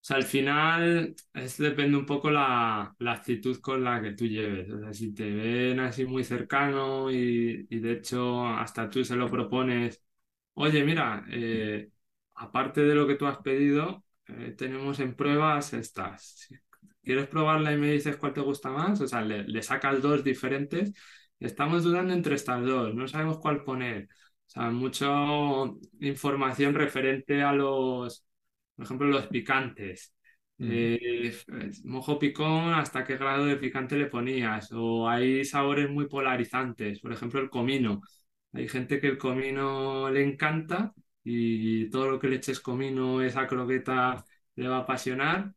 sea, 0.00 0.16
al 0.16 0.24
final 0.24 1.14
es, 1.32 1.56
depende 1.58 1.96
un 1.96 2.06
poco 2.06 2.28
la, 2.28 2.92
la, 2.98 3.12
actitud 3.12 3.60
con 3.60 3.84
la 3.84 4.02
que 4.02 4.14
tú 4.14 4.26
lleves. 4.26 4.68
O 4.70 4.80
sea, 4.80 4.92
si 4.92 5.14
te 5.14 5.30
ven 5.30 5.78
así 5.78 6.04
muy 6.06 6.24
cercano 6.24 7.08
y, 7.12 7.68
y 7.70 7.78
de 7.78 7.92
hecho 7.92 8.48
hasta 8.48 8.90
tú 8.90 9.04
se 9.04 9.14
lo 9.14 9.30
propones, 9.30 10.02
oye, 10.54 10.84
mira, 10.84 11.24
eh, 11.30 11.88
aparte 12.34 12.80
de 12.82 12.94
lo 12.96 13.06
que 13.06 13.14
tú 13.14 13.26
has 13.26 13.38
pedido, 13.38 14.04
eh, 14.26 14.54
tenemos 14.58 14.98
en 15.00 15.14
pruebas 15.14 15.72
estas. 15.72 16.48
¿Quieres 17.04 17.28
probarla 17.28 17.72
y 17.72 17.76
me 17.78 17.92
dices 17.92 18.16
cuál 18.16 18.32
te 18.34 18.40
gusta 18.40 18.70
más? 18.70 19.00
O 19.00 19.06
sea, 19.06 19.22
le, 19.22 19.44
le 19.44 19.62
sacas 19.62 20.00
dos 20.02 20.24
diferentes. 20.24 20.92
Estamos 21.40 21.84
dudando 21.84 22.12
entre 22.14 22.34
estas 22.36 22.64
dos, 22.64 22.94
no 22.94 23.06
sabemos 23.08 23.38
cuál 23.38 23.64
poner. 23.64 24.08
O 24.46 24.50
sea, 24.50 24.70
mucha 24.70 25.08
información 26.00 26.74
referente 26.74 27.42
a 27.42 27.52
los 27.52 28.24
por 28.76 28.84
ejemplo, 28.86 29.06
los 29.08 29.26
picantes. 29.28 30.12
Mm. 30.58 30.68
Eh, 30.70 31.32
mojo 31.84 32.18
picón, 32.18 32.74
¿hasta 32.74 33.04
qué 33.04 33.16
grado 33.16 33.46
de 33.46 33.56
picante 33.56 33.96
le 33.96 34.06
ponías? 34.06 34.70
O 34.72 35.08
hay 35.08 35.44
sabores 35.44 35.90
muy 35.90 36.08
polarizantes, 36.08 37.00
por 37.00 37.12
ejemplo, 37.12 37.40
el 37.40 37.50
comino. 37.50 38.00
Hay 38.52 38.68
gente 38.68 39.00
que 39.00 39.08
el 39.08 39.18
comino 39.18 40.10
le 40.10 40.24
encanta 40.24 40.92
y 41.24 41.88
todo 41.90 42.10
lo 42.10 42.18
que 42.18 42.28
le 42.28 42.36
eches 42.36 42.60
comino, 42.60 43.22
esa 43.22 43.46
croqueta 43.46 44.24
le 44.56 44.68
va 44.68 44.78
a 44.78 44.80
apasionar, 44.80 45.54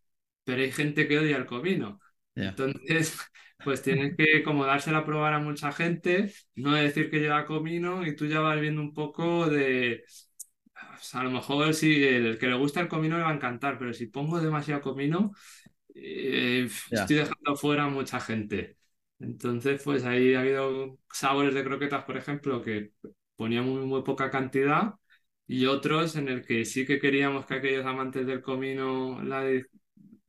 pero 0.48 0.62
hay 0.62 0.72
gente 0.72 1.10
que 1.10 1.20
odia 1.20 1.36
el 1.36 1.46
comino. 1.46 2.00
Yeah. 2.34 2.52
Entonces, 2.52 3.20
pues 3.66 3.82
tienes 3.82 4.16
que 4.16 4.44
como 4.44 4.66
dársela 4.66 5.00
a 5.00 5.06
probar 5.06 5.34
a 5.34 5.40
mucha 5.40 5.74
gente, 5.74 6.34
no 6.56 6.74
decir 6.74 7.10
que 7.12 7.20
lleva 7.20 7.46
comino 7.46 8.08
y 8.08 8.16
tú 8.16 8.28
ya 8.28 8.40
vas 8.40 8.58
viendo 8.62 8.80
un 8.82 8.94
poco 8.94 9.50
de 9.50 10.06
a 11.14 11.24
lo 11.24 11.32
mejor 11.32 11.74
si 11.74 12.02
el 12.02 12.38
que 12.38 12.48
le 12.48 12.56
gusta 12.56 12.80
el 12.80 12.88
comino 12.88 13.18
le 13.18 13.24
va 13.24 13.32
a 13.32 13.36
encantar, 13.36 13.78
pero 13.78 13.94
si 13.94 14.06
pongo 14.06 14.40
demasiado 14.40 14.80
comino, 14.80 15.34
eh, 15.94 16.70
yeah. 16.92 17.02
estoy 17.02 17.18
dejando 17.18 17.58
fuera 17.58 17.84
a 17.84 17.90
mucha 17.90 18.22
gente. 18.22 18.78
Entonces, 19.20 19.82
pues 19.84 20.06
ahí 20.06 20.34
ha 20.34 20.40
habido 20.40 20.98
sabores 21.12 21.54
de 21.54 21.64
croquetas, 21.66 22.06
por 22.06 22.16
ejemplo, 22.16 22.62
que 22.62 22.94
ponían 23.36 23.66
muy, 23.66 23.86
muy 23.86 24.02
poca 24.04 24.32
cantidad 24.32 24.94
y 25.46 25.66
otros 25.66 26.16
en 26.16 26.30
el 26.30 26.46
que 26.46 26.64
sí 26.64 26.86
que 26.86 27.00
queríamos 27.00 27.46
que 27.46 27.56
aquellos 27.56 27.86
amantes 27.86 28.26
del 28.26 28.42
comino 28.42 29.22
la, 29.22 29.44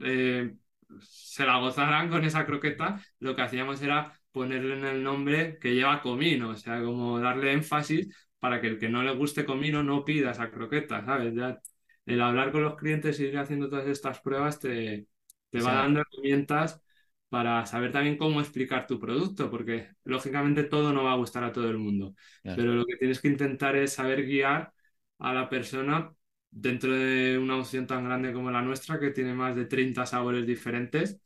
eh, 0.01 0.55
se 1.01 1.45
la 1.45 1.59
gozaran 1.59 2.11
con 2.11 2.25
esa 2.25 2.47
croqueta. 2.47 3.01
Lo 3.19 3.35
que 3.37 3.43
hacíamos 3.43 3.83
era 3.83 4.13
ponerle 4.33 4.77
en 4.79 4.85
el 4.85 5.03
nombre 5.03 5.59
que 5.59 5.75
lleva 5.75 6.01
comino, 6.01 6.51
o 6.51 6.57
sea, 6.57 6.83
como 6.83 7.19
darle 7.21 7.53
énfasis 7.53 8.09
para 8.39 8.61
que 8.61 8.69
el 8.69 8.79
que 8.79 8.89
no 8.89 9.03
le 9.03 9.15
guste 9.15 9.45
comino 9.45 9.83
no 9.83 10.05
pida 10.05 10.31
esa 10.31 10.51
croqueta, 10.51 11.05
¿sabes? 11.05 11.35
Ya 11.35 11.59
el 12.07 12.21
hablar 12.21 12.53
con 12.53 12.63
los 12.63 12.77
clientes 12.77 13.19
y 13.21 13.25
ir 13.25 13.39
haciendo 13.39 13.69
todas 13.69 13.87
estas 13.87 14.21
pruebas 14.21 14.61
te, 14.61 15.07
te 15.51 15.61
va 15.61 15.75
dando 15.75 16.01
herramientas 16.01 16.81
para 17.29 17.67
saber 17.67 17.93
también 17.93 18.17
cómo 18.17 18.41
explicar 18.41 18.87
tu 18.87 18.99
producto, 18.99 19.51
porque 19.51 19.89
lógicamente 20.05 20.65
todo 20.65 20.93
no 20.93 21.05
va 21.05 21.13
a 21.13 21.17
gustar 21.17 21.45
a 21.45 21.53
todo 21.53 21.69
el 21.69 21.79
mundo, 21.79 22.15
pero 22.55 22.73
lo 22.75 22.87
que 22.87 22.97
tienes 22.97 23.21
que 23.21 23.29
intentar 23.29 23.77
es 23.77 23.93
saber 23.93 24.25
guiar 24.25 24.73
a 25.19 25.35
la 25.35 25.49
persona 25.49 26.13
dentro 26.51 26.93
de 26.93 27.39
una 27.39 27.57
opción 27.57 27.87
tan 27.87 28.05
grande 28.05 28.33
como 28.33 28.51
la 28.51 28.63
nuestra, 28.63 28.99
que 28.99 29.11
tiene 29.11 29.35
más 29.35 29.55
de 29.55 29.67
30 29.67 30.07
sabores 30.07 30.47
diferentes. 30.47 31.21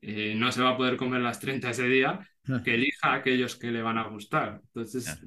Eh, 0.00 0.34
no 0.36 0.52
se 0.52 0.62
va 0.62 0.70
a 0.70 0.76
poder 0.76 0.96
comer 0.96 1.20
las 1.20 1.40
30 1.40 1.70
ese 1.70 1.88
día, 1.88 2.20
que 2.64 2.74
elija 2.74 3.14
aquellos 3.14 3.56
que 3.56 3.70
le 3.70 3.82
van 3.82 3.98
a 3.98 4.08
gustar. 4.08 4.60
Entonces, 4.66 5.20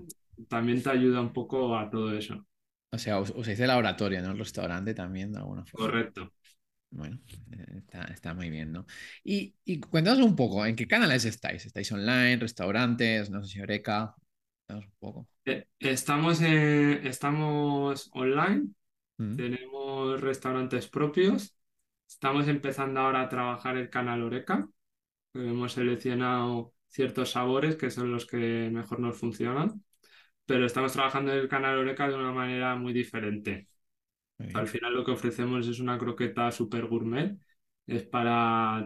también 0.48 0.82
te 0.82 0.90
ayuda 0.90 1.22
un 1.22 1.34
poco 1.34 1.78
a 1.78 1.90
todo 1.90 2.16
eso. 2.18 2.46
O 2.94 2.98
sea, 2.98 3.20
usáis 3.20 3.60
el 3.60 3.68
laboratorio, 3.68 4.22
¿no? 4.22 4.32
El 4.32 4.40
restaurante 4.40 4.94
también, 4.94 5.32
de 5.32 5.40
alguna 5.40 5.66
forma. 5.66 5.88
Correcto. 5.88 6.34
Bueno, 6.90 7.20
eh, 7.52 7.84
está, 8.14 8.34
muy 8.34 8.50
bien, 8.50 8.74
¿no? 8.74 8.86
Y, 9.24 9.56
y, 9.64 9.80
cuéntanos 9.80 10.20
un 10.20 10.36
poco, 10.36 10.66
¿en 10.66 10.76
qué 10.76 10.88
canales 10.88 11.24
estáis? 11.24 11.66
¿Estáis 11.66 11.90
online, 11.94 12.36
restaurantes, 12.36 13.30
no 13.30 13.42
sé 13.42 13.54
si 13.54 13.62
Oreca? 13.62 14.14
Cuéntanos 14.68 14.92
un 14.92 14.98
poco. 15.00 15.30
Eh, 15.46 15.68
estamos, 15.80 16.42
estamos 16.42 18.10
online, 18.12 18.74
mm. 19.22 19.36
tenemos 19.36 20.22
restaurantes 20.22 20.88
propios, 20.88 21.56
estamos 22.08 22.48
empezando 22.48 23.00
ahora 23.00 23.22
a 23.22 23.30
trabajar 23.30 23.78
el 23.78 23.90
canal 23.90 24.24
Oreca, 24.24 24.68
hemos 25.34 25.74
seleccionado 25.74 26.74
ciertos 26.88 27.32
sabores 27.32 27.76
que 27.76 27.90
son 27.90 28.12
los 28.12 28.26
que 28.26 28.70
mejor 28.72 29.00
nos 29.00 29.18
funcionan 29.18 29.84
pero 30.52 30.66
estamos 30.66 30.92
trabajando 30.92 31.32
el 31.34 31.48
canal 31.48 31.78
Oreca 31.78 32.10
de 32.10 32.16
una 32.16 32.34
manera 32.34 32.76
muy 32.76 32.92
diferente. 32.92 33.70
Al 34.54 34.68
final 34.68 34.94
lo 34.94 35.06
que 35.06 35.12
ofrecemos 35.12 35.66
es 35.68 35.80
una 35.80 35.98
croqueta 35.98 36.52
super 36.52 36.88
gourmet, 36.88 37.38
es 37.88 38.04
para 38.04 38.86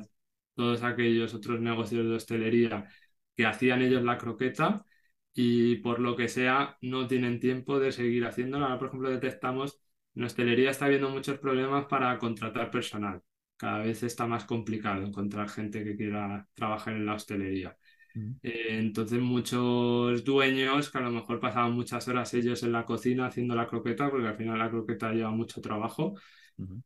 todos 0.54 0.84
aquellos 0.84 1.34
otros 1.34 1.60
negocios 1.62 2.06
de 2.06 2.16
hostelería 2.16 2.88
que 3.36 3.46
hacían 3.48 3.82
ellos 3.82 4.04
la 4.04 4.18
croqueta 4.20 4.86
y 5.34 5.78
por 5.78 6.00
lo 6.00 6.16
que 6.16 6.28
sea 6.28 6.78
no 6.82 7.08
tienen 7.08 7.40
tiempo 7.40 7.80
de 7.80 7.92
seguir 7.92 8.26
haciéndola. 8.26 8.66
Ahora, 8.66 8.80
por 8.80 8.88
ejemplo, 8.90 9.10
detectamos 9.10 9.82
en 10.16 10.24
hostelería 10.24 10.72
está 10.72 10.86
habiendo 10.86 11.10
muchos 11.10 11.40
problemas 11.40 11.86
para 11.86 12.18
contratar 12.18 12.72
personal. 12.72 13.22
Cada 13.58 13.80
vez 13.80 14.04
está 14.04 14.28
más 14.28 14.46
complicado 14.46 15.04
encontrar 15.04 15.50
gente 15.50 15.84
que 15.84 15.96
quiera 15.96 16.48
trabajar 16.54 16.96
en 16.96 17.06
la 17.06 17.16
hostelería. 17.16 17.76
Eh, 18.42 18.78
entonces 18.80 19.20
muchos 19.20 20.24
dueños 20.24 20.92
que 20.92 20.98
a 20.98 21.02
lo 21.02 21.12
mejor 21.12 21.40
pasaban 21.40 21.74
muchas 21.74 22.08
horas 22.08 22.34
ellos 22.34 22.64
en 22.64 22.72
la 22.72 22.86
cocina 22.86 23.28
haciendo 23.28 23.56
la 23.56 23.68
croqueta, 23.68 24.10
porque 24.10 24.28
al 24.28 24.38
final 24.38 24.60
la 24.60 24.70
croqueta 24.70 25.12
lleva 25.14 25.32
mucho 25.32 25.62
trabajo, 25.62 26.16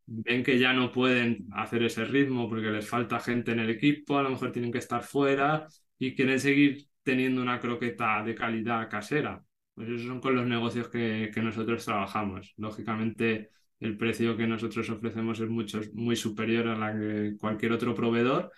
ven 0.05 0.43
que 0.43 0.57
ya 0.59 0.73
no 0.73 0.91
pueden 0.91 1.47
hacer 1.53 1.83
ese 1.83 2.05
ritmo 2.05 2.49
porque 2.49 2.71
les 2.71 2.87
falta 2.87 3.19
gente 3.19 3.51
en 3.51 3.59
el 3.59 3.69
equipo, 3.69 4.17
a 4.17 4.23
lo 4.23 4.31
mejor 4.31 4.51
tienen 4.51 4.71
que 4.71 4.79
estar 4.79 5.03
fuera 5.03 5.67
y 5.97 6.15
quieren 6.15 6.39
seguir 6.39 6.87
teniendo 7.03 7.41
una 7.41 7.59
croqueta 7.59 8.23
de 8.23 8.35
calidad 8.35 8.89
casera. 8.89 9.43
Pues 9.79 9.91
esos 9.91 10.07
son 10.07 10.19
con 10.19 10.35
los 10.35 10.45
negocios 10.45 10.89
que, 10.89 11.31
que 11.33 11.41
nosotros 11.41 11.85
trabajamos. 11.85 12.53
Lógicamente 12.57 13.49
el 13.79 13.95
precio 13.95 14.35
que 14.35 14.45
nosotros 14.45 14.89
ofrecemos 14.89 15.39
es 15.39 15.49
mucho, 15.49 15.79
muy 15.93 16.17
superior 16.17 16.67
a 16.67 16.75
la 16.75 16.91
que 16.91 17.37
cualquier 17.39 17.71
otro 17.71 17.95
proveedor, 17.95 18.51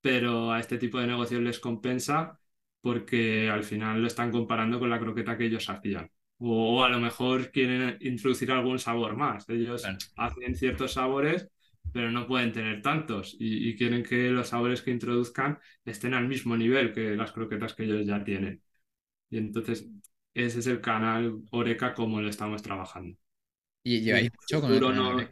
pero 0.00 0.50
a 0.50 0.60
este 0.60 0.78
tipo 0.78 0.98
de 0.98 1.08
negocios 1.08 1.42
les 1.42 1.60
compensa 1.60 2.40
porque 2.80 3.50
al 3.50 3.64
final 3.64 4.00
lo 4.00 4.06
están 4.06 4.30
comparando 4.30 4.78
con 4.78 4.88
la 4.88 4.98
croqueta 4.98 5.36
que 5.36 5.44
ellos 5.44 5.68
hacían. 5.68 6.10
O, 6.38 6.82
a 6.82 6.88
lo 6.88 7.00
mejor 7.00 7.50
quieren 7.50 7.98
introducir 8.00 8.50
algún 8.50 8.78
sabor 8.78 9.14
más. 9.14 9.46
Ellos 9.50 9.84
hacen 10.16 10.54
ciertos 10.54 10.94
sabores, 10.94 11.50
pero 11.92 12.10
no 12.10 12.26
pueden 12.26 12.50
tener 12.52 12.80
tantos 12.80 13.36
y, 13.38 13.76
quieren 13.76 14.02
que 14.02 14.30
los 14.30 14.48
sabores 14.48 14.80
que 14.80 14.90
introduzcan 14.90 15.58
estén 15.84 16.14
al 16.14 16.28
mismo 16.28 16.56
nivel 16.56 16.94
que 16.94 17.14
las 17.14 17.32
croquetas 17.32 17.74
que 17.74 17.84
ellos 17.84 18.06
ya 18.06 18.24
tienen. 18.24 18.62
Y 19.30 19.38
entonces 19.38 19.88
ese 20.34 20.60
es 20.60 20.66
el 20.66 20.80
canal 20.80 21.42
Oreca 21.50 21.94
como 21.94 22.20
lo 22.20 22.28
estamos 22.28 22.62
trabajando. 22.62 23.16
¿Y 23.82 24.00
lleváis 24.00 24.30
mucho 24.32 24.60
con 24.60 24.72
el 24.72 24.80
no, 24.80 25.28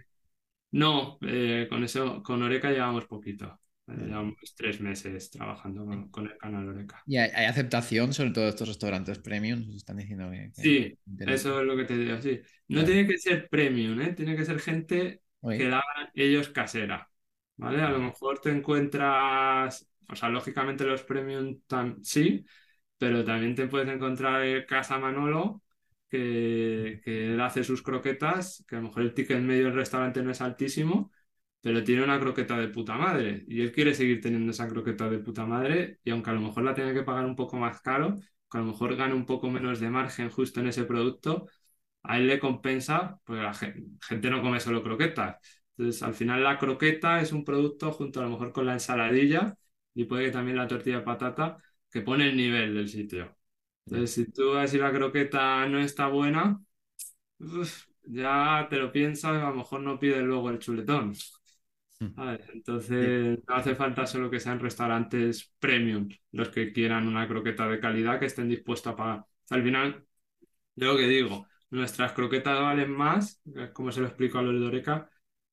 no 0.73 1.19
eh, 1.23 1.67
con 1.69 1.85
eso, 1.85 2.23
con 2.23 2.43
Oreca 2.43 2.71
llevamos 2.71 3.07
poquito. 3.07 3.61
Llevamos 3.87 4.37
tres 4.57 4.81
meses 4.81 5.31
trabajando 5.31 5.85
con, 6.11 6.27
el 6.27 6.39
canal 6.39 6.69
Oreca. 6.69 7.03
¿Y 7.07 7.17
hay, 7.17 7.45
aceptación 7.45 8.13
sobre 8.13 8.31
todo 8.31 8.49
estos 8.49 8.69
restaurantes 8.69 9.19
premium? 9.19 9.69
están 9.75 9.97
diciendo 9.97 10.31
que, 10.31 10.51
Sí, 10.55 10.97
eso 11.19 11.61
es 11.61 11.67
lo 11.67 11.77
que 11.77 11.85
te 11.85 11.99
digo, 11.99 12.21
sí. 12.21 12.41
No 12.69 12.85
tiene 12.85 13.07
que 13.07 13.19
ser 13.19 13.49
premium, 13.49 14.01
¿eh? 14.01 14.13
tiene 14.13 14.37
que 14.37 14.45
ser 14.45 14.61
gente 14.61 15.23
que 15.43 15.69
la 15.69 15.81
hagan 15.81 16.11
ellos 16.15 16.51
casera. 16.51 17.11
¿Vale? 17.57 17.83
A 17.83 17.91
lo 17.91 17.99
mejor 17.99 18.41
te 18.41 18.51
encuentras, 18.51 19.87
o 20.09 20.17
sea, 20.17 20.29
lógicamente 20.29 20.85
los 20.85 21.03
premium 21.03 21.61
sí, 22.03 22.45
pero 23.01 23.25
también 23.25 23.57
te 23.57 23.69
puedes 23.69 23.89
encontrar 23.89 24.43
el 24.45 24.67
Casa 24.67 24.99
Manolo 25.01 25.65
que, 26.11 27.01
que 27.05 27.39
hace 27.41 27.65
sus 27.65 27.83
croquetas, 27.83 28.65
que 28.69 28.77
a 28.77 28.81
lo 28.81 28.89
mejor 28.89 29.05
el 29.05 29.15
ticket 29.15 29.41
medio 29.41 29.65
del 29.67 29.75
restaurante 29.75 30.23
no 30.23 30.31
es 30.33 30.43
altísimo, 30.43 31.11
pero 31.63 31.83
tiene 31.85 32.05
una 32.05 32.21
croqueta 32.21 32.59
de 32.59 32.69
puta 32.69 32.97
madre 32.97 33.45
y 33.49 33.63
él 33.63 33.73
quiere 33.73 33.95
seguir 33.95 34.21
teniendo 34.21 34.51
esa 34.53 34.69
croqueta 34.69 35.09
de 35.11 35.21
puta 35.21 35.47
madre 35.47 36.01
y 36.05 36.11
aunque 36.11 36.31
a 36.31 36.35
lo 36.35 36.43
mejor 36.43 36.65
la 36.65 36.75
tenga 36.75 36.95
que 36.95 37.03
pagar 37.05 37.27
un 37.27 37.37
poco 37.37 37.57
más 37.59 37.81
caro, 37.81 38.17
que 38.51 38.59
a 38.59 38.61
lo 38.61 38.67
mejor 38.67 38.97
gane 38.97 39.15
un 39.15 39.27
poco 39.27 39.51
menos 39.51 39.81
de 39.81 39.91
margen 39.91 40.31
justo 40.31 40.61
en 40.61 40.69
ese 40.69 40.85
producto, 40.85 41.47
a 42.03 42.19
él 42.19 42.27
le 42.27 42.39
compensa, 42.41 43.21
porque 43.25 43.43
la 43.43 43.55
gente, 43.55 44.31
no 44.31 44.43
come 44.43 44.61
solo 44.61 44.83
croquetas. 44.83 45.37
Entonces, 45.77 46.03
al 46.03 46.15
final 46.15 46.43
la 46.45 46.59
croqueta 46.59 47.21
es 47.21 47.33
un 47.33 47.45
producto 47.45 47.93
junto 47.93 48.21
a 48.21 48.25
lo 48.25 48.31
mejor 48.31 48.53
con 48.53 48.67
la 48.67 48.75
ensaladilla 48.75 49.55
y 49.95 50.05
puede 50.05 50.27
que 50.27 50.31
también 50.33 50.57
la 50.57 50.67
tortilla 50.69 50.99
de 50.99 51.03
patata 51.05 51.57
que 51.91 52.03
pone 52.03 52.29
el 52.29 52.37
nivel 52.37 52.75
del 52.75 52.89
sitio. 52.89 53.37
Entonces, 53.87 54.13
si 54.13 54.31
tú 54.31 54.53
ves 54.53 54.71
si 54.71 54.79
la 54.79 54.93
croqueta 54.93 55.67
no 55.69 55.81
está 55.81 56.09
buena, 56.09 56.61
ya 58.05 58.67
te 58.69 58.77
lo 58.77 58.93
piensas, 58.93 59.43
a 59.43 59.51
lo 59.51 59.55
mejor 59.57 59.81
no 59.81 59.99
pides 59.99 60.23
luego 60.23 60.51
el 60.51 60.59
chuletón. 60.59 61.15
Mm. 62.01 62.15
entonces 62.55 63.39
no 63.47 63.55
hace 63.55 63.75
falta 63.75 64.07
solo 64.07 64.31
que 64.31 64.41
sean 64.41 64.59
restaurantes 64.59 65.53
premium 65.59 66.09
los 66.33 66.49
que 66.49 66.73
quieran 66.73 67.07
una 67.07 67.29
croqueta 67.29 67.69
de 67.69 67.79
calidad 67.79 68.19
que 68.19 68.25
estén 68.27 68.49
dispuestos 68.49 68.95
a 68.95 68.97
pagar. 68.97 69.25
Al 69.51 69.63
final, 69.63 70.07
yo 70.77 70.93
lo 70.93 70.97
que 70.97 71.09
digo, 71.09 71.47
nuestras 71.71 72.13
croquetas 72.13 72.61
valen 72.61 72.91
más, 72.91 73.43
como 73.75 73.93
se 73.93 74.01
lo 74.01 74.07
explico 74.07 74.39
a 74.39 74.43
los 74.43 74.59
de 74.61 74.67
Oreca, 74.67 75.11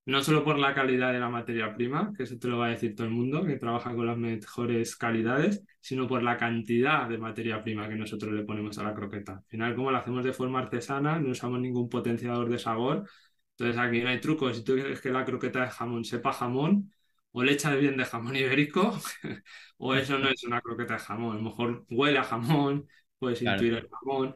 no 0.08 0.24
solo 0.24 0.44
por 0.44 0.58
la 0.58 0.74
calidad 0.74 1.12
de 1.12 1.20
la 1.20 1.30
materia 1.30 1.76
prima, 1.76 2.14
que 2.16 2.24
eso 2.24 2.38
te 2.40 2.48
lo 2.48 2.58
va 2.58 2.68
a 2.68 2.70
decir 2.70 2.96
todo 2.96 3.08
el 3.08 3.14
mundo, 3.14 3.44
que 3.46 3.58
trabaja 3.58 3.94
con 3.94 4.08
las 4.08 4.18
mejores 4.18 4.96
calidades, 4.96 5.64
sino 5.82 6.08
por 6.08 6.24
la 6.24 6.38
cantidad 6.38 7.10
de 7.10 7.18
materia 7.18 7.62
prima 7.62 7.90
que 7.90 7.96
nosotros 7.96 8.34
le 8.34 8.44
ponemos 8.44 8.78
a 8.78 8.84
la 8.84 8.94
croqueta. 8.94 9.34
Al 9.34 9.46
final, 9.48 9.76
como 9.76 9.92
la 9.92 10.00
hacemos 10.00 10.24
de 10.24 10.32
forma 10.34 10.60
artesana, 10.60 11.20
no 11.20 11.32
usamos 11.32 11.60
ningún 11.60 11.90
potenciador 11.90 12.50
de 12.50 12.58
sabor, 12.58 13.04
entonces 13.58 13.78
aquí 13.82 14.02
no 14.02 14.10
hay 14.10 14.22
truco. 14.22 14.54
Si 14.54 14.64
tú 14.64 14.76
quieres 14.76 15.02
que 15.02 15.10
la 15.12 15.26
croqueta 15.26 15.62
de 15.62 15.70
jamón 15.72 16.06
sepa 16.06 16.32
jamón, 16.34 16.94
o 17.32 17.44
le 17.44 17.52
echas 17.54 17.78
bien 17.80 17.98
de 17.98 18.06
jamón 18.06 18.36
ibérico, 18.36 18.98
o 19.78 19.94
eso 19.96 20.18
no 20.20 20.30
es 20.30 20.44
una 20.46 20.62
croqueta 20.62 20.94
de 20.96 21.00
jamón. 21.00 21.34
A 21.34 21.40
lo 21.40 21.44
mejor 21.44 21.86
huele 21.90 22.20
a 22.20 22.24
jamón, 22.24 22.88
puedes 23.20 23.42
intuir 23.42 23.74
el 23.74 23.90
jamón. 23.90 24.36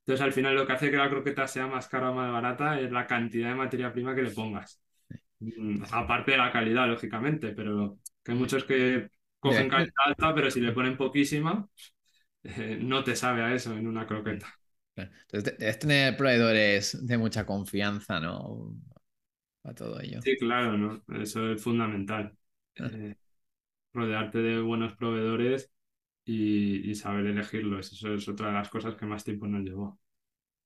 Entonces 0.00 0.24
al 0.24 0.32
final 0.32 0.54
lo 0.54 0.66
que 0.66 0.72
hace 0.74 0.90
que 0.90 0.96
la 0.96 1.10
croqueta 1.10 1.48
sea 1.48 1.66
más 1.66 1.88
cara 1.88 2.10
o 2.10 2.14
más 2.14 2.30
barata 2.30 2.80
es 2.80 2.92
la 2.92 3.06
cantidad 3.06 3.48
de 3.50 3.54
materia 3.56 3.92
prima 3.92 4.14
que 4.14 4.22
le 4.22 4.30
pongas. 4.30 4.80
Mm, 5.40 5.82
aparte 5.90 6.32
de 6.32 6.38
la 6.38 6.50
calidad, 6.50 6.88
lógicamente, 6.88 7.52
pero 7.52 7.98
que 8.22 8.32
hay 8.32 8.38
muchos 8.38 8.64
que 8.64 9.08
cogen 9.38 9.68
calidad 9.68 9.92
alta, 10.04 10.34
pero 10.34 10.50
si 10.50 10.60
le 10.60 10.72
ponen 10.72 10.96
poquísima, 10.96 11.68
eh, 12.42 12.78
no 12.80 13.04
te 13.04 13.14
sabe 13.14 13.42
a 13.42 13.54
eso 13.54 13.76
en 13.76 13.86
una 13.86 14.06
croqueta. 14.06 14.52
Entonces, 14.96 15.58
debes 15.58 15.78
tener 15.78 16.16
proveedores 16.16 17.06
de 17.06 17.18
mucha 17.18 17.44
confianza, 17.44 18.18
¿no? 18.18 18.74
Para 19.60 19.74
todo 19.74 20.00
ello. 20.00 20.22
Sí, 20.22 20.36
claro, 20.38 20.78
¿no? 20.78 21.02
Eso 21.20 21.52
es 21.52 21.62
fundamental. 21.62 22.32
Eh, 22.76 23.14
rodearte 23.92 24.38
de 24.38 24.60
buenos 24.60 24.94
proveedores 24.96 25.70
y, 26.24 26.94
saber 26.94 27.26
elegirlos. 27.26 27.92
Eso 27.92 28.14
es 28.14 28.28
otra 28.28 28.48
de 28.48 28.54
las 28.54 28.68
cosas 28.68 28.96
que 28.96 29.06
más 29.06 29.24
tiempo 29.24 29.46
nos 29.46 29.62
llevó. 29.62 29.98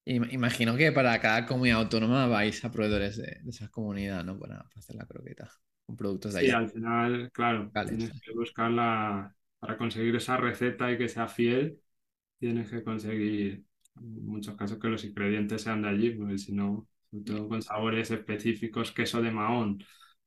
Imagino 0.04 0.76
que 0.76 0.92
para 0.92 1.20
cada 1.20 1.46
comunidad 1.46 1.80
autónoma 1.80 2.26
vais 2.26 2.64
a 2.64 2.72
proveedores 2.72 3.16
de, 3.18 3.40
esa 3.46 3.68
comunidad, 3.68 4.24
¿no? 4.24 4.38
Para, 4.38 4.66
hacer 4.74 4.96
la 4.96 5.06
croqueta 5.06 5.50
con 5.84 5.96
productos 5.96 6.34
de 6.34 6.40
allá. 6.40 6.48
Sí, 6.48 6.54
al 6.54 6.70
final, 6.70 7.30
claro, 7.32 7.70
tienes 7.86 8.10
que 8.20 8.32
buscarla 8.32 9.34
para 9.58 9.76
conseguir 9.76 10.16
esa 10.16 10.36
receta 10.36 10.90
y 10.90 10.96
que 10.98 11.08
sea 11.08 11.28
fiel, 11.28 11.78
tienes 12.38 12.70
que 12.70 12.82
conseguir 12.82 13.64
en 13.96 14.26
muchos 14.26 14.56
casos 14.56 14.78
que 14.78 14.88
los 14.88 15.04
ingredientes 15.04 15.62
sean 15.62 15.82
de 15.82 15.88
allí, 15.88 16.10
porque 16.10 16.38
si 16.38 16.52
no, 16.52 16.88
sobre 17.10 17.24
todo 17.24 17.48
con 17.48 17.62
sabores 17.62 18.10
específicos, 18.10 18.92
queso 18.92 19.20
de 19.20 19.30
Mahón, 19.30 19.84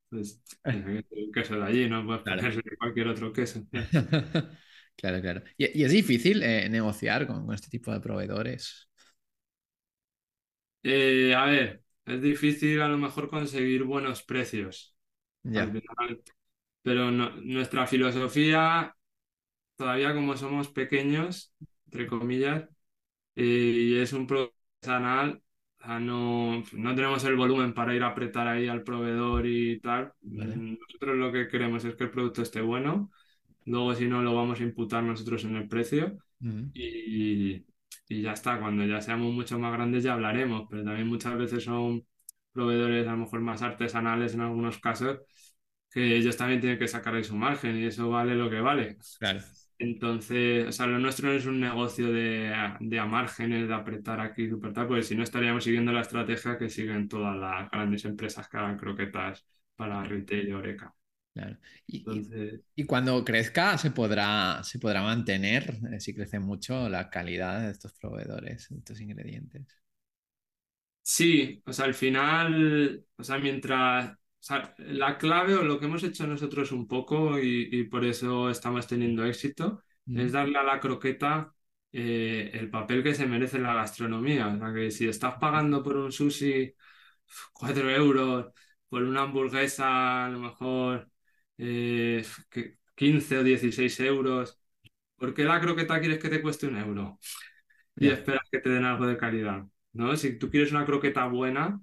pues 0.10 0.44
queso 1.34 1.56
de 1.56 1.64
allí, 1.64 1.90
no 1.90 2.06
puedes 2.06 2.22
ponerse 2.22 2.62
cualquier 2.80 3.08
otro 3.08 3.34
queso. 3.34 3.66
Claro, 4.96 5.22
claro. 5.22 5.42
¿Y, 5.58 5.80
y 5.80 5.84
es 5.86 5.92
difícil 5.92 6.44
eh, 6.44 6.70
negociar 6.70 7.26
con, 7.26 7.48
con 7.48 7.56
este 7.56 7.68
tipo 7.68 7.92
de 7.92 8.00
proveedores? 8.00 8.92
Eh, 10.84 11.34
a 11.36 11.46
ver, 11.46 11.84
es 12.06 12.22
difícil 12.22 12.82
a 12.82 12.88
lo 12.90 12.98
mejor 12.98 13.30
conseguir 13.30 13.84
buenos 13.84 14.24
precios 14.24 14.96
Ya, 15.54 15.68
final, 15.68 16.24
pero 16.84 17.12
no- 17.12 17.32
nuestra 17.44 17.88
filosofía, 17.88 18.96
todavía 19.78 20.14
como 20.16 20.38
somos 20.38 20.70
pequeños, 20.70 21.54
entre 21.88 22.08
comillas, 22.08 22.70
eh, 23.36 23.44
y 23.46 24.00
es 24.00 24.14
un 24.14 24.28
producto 24.28 24.56
artesanal, 24.82 25.44
o 25.82 25.86
sea, 25.86 26.00
no, 26.00 26.64
no 26.74 26.96
tenemos 26.96 27.24
el 27.26 27.36
volumen 27.38 27.74
para 27.74 27.96
ir 27.96 28.04
a 28.04 28.10
apretar 28.10 28.48
ahí 28.48 28.68
al 28.70 28.84
proveedor 28.84 29.46
y 29.48 29.80
tal. 29.82 30.14
¿vale? 30.22 30.58
Nosotros 30.58 31.18
lo 31.18 31.32
que 31.32 31.48
queremos 31.50 31.86
es 31.86 31.96
que 31.96 32.06
el 32.06 32.12
producto 32.12 32.42
esté 32.44 32.62
bueno, 32.62 33.12
luego 33.66 33.96
si 33.96 34.08
no 34.08 34.22
lo 34.24 34.36
vamos 34.36 34.60
a 34.62 34.64
imputar 34.64 35.04
nosotros 35.04 35.44
en 35.46 35.56
el 35.58 35.68
precio 35.70 36.18
y, 36.74 37.66
y 38.08 38.22
ya 38.22 38.34
está, 38.34 38.60
cuando 38.60 38.86
ya 38.86 39.02
seamos 39.02 39.34
mucho 39.34 39.60
más 39.60 39.74
grandes 39.74 40.04
ya 40.04 40.14
hablaremos, 40.14 40.68
pero 40.70 40.84
también 40.84 41.08
muchas 41.08 41.38
veces 41.38 41.64
son 41.64 42.06
proveedores 42.52 43.08
a 43.08 43.12
lo 43.12 43.18
mejor 43.18 43.42
más 43.42 43.62
artesanales 43.62 44.34
en 44.34 44.42
algunos 44.42 44.80
casos, 44.80 45.20
que 45.92 46.16
ellos 46.18 46.38
también 46.38 46.62
tienen 46.62 46.80
que 46.80 46.88
sacar 46.88 47.16
ahí 47.16 47.24
su 47.24 47.36
margen 47.36 47.78
y 47.78 47.86
eso 47.86 48.10
vale 48.10 48.36
lo 48.36 48.50
que 48.50 48.62
vale. 48.62 48.98
claro, 49.20 49.44
Entonces, 49.80 50.68
o 50.70 50.72
sea, 50.72 50.86
lo 50.88 51.00
nuestro 51.00 51.28
no 51.30 51.34
es 51.36 51.46
un 51.46 51.60
negocio 51.60 52.12
de, 52.12 52.54
de 52.80 53.00
a 53.00 53.06
márgenes, 53.06 53.68
de 53.68 53.74
apretar 53.74 54.20
aquí, 54.22 54.48
super 54.50 54.72
tal, 54.74 54.88
porque 54.88 55.04
si 55.04 55.16
no 55.16 55.24
estaríamos 55.24 55.64
siguiendo 55.64 55.92
la 55.92 56.02
estrategia 56.02 56.58
que 56.58 56.70
siguen 56.70 57.10
todas 57.10 57.36
las 57.36 57.70
grandes 57.72 58.06
empresas 58.06 58.48
que 58.48 58.58
hagan 58.58 58.78
croquetas 58.78 59.46
para 59.76 60.04
retail 60.04 60.48
y 60.50 60.54
Oreca. 60.54 60.94
Claro. 61.34 61.58
Y, 61.88 62.06
y- 62.18 62.30
Entonces, 62.32 62.62
y 62.76 62.86
cuando 62.86 63.24
crezca, 63.24 63.78
¿se 63.78 63.92
podrá, 63.92 64.64
se 64.64 64.80
podrá 64.80 65.04
mantener, 65.04 65.78
eh, 65.94 66.00
si 66.00 66.14
crece 66.16 66.40
mucho, 66.40 66.90
la 66.90 67.10
calidad 67.12 67.62
de 67.62 67.72
estos 67.72 67.94
proveedores, 67.94 68.68
de 68.70 68.78
estos 68.80 69.00
ingredientes? 69.02 69.68
Sí, 71.02 71.62
o 71.66 71.74
sea, 71.74 71.86
al 71.86 71.94
final, 71.94 73.06
o 73.18 73.24
sea, 73.24 73.38
mientras, 73.38 74.12
o 74.14 74.18
sea, 74.40 74.74
la 74.78 75.18
clave 75.18 75.56
o 75.56 75.64
lo 75.64 75.78
que 75.80 75.86
hemos 75.86 76.04
hecho 76.04 76.26
nosotros 76.26 76.72
un 76.72 76.88
poco 76.88 77.38
y, 77.40 77.68
y 77.72 77.84
por 77.86 78.06
eso 78.06 78.50
estamos 78.50 78.88
teniendo 78.88 79.26
éxito 79.26 79.84
es 80.14 80.32
darle 80.32 80.58
a 80.60 80.64
la 80.64 80.80
croqueta 80.80 81.54
eh, 81.92 82.52
el 82.54 82.70
papel 82.70 83.04
que 83.04 83.14
se 83.16 83.26
merece 83.28 83.58
en 83.58 83.64
la 83.64 83.74
gastronomía. 83.74 84.48
O 84.48 84.58
sea, 84.58 84.74
que 84.74 84.92
si 84.92 85.08
estás 85.08 85.36
pagando 85.40 85.84
por 85.84 85.98
un 85.98 86.12
sushi 86.12 86.74
4 87.54 87.90
euros, 87.92 88.48
por 88.90 89.04
una 89.04 89.24
hamburguesa 89.24 90.26
a 90.26 90.30
lo 90.30 90.40
mejor 90.40 91.10
eh, 91.64 92.26
que 92.50 92.78
15 92.96 93.38
o 93.40 93.44
16 93.44 94.00
euros, 94.02 94.60
¿por 95.18 95.34
qué 95.34 95.44
la 95.46 95.62
croqueta 95.62 96.00
quieres 96.00 96.20
que 96.20 96.30
te 96.30 96.42
cueste 96.42 96.68
un 96.68 96.78
euro? 96.78 97.20
y 97.98 98.10
esperas 98.10 98.42
que 98.52 98.60
te 98.60 98.70
den 98.70 98.86
algo 98.86 99.08
de 99.08 99.18
calidad, 99.18 99.66
¿no? 99.94 100.16
Si 100.18 100.38
tú 100.38 100.50
quieres 100.50 100.72
una 100.72 100.86
croqueta 100.86 101.26
buena, 101.28 101.82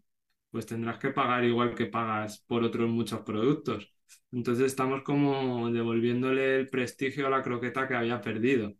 pues 0.51 0.67
tendrás 0.67 0.99
que 0.99 1.11
pagar 1.11 1.45
igual 1.45 1.75
que 1.75 1.87
pagas 1.87 2.41
por 2.47 2.65
otros 2.65 2.89
muchos 2.91 3.21
productos. 3.23 3.93
Entonces 4.33 4.67
estamos 4.67 5.03
como 5.03 5.71
devolviéndole 5.71 6.57
el 6.57 6.69
prestigio 6.69 7.27
a 7.27 7.31
la 7.31 7.43
croqueta 7.43 7.87
que 7.89 7.95
había 7.95 8.21
perdido. 8.21 8.75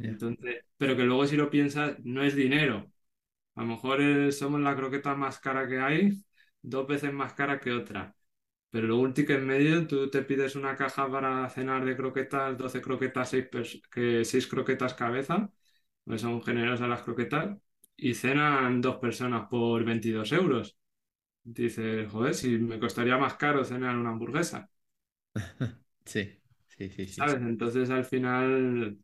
Entonces, 0.00 0.64
pero 0.76 0.96
que 0.96 1.04
luego 1.04 1.26
si 1.26 1.36
lo 1.36 1.50
piensas, 1.50 1.98
no 2.04 2.22
es 2.24 2.34
dinero. 2.36 2.92
A 3.54 3.62
lo 3.62 3.68
mejor 3.68 4.00
eh, 4.02 4.32
somos 4.32 4.60
la 4.60 4.76
croqueta 4.76 5.14
más 5.14 5.38
cara 5.40 5.68
que 5.68 5.80
hay, 5.80 6.12
dos 6.62 6.86
veces 6.86 7.12
más 7.12 7.34
cara 7.34 7.60
que 7.60 7.72
otra. 7.72 8.14
Pero 8.72 8.88
luego 8.88 9.02
un 9.04 9.14
ticket 9.14 9.42
medio, 9.42 9.86
tú 9.88 10.10
te 10.10 10.22
pides 10.24 10.56
una 10.56 10.76
caja 10.76 11.10
para 11.10 11.48
cenar 11.50 11.84
de 11.86 11.96
croquetas, 11.96 12.58
12 12.58 12.82
croquetas, 12.82 13.30
6, 13.30 13.48
que 13.92 14.24
6 14.26 14.48
croquetas 14.48 14.94
cabeza, 14.94 15.52
pues 16.04 16.22
son 16.22 16.42
generosas 16.44 16.88
las 16.90 17.02
croquetas, 17.04 17.58
y 17.96 18.14
cenan 18.14 18.82
dos 18.82 18.98
personas 18.98 19.48
por 19.50 19.84
22 19.84 20.32
euros. 20.32 20.78
Dices, 21.44 22.10
joder, 22.12 22.34
si 22.34 22.58
me 22.58 22.80
costaría 22.80 23.18
más 23.18 23.34
caro 23.36 23.64
cenar 23.64 23.96
una 23.98 24.10
hamburguesa. 24.10 24.70
Sí, 26.06 26.40
sí, 26.68 26.88
sí, 26.90 27.06
sí. 27.06 27.24
sí. 27.26 27.36
¿sabes? 27.36 27.42
Entonces 27.42 27.90
al 27.90 28.04
final 28.04 28.98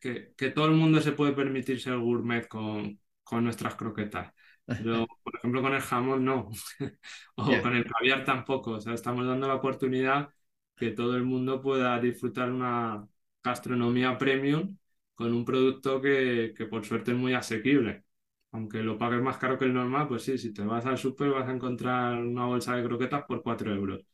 que, 0.00 0.34
que 0.36 0.50
todo 0.50 0.66
el 0.66 0.72
mundo 0.72 1.00
se 1.00 1.12
puede 1.12 1.32
permitir 1.32 1.80
ser 1.80 1.96
gourmet 1.98 2.46
con, 2.48 3.00
con 3.22 3.44
nuestras 3.44 3.74
croquetas. 3.76 4.32
Pero, 4.76 5.06
por 5.22 5.36
ejemplo, 5.36 5.62
con 5.62 5.74
el 5.74 5.80
jamón 5.80 6.24
no, 6.24 6.50
o 7.36 7.60
con 7.60 7.74
el 7.76 7.84
caviar 7.84 8.24
tampoco. 8.24 8.72
O 8.72 8.80
sea, 8.80 8.94
estamos 8.94 9.26
dando 9.26 9.46
la 9.48 9.54
oportunidad 9.56 10.30
que 10.76 10.90
todo 10.90 11.16
el 11.16 11.22
mundo 11.24 11.60
pueda 11.60 11.98
disfrutar 12.00 12.50
una 12.50 13.06
gastronomía 13.42 14.18
premium 14.18 14.76
con 15.14 15.32
un 15.32 15.44
producto 15.44 16.00
que, 16.00 16.54
que 16.56 16.66
por 16.66 16.84
suerte 16.84 17.12
es 17.12 17.16
muy 17.16 17.34
asequible. 17.34 18.04
Aunque 18.52 18.82
lo 18.82 18.98
pagues 18.98 19.22
más 19.22 19.38
caro 19.38 19.58
que 19.58 19.64
el 19.66 19.72
normal, 19.74 20.08
pues 20.08 20.22
sí, 20.24 20.36
si 20.38 20.52
te 20.52 20.62
vas 20.62 20.84
al 20.86 20.98
súper 20.98 21.30
vas 21.30 21.48
a 21.48 21.52
encontrar 21.52 22.18
una 22.22 22.44
bolsa 22.46 22.76
de 22.76 22.84
croquetas 22.84 23.24
por 23.24 23.42
4 23.42 23.72
euros. 23.74 24.04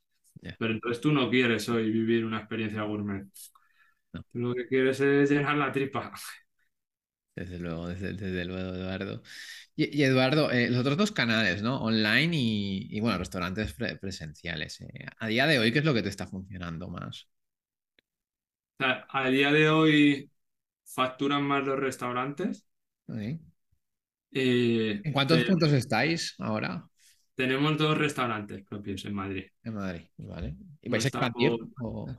Pero 0.58 0.72
entonces 0.74 1.00
tú 1.02 1.12
no 1.12 1.30
quieres 1.30 1.68
hoy 1.70 1.90
vivir 1.90 2.24
una 2.24 2.38
experiencia 2.40 2.82
gourmet. 2.84 3.26
No, 4.12 4.22
Tú 4.32 4.38
lo 4.40 4.54
que 4.54 4.66
quieres 4.66 5.00
es 5.00 5.30
llenar 5.30 5.56
la 5.56 5.72
tripa. 5.72 6.12
desde 7.34 7.58
luego, 7.58 7.88
desde, 7.88 8.12
desde 8.14 8.44
luego, 8.44 8.74
Eduardo. 8.74 9.22
Y, 9.78 9.96
y 10.00 10.02
Eduardo, 10.04 10.50
eh, 10.50 10.68
los 10.70 10.80
otros 10.80 10.96
dos 10.98 11.12
canales, 11.12 11.62
¿no? 11.62 11.80
Online 11.82 12.36
y, 12.36 12.88
y, 12.90 13.00
bueno, 13.00 13.18
restaurantes 13.18 13.72
pre- 13.74 13.96
presenciales. 13.96 14.80
eh, 14.80 15.06
A 15.18 15.28
día 15.28 15.46
de 15.46 15.58
hoy, 15.60 15.72
¿qué 15.72 15.78
es 15.80 15.84
lo 15.84 15.94
que 15.94 16.02
te 16.02 16.08
está 16.08 16.26
funcionando 16.26 16.88
más? 16.88 17.28
A 19.10 19.28
día 19.30 19.52
de 19.52 19.68
hoy 19.70 20.30
facturan 20.84 21.42
más 21.44 21.64
los 21.66 21.78
restaurantes, 21.78 22.66
eh, 24.32 25.04
¿En 25.06 25.12
cuántos 25.12 25.44
puntos 25.44 25.72
estáis 25.72 26.34
ahora 26.38 26.88
tenemos 27.34 27.78
dos 27.78 27.96
restaurantes 27.96 28.62
propios 28.64 29.04
en 29.06 29.14
Madrid. 29.14 29.46
en 29.64 29.74
Madrid? 29.74 30.02
¿Vale? 30.18 30.56
¿Y 30.82 30.88
No 30.90 30.98
vais 30.98 31.04
a 31.04 31.08
expandir? 31.08 31.52
o- 31.80 32.16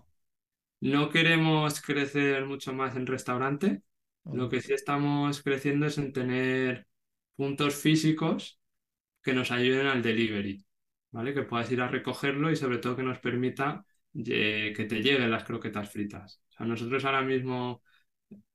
no 0.81 1.09
queremos 1.09 1.81
crecer 1.81 2.45
mucho 2.45 2.73
más 2.73 2.95
en 2.95 3.05
restaurante. 3.07 3.83
Lo 4.31 4.49
que 4.49 4.61
sí 4.61 4.73
estamos 4.73 5.41
creciendo 5.43 5.87
es 5.87 5.97
en 5.97 6.13
tener 6.13 6.87
puntos 7.39 7.75
físicos 7.75 8.59
que 9.23 9.33
nos 9.33 9.51
ayuden 9.51 9.87
al 9.87 10.01
delivery, 10.03 10.65
¿vale? 11.11 11.33
Que 11.33 11.43
puedas 11.43 11.71
ir 11.71 11.81
a 11.81 11.87
recogerlo 11.87 12.51
y 12.51 12.57
sobre 12.57 12.79
todo 12.79 12.97
que 12.97 13.03
nos 13.03 13.19
permita 13.19 13.85
eh, 14.27 14.73
que 14.75 14.85
te 14.85 15.01
lleguen 15.01 15.31
las 15.31 15.45
croquetas 15.45 15.89
fritas. 15.91 16.41
O 16.49 16.53
sea, 16.53 16.65
nosotros 16.65 17.05
ahora 17.05 17.21
mismo 17.21 17.83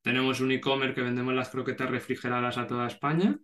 tenemos 0.02 0.40
un 0.40 0.52
e-commerce 0.52 0.94
que 0.94 1.02
vendemos 1.02 1.34
las 1.34 1.50
croquetas 1.50 1.90
refrigeradas 1.90 2.58
a 2.58 2.66
toda 2.66 2.88
España, 2.88 3.38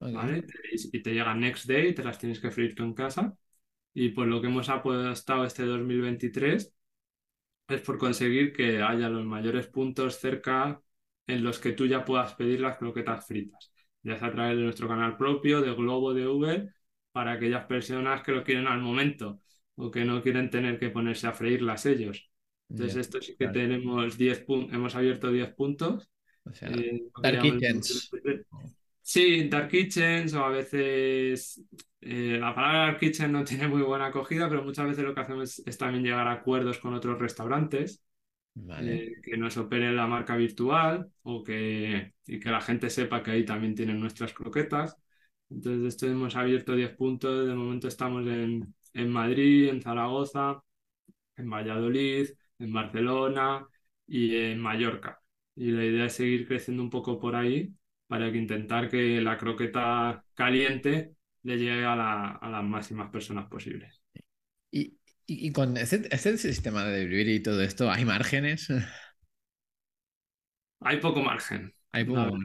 ¿vale? 0.00 0.44
Y 0.72 0.98
y 0.98 1.02
te 1.02 1.14
llegan 1.14 1.40
next 1.40 1.66
day, 1.66 1.94
te 1.94 2.04
las 2.04 2.18
tienes 2.18 2.40
que 2.40 2.50
freír 2.50 2.74
tú 2.74 2.84
en 2.84 2.94
casa. 2.94 3.34
Y 3.94 4.10
pues 4.10 4.28
lo 4.28 4.40
que 4.40 4.48
hemos 4.48 4.68
apostado 4.70 5.44
este 5.44 5.64
2023 5.64 6.72
es 7.68 7.80
por 7.82 7.98
conseguir 7.98 8.52
que 8.52 8.82
haya 8.82 9.08
los 9.08 9.24
mayores 9.26 9.66
puntos 9.68 10.18
cerca 10.18 10.82
en 11.26 11.44
los 11.44 11.58
que 11.60 11.72
tú 11.72 11.86
ya 11.86 12.04
puedas 12.04 12.34
pedir 12.34 12.60
las 12.60 12.78
croquetas 12.78 13.26
fritas, 13.26 13.69
ya 14.02 14.18
sea 14.18 14.28
a 14.28 14.32
través 14.32 14.56
de 14.56 14.64
nuestro 14.64 14.88
canal 14.88 15.16
propio, 15.16 15.60
de 15.60 15.72
Globo, 15.74 16.14
de 16.14 16.26
Uber, 16.26 16.74
para 17.12 17.32
aquellas 17.32 17.64
personas 17.66 18.22
que 18.22 18.32
lo 18.32 18.44
quieren 18.44 18.66
al 18.66 18.80
momento 18.80 19.40
o 19.76 19.90
que 19.90 20.04
no 20.04 20.22
quieren 20.22 20.50
tener 20.50 20.78
que 20.78 20.90
ponerse 20.90 21.26
a 21.26 21.32
freírlas 21.32 21.86
ellos. 21.86 22.30
Entonces, 22.68 22.96
esto 22.96 23.20
sí 23.20 23.32
que 23.32 23.50
claro. 23.50 23.52
tenemos 23.52 24.16
10 24.16 24.40
puntos, 24.40 24.74
hemos 24.74 24.94
abierto 24.94 25.32
10 25.32 25.54
puntos. 25.54 26.08
O 26.44 26.52
sea, 26.52 26.68
eh, 26.68 27.02
Dark 27.22 27.36
el 27.36 27.42
Kitchens. 27.42 28.10
2023. 28.12 28.46
Sí, 29.02 29.48
Dark 29.48 29.68
Kitchens 29.68 30.34
o 30.34 30.44
a 30.44 30.50
veces 30.50 31.64
eh, 32.00 32.38
la 32.40 32.54
palabra 32.54 32.86
Dark 32.86 32.98
Kitchen 33.00 33.32
no 33.32 33.44
tiene 33.44 33.66
muy 33.66 33.82
buena 33.82 34.06
acogida, 34.06 34.48
pero 34.48 34.62
muchas 34.62 34.86
veces 34.86 35.04
lo 35.04 35.14
que 35.14 35.20
hacemos 35.20 35.58
es, 35.58 35.66
es 35.66 35.78
también 35.78 36.04
llegar 36.04 36.28
a 36.28 36.32
acuerdos 36.32 36.78
con 36.78 36.94
otros 36.94 37.18
restaurantes 37.18 38.04
Eh, 38.76 39.20
que 39.22 39.36
nos 39.36 39.56
operen 39.56 39.96
la 39.96 40.06
marca 40.06 40.36
virtual 40.36 41.10
o 41.22 41.42
que, 41.44 42.14
y 42.26 42.40
que 42.40 42.50
la 42.50 42.60
gente 42.60 42.88
sepa 42.90 43.22
que 43.22 43.30
ahí 43.32 43.44
también 43.44 43.74
tienen 43.74 44.00
nuestras 44.00 44.32
croquetas. 44.32 44.96
Entonces, 45.50 45.84
esto 45.94 46.06
hemos 46.06 46.36
abierto 46.36 46.74
10 46.74 46.94
puntos. 46.96 47.46
De 47.46 47.54
momento 47.54 47.88
estamos 47.88 48.26
en, 48.26 48.74
en 48.94 49.10
Madrid, 49.10 49.68
en 49.68 49.82
Zaragoza, 49.82 50.62
en 51.36 51.50
Valladolid, 51.50 52.28
en 52.58 52.72
Barcelona 52.72 53.66
y 54.06 54.36
en 54.36 54.60
Mallorca. 54.60 55.20
Y 55.56 55.70
la 55.72 55.84
idea 55.84 56.06
es 56.06 56.14
seguir 56.14 56.46
creciendo 56.48 56.82
un 56.82 56.90
poco 56.90 57.18
por 57.20 57.36
ahí 57.36 57.74
para 58.06 58.30
que 58.32 58.38
intentar 58.38 58.88
que 58.90 59.20
la 59.20 59.38
croqueta 59.38 60.24
caliente 60.34 61.14
le 61.42 61.58
llegue 61.58 61.84
a, 61.84 62.32
a 62.36 62.50
las 62.50 62.64
máximas 62.64 63.10
personas 63.10 63.48
posibles. 63.48 63.99
Y, 65.32 65.52
con 65.52 65.76
este, 65.76 66.12
este 66.14 66.36
sistema 66.38 66.84
de 66.84 66.98
delivery 67.04 67.36
y 67.36 67.42
todo 67.42 67.62
esto, 67.62 67.88
¿hay 67.90 68.04
márgenes? 68.04 68.66
Hay 70.80 70.98
poco 71.00 71.20
margen. 71.22 71.74
Hay 71.92 72.04
poco. 72.04 72.36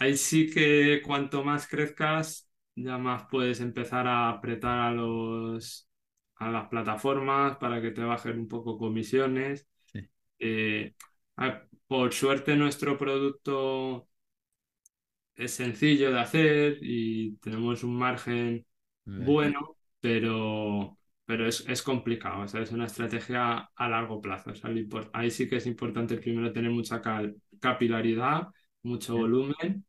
Ahí 0.00 0.16
sí 0.16 0.50
que 0.50 1.00
cuanto 1.04 1.44
más 1.44 1.66
crezcas, 1.68 2.48
ya 2.74 2.98
más 2.98 3.24
puedes 3.30 3.60
empezar 3.60 4.06
a 4.06 4.30
apretar 4.30 4.78
a 4.80 4.90
los, 4.90 5.88
a 6.36 6.50
las 6.50 6.68
plataformas 6.68 7.56
para 7.58 7.80
que 7.80 7.90
te 7.90 8.02
bajen 8.02 8.38
un 8.40 8.48
poco 8.48 8.78
comisiones. 8.78 9.68
Sí, 9.92 10.08
Eh, 10.40 10.94
Por 11.88 12.12
suerte 12.14 12.56
nuestro 12.56 12.98
producto 12.98 14.08
es 15.36 15.52
sencillo 15.54 16.10
de 16.12 16.20
hacer 16.20 16.78
y 16.80 17.36
tenemos 17.38 17.82
un 17.84 17.96
margen 17.96 18.66
bueno, 19.16 19.76
pero, 20.00 20.98
pero 21.32 21.46
es, 21.48 21.64
es 21.66 21.82
complicado. 21.82 22.42
O 22.42 22.48
sea, 22.48 22.60
es 22.60 22.72
una 22.72 22.84
estrategia 22.86 23.70
a 23.74 23.88
largo 23.88 24.20
plazo. 24.20 24.50
O 24.50 24.54
sea, 24.54 24.70
ahí 25.14 25.30
sí 25.30 25.48
que 25.48 25.56
es 25.56 25.66
importante 25.66 26.18
primero 26.18 26.52
tener 26.52 26.70
mucha 26.70 27.00
cal- 27.00 27.34
capilaridad, 27.58 28.48
mucho 28.82 29.16
volumen 29.16 29.86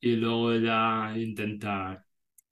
y 0.00 0.16
luego 0.16 0.54
ya 0.56 1.12
intentar 1.18 2.06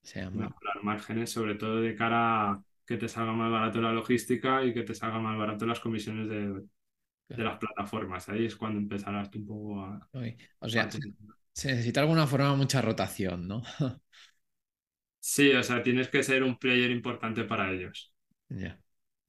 llama. 0.04 0.54
mejorar 0.58 0.82
márgenes, 0.84 1.30
sobre 1.32 1.56
todo 1.56 1.80
de 1.82 1.94
cara 1.96 2.52
a 2.52 2.64
que 2.86 2.96
te 2.98 3.08
salga 3.08 3.32
más 3.32 3.50
barato 3.52 3.80
la 3.80 3.92
logística 3.92 4.64
y 4.64 4.74
que 4.74 4.84
te 4.84 4.94
salga 4.94 5.18
más 5.20 5.38
barato 5.38 5.66
las 5.66 5.80
comisiones 5.80 6.28
de, 6.28 6.64
de 7.36 7.44
las 7.44 7.58
plataformas. 7.58 8.28
Ahí 8.30 8.46
es 8.46 8.56
cuando 8.56 8.80
empezarás 8.80 9.30
tú 9.30 9.40
un 9.40 9.46
poco 9.46 9.80
a, 9.82 10.08
O 10.60 10.68
sea, 10.68 10.88
se, 11.52 11.68
necesita 11.68 12.00
de 12.00 12.04
alguna 12.06 12.26
forma 12.26 12.54
mucha 12.56 12.82
rotación, 12.82 13.46
¿no? 13.48 13.62
Sí, 15.20 15.50
o 15.52 15.62
sea, 15.64 15.82
tienes 15.82 16.08
que 16.08 16.22
ser 16.22 16.42
un 16.44 16.56
player 16.58 16.90
importante 16.92 17.42
para 17.44 17.70
ellos. 17.72 18.13
Ya. 18.50 18.78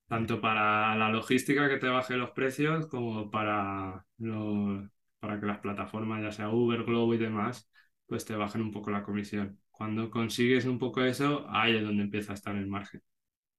tanto 0.08 0.40
para 0.42 0.96
la 0.96 1.10
logística 1.10 1.68
que 1.70 1.78
te 1.78 1.88
baje 1.88 2.16
los 2.16 2.32
precios 2.32 2.88
como 2.88 3.30
para, 3.32 4.06
lo- 4.18 4.90
para 5.20 5.40
que 5.40 5.46
las 5.46 5.60
plataformas, 5.60 6.22
ya 6.24 6.32
sea 6.32 6.50
Uber, 6.50 6.84
Globo 6.84 7.14
y 7.14 7.18
demás, 7.18 7.70
pues 8.08 8.26
te 8.26 8.36
bajen 8.36 8.62
un 8.62 8.72
poco 8.72 8.92
la 8.92 9.04
comisión. 9.04 9.60
Cuando 9.72 10.10
consigues 10.12 10.66
un 10.66 10.80
poco 10.80 11.04
eso, 11.04 11.46
ahí 11.50 11.76
es 11.78 11.84
donde 11.84 12.04
empieza 12.04 12.32
a 12.34 12.36
estar 12.36 12.56
el 12.56 12.68
margen. 12.68 13.02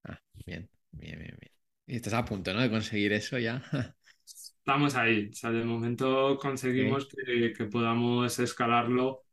Ah, 0.05 0.19
bien, 0.47 0.69
bien, 0.93 1.19
bien, 1.19 1.37
bien. 1.41 1.53
Y 1.87 1.97
estás 1.97 2.15
a 2.15 2.25
punto, 2.25 2.53
¿no? 2.55 2.61
De 2.63 2.71
conseguir 2.71 3.13
eso 3.13 3.39
ya. 3.39 3.63
Estamos 4.25 4.95
ahí, 4.97 5.29
o 5.31 5.35
sea, 5.35 5.51
de 5.53 5.65
momento 5.65 6.39
Sí, 6.75 6.99
conseguimos 6.99 7.07
que, 7.09 7.53
que 7.57 7.65
podamos 7.67 8.39
escalarlo 8.41 9.25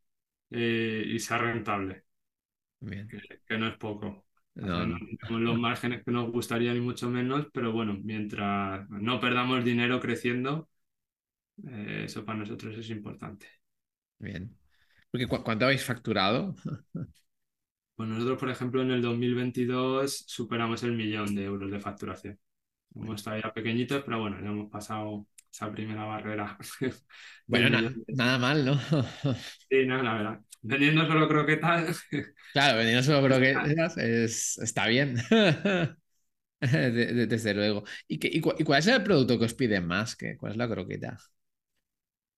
eh, 0.51 1.03
y 1.07 1.19
sea 1.19 1.37
rentable, 1.39 2.05
bien. 2.81 3.11
que, 3.11 3.19
que 3.47 3.57
no 3.57 3.67
es 3.67 3.77
poco. 3.77 4.25
No, 4.55 4.85
no 5.27 5.39
los 5.39 5.57
márgenes 5.59 6.03
que 6.03 6.11
nos 6.11 6.31
gustaría 6.31 6.73
ni 6.73 6.79
mucho 6.79 7.09
menos, 7.09 7.47
pero 7.53 7.71
bueno, 7.71 7.97
mientras 8.03 8.87
no 8.89 9.19
perdamos 9.19 9.63
dinero 9.65 9.99
creciendo, 9.99 10.69
Eh, 11.67 12.03
eso 12.05 12.25
para 12.25 12.39
nosotros 12.39 12.77
es 12.77 12.89
importante. 12.89 13.47
Bien. 14.19 14.55
Porque 15.11 15.27
¿cu- 15.27 15.43
¿cuánto 15.43 15.65
habéis 15.65 15.83
facturado? 15.85 16.55
Pues 17.95 18.09
nosotros, 18.09 18.39
por 18.39 18.49
ejemplo, 18.49 18.81
en 18.81 18.91
el 18.91 19.01
2022 19.01 20.23
superamos 20.27 20.81
el 20.83 20.93
millón 20.93 21.35
de 21.35 21.43
euros 21.45 21.69
de 21.71 21.79
facturación. 21.79 22.39
Hemos 22.95 23.15
estado 23.17 23.39
ya 23.41 23.53
pequeñitos, 23.53 24.03
pero 24.03 24.19
bueno, 24.21 24.39
ya 24.41 24.47
hemos 24.49 24.71
pasado 24.71 25.27
esa 25.53 25.71
primera 25.71 26.05
barrera 26.05 26.57
bueno, 27.47 27.69
millón. 27.69 27.81
na- 27.81 27.93
de- 28.07 28.15
nada 28.15 28.37
mal, 28.37 28.65
¿no? 28.65 28.79
Sí, 29.69 29.85
no, 29.85 30.01
la 30.03 30.13
verdad. 30.13 30.41
Vendiendo 30.61 31.05
solo 31.07 31.27
croquetas, 31.27 32.03
Claro, 32.51 32.77
vendiendo 32.77 33.01
solo 33.03 33.23
creo 33.25 33.39
que 33.39 34.23
es, 34.25 34.57
está 34.59 34.87
bien. 34.87 35.15
De- 36.61 36.91
de- 36.91 37.27
desde 37.27 37.53
luego. 37.53 37.83
¿Y, 38.07 38.19
qué- 38.19 38.29
y 38.31 38.39
cu- 38.41 38.53
y 38.57 38.63
cuál 38.63 38.79
es 38.79 38.87
el 38.87 39.03
producto 39.03 39.37
que 39.39 39.45
os 39.45 39.53
piden 39.53 39.85
más? 39.87 40.15
¿Qué, 40.15 40.37
cuál 40.37 40.53
es 40.53 40.57
la 40.57 40.69
croqueta? 40.69 41.17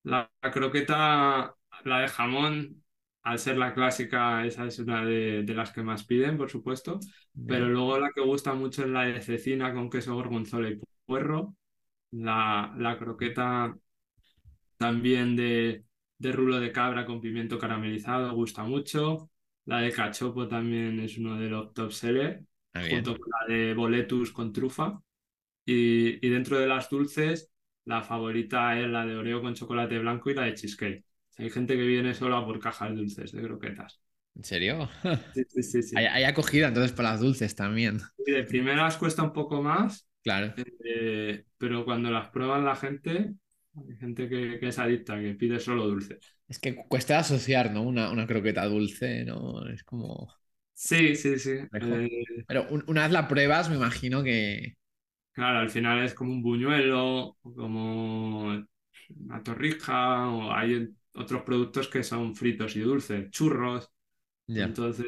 la, 0.04 0.32
la 0.42 0.52
croqueta, 0.52 1.56
la 1.84 2.00
de 2.00 2.08
jamón, 2.08 2.84
al 3.24 3.40
ser 3.40 3.58
la 3.58 3.74
clásica, 3.74 4.46
esa 4.46 4.66
es 4.66 4.80
una 4.80 5.04
de, 5.06 5.44
de 5.44 5.54
las 5.54 5.72
que 5.72 5.84
más 5.84 6.06
piden, 6.06 6.38
por 6.38 6.50
supuesto. 6.50 7.00
Pero 7.46 7.68
luego 7.70 8.00
la 8.00 8.12
que 8.14 8.22
gusta 8.22 8.54
mucho 8.54 8.84
es 8.84 8.90
la 8.90 9.04
de 9.04 9.22
cecina 9.22 9.74
con 9.74 9.90
queso 9.90 10.14
gorgonzola 10.16 10.70
y 10.70 10.80
puerro. 11.06 11.56
La, 12.12 12.74
la 12.78 12.98
croqueta 12.98 13.78
También 14.78 15.36
de, 15.36 15.86
de 16.18 16.32
rulo 16.32 16.60
de 16.60 16.72
cabra 16.72 17.06
con 17.06 17.22
pimiento 17.22 17.58
caramelizado, 17.60 18.34
gusta 18.36 18.64
mucho. 18.64 19.30
La 19.66 19.80
de 19.80 19.92
cachopo 19.92 20.48
también 20.48 21.00
es 21.00 21.18
uno 21.18 21.40
de 21.40 21.50
los 21.50 21.74
top 21.74 21.92
sellers, 21.92 22.44
junto 22.88 23.18
con 23.18 23.30
la 23.48 23.54
de 23.56 23.74
boletus 23.74 24.32
con 24.32 24.52
trufa. 24.54 25.02
Y, 25.66 26.26
y 26.26 26.30
dentro 26.32 26.60
de 26.60 26.68
las 26.68 26.90
dulces, 26.90 27.52
la 27.86 28.04
favorita 28.04 28.80
es 28.80 28.88
la 28.90 29.06
de 29.06 29.16
Oreo 29.18 29.42
con 29.42 29.56
chocolate 29.56 30.00
blanco 30.00 30.30
y 30.32 30.36
la 30.36 30.44
de 30.44 30.56
cheesecake. 30.56 31.06
Hay 31.38 31.50
gente 31.52 31.76
que 31.78 31.84
viene 31.86 32.14
sola 32.14 32.46
por 32.46 32.60
cajas 32.60 32.96
dulces 32.96 33.32
de 33.34 33.44
croquetas. 33.44 34.02
¿En 34.36 34.44
serio? 34.44 34.90
Sí, 35.34 35.44
sí, 35.64 35.84
sí, 35.84 35.84
Hay, 35.94 36.06
hay 36.06 36.24
acogida 36.26 36.68
entonces 36.68 36.92
para 36.92 37.12
las 37.12 37.22
dulces 37.22 37.56
también. 37.56 38.02
Y 38.18 38.32
de 38.32 38.44
primeras 38.44 38.98
cuesta 38.98 39.24
un 39.24 39.34
poco 39.34 39.62
más, 39.62 40.08
Claro. 40.26 40.56
eh, 40.58 41.46
pero 41.58 41.86
cuando 41.86 42.12
las 42.12 42.30
prueban 42.30 42.66
la 42.66 42.76
gente, 42.76 43.36
hay 43.76 43.96
gente 43.98 44.30
que, 44.30 44.60
que 44.60 44.68
es 44.70 44.80
adicta, 44.80 45.20
que 45.20 45.36
pide 45.36 45.60
solo 45.60 45.86
dulces. 45.88 46.20
Es 46.48 46.60
que 46.60 46.76
cu- 46.76 46.88
cuesta 46.90 47.20
asociar, 47.20 47.72
¿no? 47.72 47.84
Una, 47.84 48.12
una 48.12 48.26
croqueta 48.28 48.66
dulce, 48.66 49.24
¿no? 49.26 49.68
Es 49.70 49.84
como 49.84 50.28
Sí, 50.74 51.16
sí, 51.16 51.40
sí. 51.40 51.52
Eh, 51.82 52.46
Pero 52.48 52.68
un- 52.70 52.84
una 52.88 53.04
vez 53.04 53.12
la 53.12 53.28
pruebas, 53.28 53.70
me 53.70 53.76
imagino 53.76 54.24
que... 54.24 54.76
claro, 55.34 55.60
al 55.60 55.70
final 55.70 56.04
es 56.04 56.14
como 56.14 56.32
un 56.32 56.42
buñuelo, 56.42 57.38
como 57.44 58.44
una 59.10 59.44
torrija, 59.44 60.30
o 60.30 60.52
hay 60.54 60.90
otros 61.14 61.44
productos 61.44 61.88
que 61.88 62.04
son 62.04 62.36
fritos 62.36 62.76
y 62.76 62.82
dulces, 62.82 63.30
churros. 63.32 63.92
Entonces, 64.54 65.08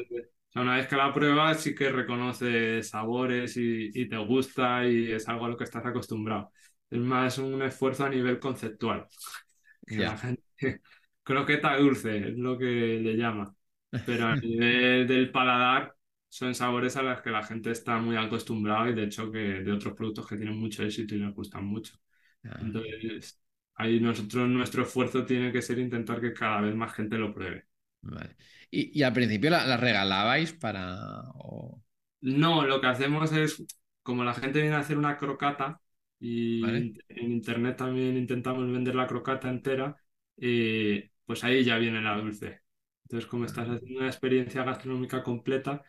una 0.60 0.76
vez 0.76 0.86
que 0.88 0.96
la 0.96 1.12
pruebas, 1.12 1.60
sí 1.62 1.74
que 1.74 1.90
reconoces 1.90 2.88
sabores 2.90 3.56
y, 3.56 3.90
y 3.94 4.08
te 4.08 4.16
gusta 4.18 4.84
y 4.86 5.12
es 5.12 5.28
algo 5.28 5.46
a 5.46 5.48
lo 5.50 5.56
que 5.56 5.64
estás 5.64 5.84
acostumbrado. 5.86 6.52
Es 6.90 6.98
más 7.00 7.38
un 7.38 7.62
esfuerzo 7.62 8.04
a 8.04 8.08
nivel 8.10 8.38
conceptual, 8.40 9.06
que 9.86 10.02
la 10.02 10.12
ya. 10.12 10.18
gente 10.18 10.42
croqueta 11.22 11.76
dulce 11.78 12.30
es 12.30 12.38
lo 12.38 12.58
que 12.58 12.64
le 12.66 13.16
llama. 13.16 13.54
Pero 14.04 14.26
a 14.28 14.36
nivel 14.42 15.06
del 15.08 15.30
paladar 15.32 15.94
son 16.28 16.54
sabores 16.54 16.96
a 16.96 17.02
los 17.02 17.20
que 17.22 17.30
la 17.30 17.42
gente 17.44 17.70
está 17.70 17.98
muy 17.98 18.16
acostumbrada 18.16 18.90
y 18.90 18.94
de 18.94 19.04
hecho 19.04 19.30
que 19.32 19.38
de 19.38 19.72
otros 19.72 19.94
productos 19.94 20.26
que 20.28 20.36
tienen 20.36 20.58
mucho 20.58 20.82
éxito 20.84 21.14
y 21.14 21.18
les 21.18 21.34
gustan 21.34 21.64
mucho. 21.66 21.94
Ah, 22.44 22.58
Entonces, 22.58 23.40
ahí 23.76 24.00
nosotros, 24.00 24.48
nuestro 24.50 24.82
esfuerzo 24.84 25.26
tiene 25.26 25.52
que 25.52 25.62
ser 25.62 25.78
intentar 25.80 26.20
que 26.20 26.34
cada 26.34 26.62
vez 26.62 26.74
más 26.76 26.94
gente 26.94 27.18
lo 27.18 27.34
pruebe. 27.34 27.67
Vale. 28.02 28.36
Y, 28.70 28.98
y 28.98 29.02
al 29.02 29.12
principio 29.12 29.50
la, 29.50 29.66
la 29.66 29.76
regalabais 29.76 30.52
para... 30.52 31.22
o- 31.34 31.82
No, 32.20 32.64
lo 32.66 32.80
que 32.80 32.86
hacemos 32.88 33.32
es, 33.32 33.64
como 34.02 34.24
la 34.24 34.34
gente 34.34 34.60
viene 34.60 34.74
a 34.76 34.80
hacer 34.80 34.98
una 34.98 35.16
crocata 35.16 35.80
¿Vale? 36.60 36.88
y 36.88 37.00
en 37.08 37.32
internet 37.32 37.76
también 37.76 38.16
intentamos 38.16 38.66
vender 38.70 38.94
la 38.96 39.06
crocata 39.06 39.48
entera, 39.48 39.96
eh, 40.36 41.10
pues 41.26 41.44
ahí 41.44 41.64
ya 41.64 41.78
viene 41.78 42.00
la 42.02 42.16
dulce. 42.16 42.60
Entonces, 43.04 43.28
como 43.30 43.44
estás 43.44 43.68
haciendo 43.68 44.00
una 44.00 44.08
experiencia 44.08 44.64
gastronómica 44.64 45.22
completa, 45.22 45.82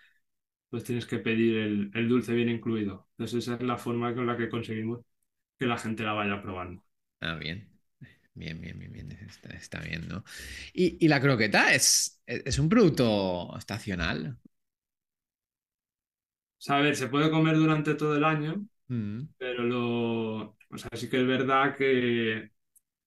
pues 0.70 0.84
tienes 0.86 1.06
que 1.08 1.20
pedir 1.20 1.58
el, 1.58 1.92
el 1.96 2.10
dulce 2.10 2.34
bien 2.34 2.50
incluido. 2.50 3.08
Entonces, 3.14 3.44
esa 3.46 3.56
es 3.56 3.64
la 3.64 3.78
forma 3.78 4.14
con 4.16 4.28
la 4.28 4.38
que 4.38 4.50
conseguimos 4.50 5.02
que 5.60 5.66
la 5.68 5.78
gente 5.78 6.04
la 6.04 6.14
vaya 6.14 6.42
probando. 6.42 6.84
ah, 7.22 7.36
bien. 7.36 7.69
Bien, 8.34 8.60
bien, 8.62 8.80
bien, 8.80 8.92
bien. 8.94 9.12
Está, 9.12 9.50
está 9.50 9.80
bien, 9.82 10.08
¿no? 10.08 10.24
Y, 10.74 11.04
y 11.06 11.08
la 11.10 11.20
croqueta 11.22 11.74
es, 11.74 12.22
es 12.26 12.58
un 12.60 12.70
producto 12.70 13.56
estacional. 13.58 14.40
O 16.58 16.62
sea, 16.62 16.78
a 16.78 16.82
ver, 16.82 16.96
se 16.96 17.08
puede 17.08 17.30
comer 17.32 17.56
durante 17.58 17.96
todo 17.96 18.16
el 18.18 18.24
año, 18.26 18.66
Mm, 18.90 19.30
pero 19.38 19.64
lo, 19.64 20.38
o 20.70 20.78
sea, 20.78 20.90
sí 20.96 21.10
que 21.10 21.22
es 21.22 21.28
verdad 21.28 21.76
que 21.78 22.52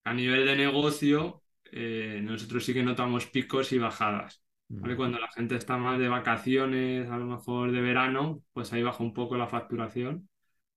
a 0.04 0.14
nivel 0.14 0.46
de 0.46 0.56
negocio 0.56 1.44
eh, 1.72 2.20
nosotros 2.22 2.64
sí 2.64 2.74
que 2.74 2.82
notamos 2.84 3.26
picos 3.28 3.72
y 3.72 3.78
bajadas. 3.78 4.42
¿vale? 4.82 4.96
mm, 4.96 4.98
Cuando 4.98 5.18
la 5.20 5.30
gente 5.32 5.56
está 5.56 5.78
más 5.78 5.98
de 6.00 6.08
vacaciones, 6.08 7.10
a 7.10 7.18
lo 7.18 7.26
mejor 7.26 7.72
de 7.72 7.80
verano, 7.82 8.44
pues 8.54 8.72
ahí 8.72 8.82
baja 8.82 9.04
un 9.04 9.14
poco 9.14 9.36
la 9.38 9.48
facturación, 9.48 10.28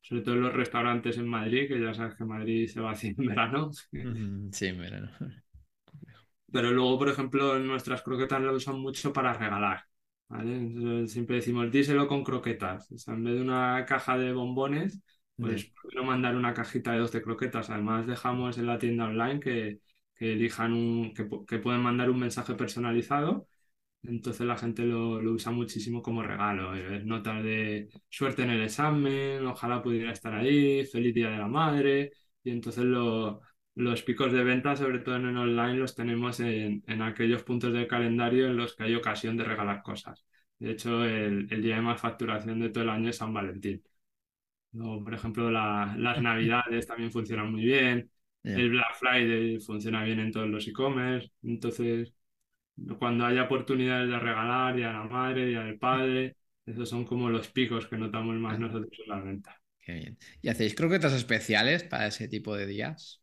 sobre 0.07 0.21
todo 0.21 0.35
en 0.35 0.41
los 0.41 0.53
restaurantes 0.53 1.17
en 1.17 1.27
Madrid, 1.27 1.67
que 1.67 1.81
ya 1.81 1.93
sabes 1.93 2.15
que 2.15 2.25
Madrid 2.25 2.67
se 2.67 2.79
va 2.79 2.91
así 2.91 3.07
en 3.07 3.25
verano. 3.25 3.71
sí, 3.71 4.67
en 4.67 4.77
verano. 4.77 5.09
Pero 6.51 6.71
luego, 6.71 6.97
por 6.99 7.09
ejemplo, 7.09 7.57
nuestras 7.59 8.03
croquetas 8.03 8.41
lo 8.41 8.53
usan 8.53 8.79
mucho 8.79 9.11
para 9.11 9.33
regalar. 9.33 9.83
¿vale? 10.29 10.55
Entonces, 10.55 11.11
siempre 11.11 11.37
decimos, 11.37 11.71
díselo 11.71 12.07
con 12.07 12.23
croquetas. 12.23 12.91
O 12.91 12.97
sea, 12.97 13.15
en 13.15 13.23
vez 13.23 13.35
de 13.35 13.41
una 13.41 13.83
caja 13.85 14.17
de 14.17 14.31
bombones, 14.31 15.01
pues 15.35 15.65
¿por 15.65 15.91
qué 15.91 15.97
no 15.97 16.03
mandar 16.03 16.35
una 16.35 16.53
cajita 16.53 16.93
de 16.93 16.99
12 16.99 17.21
croquetas. 17.21 17.69
Además, 17.71 18.05
dejamos 18.05 18.57
en 18.57 18.67
la 18.67 18.77
tienda 18.77 19.05
online 19.05 19.39
que, 19.39 19.79
que 20.15 20.33
elijan 20.33 20.71
un, 20.71 21.13
que, 21.13 21.27
que 21.47 21.59
pueden 21.59 21.81
mandar 21.81 22.09
un 22.09 22.19
mensaje 22.19 22.53
personalizado. 22.53 23.47
Entonces 24.07 24.45
la 24.45 24.57
gente 24.57 24.83
lo, 24.83 25.19
lo 25.21 25.31
usa 25.31 25.51
muchísimo 25.51 26.01
como 26.01 26.21
regalo. 26.23 26.75
eh, 26.75 27.01
Notas 27.03 27.43
de 27.43 27.89
suerte 28.09 28.43
en 28.43 28.51
el 28.51 28.63
examen, 28.63 29.45
ojalá 29.47 29.81
pudiera 29.81 30.11
estar 30.11 30.33
ahí, 30.33 30.85
feliz 30.85 31.13
día 31.15 31.29
de 31.31 31.37
la 31.39 31.47
madre. 31.47 32.11
Y 32.43 32.51
entonces 32.51 32.83
lo- 32.85 33.41
los 33.75 34.03
picos 34.03 34.31
de 34.31 34.43
venta, 34.43 34.75
sobre 34.75 34.99
todo 34.99 35.15
en 35.17 35.25
el 35.27 35.37
online, 35.37 35.75
los 35.75 35.95
tenemos 35.95 36.39
en, 36.39 36.83
en 36.87 37.01
aquellos 37.01 37.43
puntos 37.43 37.73
del 37.73 37.87
calendario 37.87 38.45
en 38.47 38.55
los 38.57 38.75
que 38.75 38.83
hay 38.83 38.95
ocasión 38.95 39.35
de 39.37 39.43
regalar 39.43 39.81
cosas. 39.83 40.23
De 40.59 40.71
hecho, 40.71 41.03
el, 41.03 41.47
el 41.51 41.61
día 41.61 41.75
de 41.75 41.81
más 41.81 41.99
facturación 41.99 42.59
de 42.59 42.69
todo 42.69 42.83
el 42.83 42.89
año 42.89 43.09
es 43.09 43.17
San 43.17 43.33
Valentín. 43.33 43.83
Luego, 44.73 45.03
por 45.03 45.13
ejemplo, 45.13 45.49
la- 45.51 45.95
las 45.97 46.21
navidades 46.21 46.87
también 46.87 47.11
funcionan 47.11 47.51
muy 47.51 47.63
bien. 47.65 48.11
El 48.53 48.69
Black 48.71 48.95
Friday 48.99 49.59
funciona 49.59 50.03
bien 50.03 50.19
en 50.19 50.31
todos 50.31 50.49
los 50.49 50.67
e-commerce, 50.67 51.31
entonces 51.43 52.13
cuando 52.99 53.25
haya 53.25 53.43
oportunidades 53.43 54.09
de 54.09 54.19
regalar, 54.19 54.77
ya 54.77 54.91
la 54.91 55.03
madre, 55.03 55.51
ya 55.51 55.61
al 55.61 55.77
padre, 55.79 56.37
esos 56.65 56.89
son 56.89 57.05
como 57.05 57.29
los 57.29 57.47
picos 57.49 57.87
que 57.87 57.97
notamos 57.97 58.35
más 58.37 58.59
nosotros 58.59 58.91
en 59.05 59.09
la 59.09 59.21
venta. 59.21 59.61
Qué 59.79 59.93
bien. 59.93 60.17
¿Y 60.41 60.49
hacéis 60.49 60.75
croquetas 60.75 61.13
especiales 61.13 61.83
para 61.83 62.07
ese 62.07 62.27
tipo 62.27 62.55
de 62.55 62.65
días? 62.65 63.21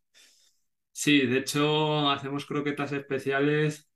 Sí, 0.91 1.25
de 1.25 1.39
hecho 1.39 2.09
hacemos 2.11 2.45
croquetas 2.45 2.91
especiales 2.91 3.89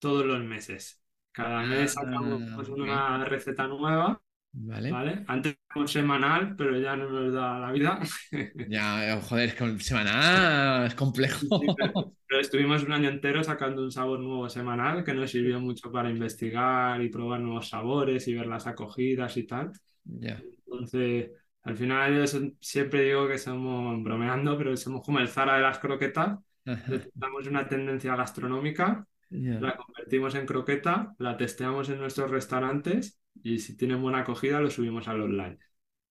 todos 0.00 0.26
los 0.26 0.40
meses. 0.44 1.02
Cada 1.32 1.64
mes 1.64 1.94
Ah, 2.02 2.36
sacamos 2.52 2.68
ok. 2.68 2.78
una 2.78 3.24
receta 3.26 3.68
nueva, 3.68 4.22
Vale. 4.56 4.90
¿vale? 4.90 5.24
Antes 5.26 5.56
era 5.74 5.86
semanal, 5.88 6.54
pero 6.56 6.78
ya 6.78 6.96
no 6.96 7.10
nos 7.10 7.32
da 7.32 7.58
la 7.58 7.72
vida. 7.72 7.98
Ya, 8.68 9.12
eh, 9.12 9.20
joder, 9.20 9.48
es 9.48 9.54
que 9.54 9.64
un 9.64 9.80
semana 9.80 10.86
es 10.86 10.94
complejo. 10.94 11.40
Sí, 11.40 11.66
pero, 11.76 12.12
pero 12.26 12.40
estuvimos 12.40 12.82
un 12.84 12.92
año 12.92 13.08
entero 13.08 13.42
sacando 13.42 13.82
un 13.82 13.90
sabor 13.90 14.20
nuevo 14.20 14.48
semanal 14.48 15.04
que 15.04 15.12
nos 15.12 15.30
sirvió 15.30 15.58
mucho 15.60 15.90
para 15.90 16.08
investigar 16.08 17.02
y 17.02 17.08
probar 17.08 17.40
nuevos 17.40 17.68
sabores 17.68 18.26
y 18.28 18.34
ver 18.34 18.46
las 18.46 18.66
acogidas 18.66 19.36
y 19.36 19.44
tal. 19.44 19.72
Ya. 20.04 20.40
Entonces, 20.66 21.30
al 21.62 21.76
final 21.76 22.16
yo 22.16 22.40
siempre 22.60 23.02
digo 23.02 23.26
que 23.26 23.38
somos, 23.38 24.02
bromeando, 24.02 24.56
pero 24.56 24.76
somos 24.76 25.02
como 25.02 25.18
el 25.18 25.28
Zara 25.28 25.56
de 25.56 25.62
las 25.62 25.78
croquetas. 25.78 26.38
Detectamos 26.64 27.46
una 27.46 27.68
tendencia 27.68 28.16
gastronómica, 28.16 29.06
Ya. 29.30 29.58
la 29.60 29.76
convertimos 29.76 30.34
en 30.36 30.46
croqueta, 30.46 31.14
la 31.18 31.36
testeamos 31.36 31.88
en 31.90 31.98
nuestros 31.98 32.30
restaurantes 32.30 33.18
y 33.42 33.58
si 33.58 33.76
tienen 33.76 34.02
buena 34.02 34.20
acogida 34.20 34.60
lo 34.60 34.70
subimos 34.70 35.08
al 35.08 35.22
online. 35.22 35.58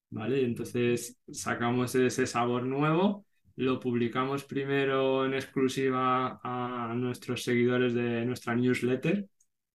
¿Vale? 0.10 0.42
Y 0.42 0.46
entonces 0.46 1.20
sacamos 1.32 1.96
ese 1.96 2.28
sabor 2.28 2.64
nuevo, 2.66 3.26
lo 3.56 3.80
publicamos 3.80 4.44
primero 4.44 5.26
en 5.26 5.34
exclusiva 5.34 6.40
a 6.44 6.94
nuestros 6.96 7.44
seguidores 7.44 7.94
de 7.96 8.24
nuestra 8.26 8.56
newsletter, 8.56 9.28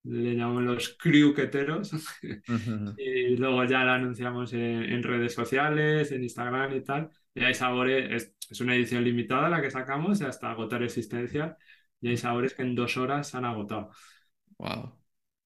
le 0.04 0.34
llamamos 0.36 0.62
los 0.64 0.96
criuqueteros, 0.98 1.92
y 2.96 3.36
luego 3.36 3.64
ya 3.64 3.84
lo 3.84 3.92
anunciamos 3.92 4.52
en, 4.52 4.60
en 4.84 5.02
redes 5.02 5.34
sociales, 5.34 6.12
en 6.12 6.22
Instagram 6.22 6.74
y 6.76 6.82
tal. 6.82 7.10
Y 7.34 7.44
hay 7.44 7.54
sabores, 7.54 8.10
es, 8.12 8.36
es 8.50 8.60
una 8.60 8.74
edición 8.76 9.04
limitada 9.04 9.48
la 9.48 9.60
que 9.62 9.70
sacamos 9.70 10.22
hasta 10.22 10.50
agotar 10.50 10.82
existencia, 10.82 11.56
y 12.00 12.08
hay 12.08 12.16
sabores 12.16 12.54
que 12.54 12.62
en 12.62 12.74
dos 12.74 12.96
horas 12.96 13.28
se 13.28 13.36
han 13.36 13.44
agotado 13.44 13.90
Wow. 14.58 14.92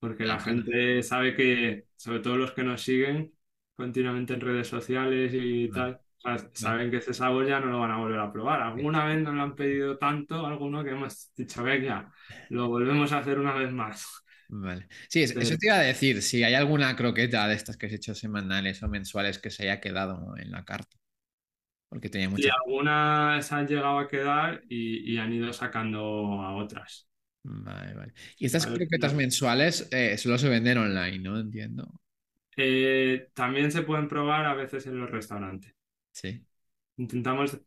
Porque 0.02 0.26
la 0.26 0.40
gente 0.40 1.02
sabe 1.04 1.34
que, 1.36 1.86
sobre 1.96 2.20
todo 2.20 2.36
los 2.36 2.52
que 2.52 2.64
nos 2.64 2.82
siguen 2.82 3.34
continuamente 3.76 4.34
en 4.34 4.40
redes 4.42 4.68
sociales 4.68 5.32
y 5.34 5.70
tal, 5.72 6.00
o 6.24 6.38
sea, 6.38 6.50
saben 6.54 6.90
que 6.90 6.98
ese 6.98 7.14
sabor 7.14 7.46
ya 7.46 7.60
no 7.60 7.66
lo 7.68 7.80
van 7.80 7.92
a 7.92 7.98
volver 7.98 8.20
a 8.20 8.32
probar. 8.32 8.62
Alguna 8.62 9.06
vez 9.06 9.18
nos 9.22 9.34
lo 9.34 9.42
han 9.42 9.56
pedido 9.56 9.98
tanto, 9.98 10.46
alguno 10.46 10.84
que 10.84 10.90
hemos 10.90 11.32
dicho, 11.36 11.62
venga, 11.64 12.12
lo 12.50 12.68
volvemos 12.68 13.12
a 13.12 13.18
hacer 13.18 13.38
una 13.38 13.54
vez 13.54 13.72
más. 13.72 14.06
Vale. 14.48 14.86
Sí, 15.08 15.22
es- 15.22 15.34
eso 15.38 15.56
te 15.56 15.66
iba 15.66 15.76
a 15.76 15.80
decir, 15.80 16.22
si 16.22 16.44
hay 16.44 16.54
alguna 16.54 16.94
croqueta 16.94 17.48
de 17.48 17.54
estas 17.54 17.76
que 17.76 17.86
has 17.86 17.92
hecho 17.92 18.14
semanales 18.14 18.82
o 18.82 18.88
mensuales 18.88 19.38
que 19.38 19.50
se 19.50 19.62
haya 19.64 19.80
quedado 19.80 20.36
en 20.36 20.50
la 20.52 20.64
carta, 20.64 20.96
porque 21.88 22.10
tenía 22.10 22.30
sí, 22.34 22.42
mucha... 22.42 22.52
algunas 22.64 23.52
han 23.52 23.66
llegado 23.66 23.98
a 23.98 24.08
quedar 24.08 24.62
y, 24.68 25.12
y 25.14 25.18
han 25.18 25.32
ido 25.32 25.52
sacando 25.52 26.00
a 26.42 26.54
otras. 26.56 27.08
Vale, 27.44 27.94
vale. 27.94 28.12
Y 28.38 28.46
estas 28.46 28.66
¿vale? 28.66 28.78
croquetas 28.78 29.14
mensuales 29.14 29.88
eh, 29.90 30.16
solo 30.16 30.38
se 30.38 30.48
venden 30.48 30.78
online, 30.78 31.18
¿no? 31.18 31.38
Entiendo. 31.38 31.92
Eh, 32.56 33.30
también 33.34 33.72
se 33.72 33.82
pueden 33.82 34.08
probar 34.08 34.46
a 34.46 34.54
veces 34.54 34.86
en 34.86 34.98
los 34.98 35.10
restaurantes. 35.10 35.74
Sí, 36.12 36.44
Intentamos, 36.96 37.58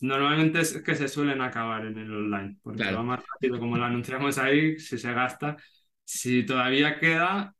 normalmente 0.00 0.60
es 0.60 0.82
que 0.82 0.94
se 0.96 1.08
suelen 1.08 1.40
acabar 1.40 1.86
en 1.86 1.96
el 1.98 2.12
online, 2.12 2.58
porque 2.62 2.82
va 2.82 2.88
claro. 2.88 3.04
más 3.04 3.20
rápido, 3.26 3.58
como 3.58 3.78
lo 3.78 3.84
anunciamos 3.84 4.38
ahí, 4.38 4.78
si 4.78 4.98
se 4.98 5.12
gasta. 5.12 5.56
Si 6.04 6.44
todavía 6.44 6.98
queda, 6.98 7.54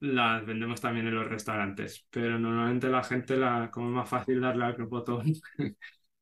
las 0.00 0.46
vendemos 0.46 0.80
también 0.80 1.08
en 1.08 1.16
los 1.16 1.28
restaurantes, 1.28 2.06
pero 2.08 2.38
normalmente 2.38 2.88
la 2.88 3.02
gente, 3.02 3.36
la, 3.36 3.70
como 3.70 3.88
es 3.88 3.94
más 3.94 4.08
fácil 4.08 4.40
darle 4.40 4.64
al 4.64 4.74
botón 4.86 5.26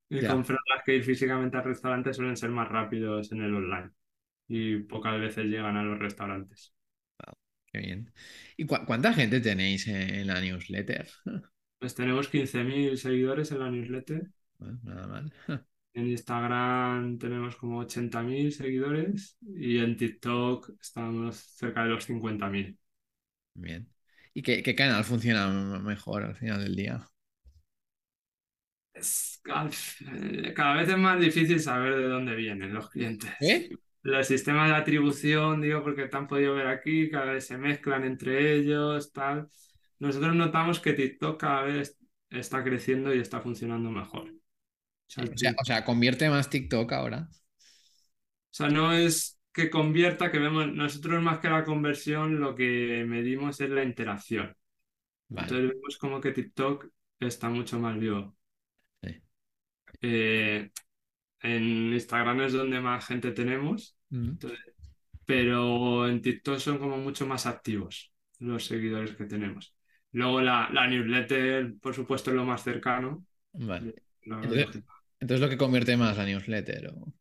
y 0.08 0.26
comprarlas 0.26 0.82
que 0.84 0.96
ir 0.96 1.04
físicamente 1.04 1.58
al 1.58 1.64
restaurante, 1.64 2.14
suelen 2.14 2.36
ser 2.36 2.50
más 2.50 2.68
rápidos 2.68 3.30
en 3.32 3.42
el 3.42 3.54
online 3.54 3.90
y 4.50 4.78
pocas 4.80 5.20
veces 5.20 5.46
llegan 5.46 5.76
a 5.78 5.84
los 5.84 5.98
restaurantes. 5.98 6.74
Qué 7.66 7.78
bien. 7.78 8.12
¿Y 8.56 8.66
cu- 8.66 8.84
cuánta 8.86 9.12
gente 9.14 9.40
tenéis 9.40 9.86
en, 9.88 10.26
la 10.26 10.40
newsletter? 10.40 11.08
Pues 11.78 11.94
tenemos 11.94 12.28
15.000 12.28 12.96
seguidores 12.98 13.50
en 13.52 13.58
la 13.60 13.70
newsletter. 13.70 14.30
Bueno, 14.58 14.78
nada 14.84 15.06
mal. 15.08 15.32
En 15.94 16.08
Instagram 16.08 17.18
tenemos 17.18 17.54
como 17.56 17.78
80.000 17.80 18.52
seguidores 18.52 19.36
y 19.42 19.78
en 19.78 19.96
TikTok 19.96 20.70
estamos 20.80 21.36
cerca 21.36 21.84
de 21.84 21.90
los 21.90 22.04
50.000. 22.06 22.78
Bien. 23.54 23.88
¿Y 24.34 24.42
qué, 24.42 24.62
qué 24.62 24.74
canal 24.74 25.04
funciona 25.04 25.48
mejor 25.80 26.24
al 26.24 26.34
final 26.36 26.62
del 26.64 26.74
día? 26.76 27.08
Es- 28.92 29.40
cada 30.54 30.74
vez 30.76 30.88
es 30.88 30.96
más 30.98 31.20
difícil 31.20 31.60
saber 31.60 31.96
de 31.96 32.08
dónde 32.08 32.34
vienen 32.36 32.74
los 32.74 32.88
clientes. 32.90 33.30
¿Eh? 33.40 33.70
Los 34.02 34.26
sistemas 34.28 34.70
de 34.70 34.76
atribución, 34.76 35.60
digo, 35.60 35.82
porque 35.82 36.06
te 36.08 36.16
han 36.16 36.26
podido 36.26 36.54
ver 36.54 36.66
aquí, 36.68 37.10
cada 37.10 37.32
vez 37.34 37.46
se 37.46 37.58
mezclan 37.58 38.04
entre 38.04 38.54
ellos, 38.54 39.12
tal. 39.12 39.48
Nosotros 39.98 40.34
notamos 40.34 40.80
que 40.80 40.94
TikTok 40.94 41.38
cada 41.40 41.62
vez 41.64 41.98
está 42.30 42.64
creciendo 42.64 43.14
y 43.14 43.20
está 43.20 43.40
funcionando 43.40 43.90
mejor. 43.90 44.30
O 44.30 44.34
sea, 45.08 45.24
al 45.24 45.34
O 45.34 45.38
sea, 45.38 45.52
prin- 45.52 45.60
o 45.60 45.64
sea, 45.64 45.84
convierte 45.84 46.28
más 46.30 46.48
TikTok 46.50 46.92
ahora. 46.92 47.28
O 47.30 48.52
sea, 48.52 48.68
no 48.68 48.92
es 48.92 49.38
que 49.52 49.70
convierta, 49.70 50.30
que 50.30 50.38
vemos, 50.38 50.66
nosotros 50.72 51.22
más 51.22 51.38
que 51.40 51.48
la 51.50 51.64
conversión, 51.64 52.40
lo 52.40 52.54
que 52.54 53.04
medimos 53.06 53.60
es 53.60 53.70
la 53.70 53.84
interacción. 53.84 54.56
Vale. 55.28 55.56
Entonces 55.56 55.70
vemos 55.70 55.98
como 55.98 56.20
que 56.20 56.32
TikTok 56.32 56.86
está 57.20 57.48
mucho 57.50 57.78
más 57.80 57.98
vivo. 57.98 58.36
Sí. 59.02 59.20
Eh, 60.02 60.70
en 61.42 61.92
Instagram 61.92 62.42
es 62.42 62.52
donde 62.52 62.80
más 62.80 63.06
gente 63.06 63.32
tenemos, 63.32 63.96
Mm, 64.10 64.30
entonces- 64.30 64.58
pero 65.24 66.08
en 66.08 66.20
TikTok 66.22 66.58
son 66.58 66.78
como 66.78 66.96
mucho 66.98 67.26
más 67.26 67.46
activos 67.46 68.12
los 68.40 68.64
seguidores 68.66 69.14
que 69.14 69.26
tenemos. 69.26 69.74
Luego 70.12 70.40
la, 70.40 70.68
la 70.72 70.86
newsletter, 70.88 71.74
por 71.80 71.94
supuesto, 71.94 72.30
es 72.30 72.36
lo 72.36 72.44
más 72.44 72.62
cercano. 72.64 73.24
Vale. 73.52 73.94
Lo 74.24 74.42
Entonces, 74.42 74.82
entonces 75.20 75.40
lo 75.40 75.48
que 75.48 75.56
convierte 75.56 75.96
más 75.96 76.16
la 76.16 76.24
newsletter. 76.26 76.88
o- 76.88 77.12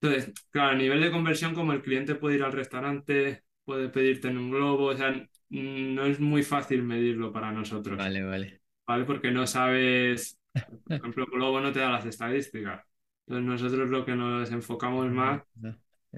Entonces, 0.00 0.32
claro, 0.50 0.70
a 0.70 0.74
nivel 0.74 1.00
de 1.00 1.10
conversión, 1.10 1.54
como 1.54 1.72
el 1.72 1.82
cliente 1.82 2.14
puede 2.16 2.36
ir 2.36 2.42
al 2.42 2.52
restaurante, 2.52 3.42
puede 3.64 3.88
pedirte 3.88 4.28
en 4.28 4.38
un 4.38 4.50
globo, 4.50 4.86
o 4.86 4.96
sea, 4.96 5.28
no 5.48 6.04
es 6.06 6.20
muy 6.20 6.42
fácil 6.42 6.82
medirlo 6.82 7.32
para 7.32 7.52
nosotros, 7.52 7.96
Vale, 7.96 8.22
vale. 8.24 8.60
¿vale? 8.86 9.04
Porque 9.04 9.30
no 9.30 9.46
sabes, 9.46 10.38
por 10.52 10.96
ejemplo, 10.96 11.26
Globo 11.26 11.60
no 11.60 11.72
te 11.72 11.80
da 11.80 11.90
las 11.90 12.04
estadísticas. 12.06 12.84
Entonces, 13.26 13.46
nosotros 13.62 13.88
lo 13.90 14.04
que 14.04 14.14
nos 14.14 14.50
enfocamos 14.52 15.10
más, 15.10 15.42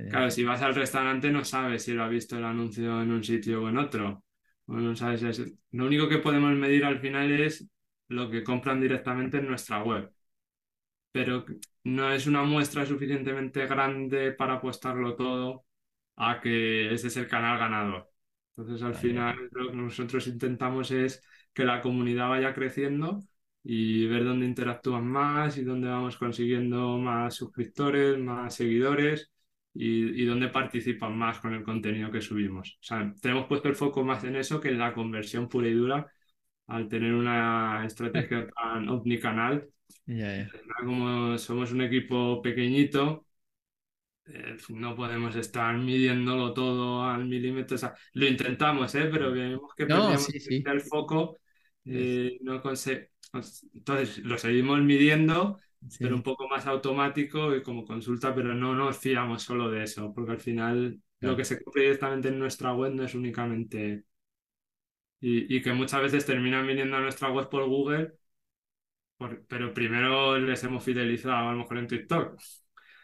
claro, 0.08 0.30
si 0.30 0.44
vas 0.44 0.62
al 0.62 0.74
restaurante 0.74 1.30
no 1.30 1.44
sabes 1.44 1.84
si 1.84 1.92
lo 1.94 2.04
ha 2.04 2.08
visto 2.08 2.36
el 2.38 2.44
anuncio 2.44 3.02
en 3.02 3.12
un 3.12 3.24
sitio 3.24 3.62
o 3.64 3.68
en 3.68 3.78
otro. 3.78 4.24
Sabes 4.96 5.22
es- 5.22 5.54
Lo 5.72 5.86
único 5.86 6.08
que 6.08 6.18
podemos 6.18 6.52
medir 6.54 6.84
al 6.84 7.00
final 7.00 7.32
es 7.32 7.68
lo 8.08 8.30
que 8.30 8.44
compran 8.44 8.80
directamente 8.80 9.38
en 9.38 9.48
nuestra 9.48 9.82
web 9.82 10.12
pero 11.12 11.44
no 11.84 12.12
es 12.12 12.26
una 12.26 12.42
muestra 12.44 12.86
suficientemente 12.86 13.66
grande 13.66 14.32
para 14.32 14.54
apostarlo 14.54 15.16
todo 15.16 15.64
a 16.16 16.40
que 16.40 16.92
ese 16.94 17.08
es 17.08 17.16
el 17.16 17.28
canal 17.28 17.58
ganador. 17.58 18.10
Entonces, 18.56 18.82
al 18.82 18.94
final, 18.94 19.36
lo 19.52 19.70
que 19.70 19.76
nosotros 19.76 20.26
intentamos 20.26 20.90
es 20.90 21.22
que 21.52 21.64
la 21.64 21.80
comunidad 21.80 22.28
vaya 22.28 22.54
creciendo 22.54 23.20
y 23.70 24.06
ver 24.06 24.24
dónde 24.24 24.46
interactúan 24.46 25.06
más 25.06 25.58
y 25.58 25.64
dónde 25.64 25.88
vamos 25.88 26.16
consiguiendo 26.16 26.96
más 26.98 27.34
suscriptores, 27.34 28.18
más 28.18 28.54
seguidores 28.54 29.30
y, 29.74 30.22
y 30.22 30.24
dónde 30.24 30.48
participan 30.48 31.16
más 31.18 31.40
con 31.40 31.54
el 31.54 31.62
contenido 31.64 32.10
que 32.10 32.22
subimos. 32.22 32.78
O 32.80 32.84
sea, 32.84 33.12
tenemos 33.20 33.46
puesto 33.46 33.68
el 33.68 33.76
foco 33.76 34.04
más 34.04 34.24
en 34.24 34.36
eso 34.36 34.60
que 34.60 34.70
en 34.70 34.78
la 34.78 34.94
conversión 34.94 35.48
pura 35.50 35.68
y 35.68 35.74
dura 35.74 36.06
al 36.68 36.88
tener 36.88 37.14
una 37.14 37.84
estrategia 37.86 38.48
tan 38.56 38.88
omnicanal 38.88 39.68
Ya, 40.06 40.36
ya. 40.36 40.50
como 40.84 41.36
somos 41.38 41.72
un 41.72 41.82
equipo 41.82 42.40
pequeñito, 42.42 43.26
eh, 44.26 44.56
no 44.70 44.94
podemos 44.96 45.34
estar 45.36 45.76
midiéndolo 45.76 46.52
todo 46.54 47.04
al 47.04 47.24
milímetro. 47.26 47.74
O 47.76 47.78
sea, 47.78 47.94
lo 48.14 48.26
intentamos, 48.26 48.94
¿eh? 48.94 49.08
pero 49.10 49.32
vemos 49.32 49.72
que 49.76 49.86
No, 49.86 50.16
sí, 50.18 50.38
sí. 50.40 50.64
el 50.64 50.80
foco. 50.82 51.36
Eh, 51.84 52.38
no 52.42 52.62
conse- 52.62 53.10
Entonces, 53.74 54.18
lo 54.18 54.38
seguimos 54.38 54.80
midiendo, 54.82 55.58
pero 56.00 56.16
un 56.16 56.22
sí, 56.22 56.24
poco 56.24 56.48
más 56.48 56.66
automático 56.66 57.54
y 57.54 57.62
como 57.62 57.84
consulta, 57.84 58.34
pero 58.34 58.54
no 58.54 58.74
nos 58.74 58.98
fiamos 58.98 59.42
solo 59.42 59.70
de 59.70 59.84
eso, 59.84 60.12
porque 60.14 60.32
al 60.32 60.40
final 60.40 61.00
lo 61.20 61.36
que 61.36 61.44
se 61.44 61.62
compra 61.62 61.82
directamente 61.82 62.28
en 62.28 62.38
nuestra 62.38 62.72
web 62.74 62.92
no 62.94 63.04
es 63.04 63.14
únicamente... 63.14 64.04
Y, 65.20 65.56
y 65.56 65.62
que 65.62 65.72
muchas 65.72 66.02
veces 66.02 66.26
terminan 66.26 66.66
viniendo 66.66 66.96
a 66.96 67.00
nuestra 67.00 67.30
web 67.30 67.48
por 67.48 67.66
Google 67.68 68.14
por- 69.16 69.46
pero 69.46 69.72
primero 69.74 70.38
les 70.38 70.62
hemos 70.64 70.84
fidelizado 70.84 71.48
a 71.48 71.52
lo 71.52 71.58
mejor 71.58 71.78
en 71.78 71.86
TikTok. 71.88 72.38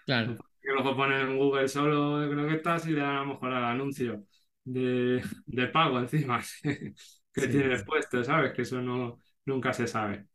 Claro, 0.07 0.39
Que 0.63 0.73
luego 0.73 0.97
ponen 0.97 1.21
en 1.29 1.39
Google 1.39 1.69
solo 1.69 2.29
croquetas 2.31 2.87
y 2.87 2.91
le 2.93 3.01
dan 3.01 3.17
a 3.17 3.21
lo 3.21 3.27
mejor 3.35 3.53
al 3.53 3.65
anuncio 3.65 4.25
de, 4.65 5.23
de 5.47 5.67
pago 5.69 5.99
encima 5.99 6.41
que 7.35 7.49
sí. 7.49 7.49
tienes 7.49 7.85
puesto, 7.85 8.25
¿sabes? 8.25 8.53
Que 8.55 8.63
eso 8.63 8.81
no, 8.81 9.19
nunca 9.47 9.73
se 9.73 9.87
sabe. 9.87 10.27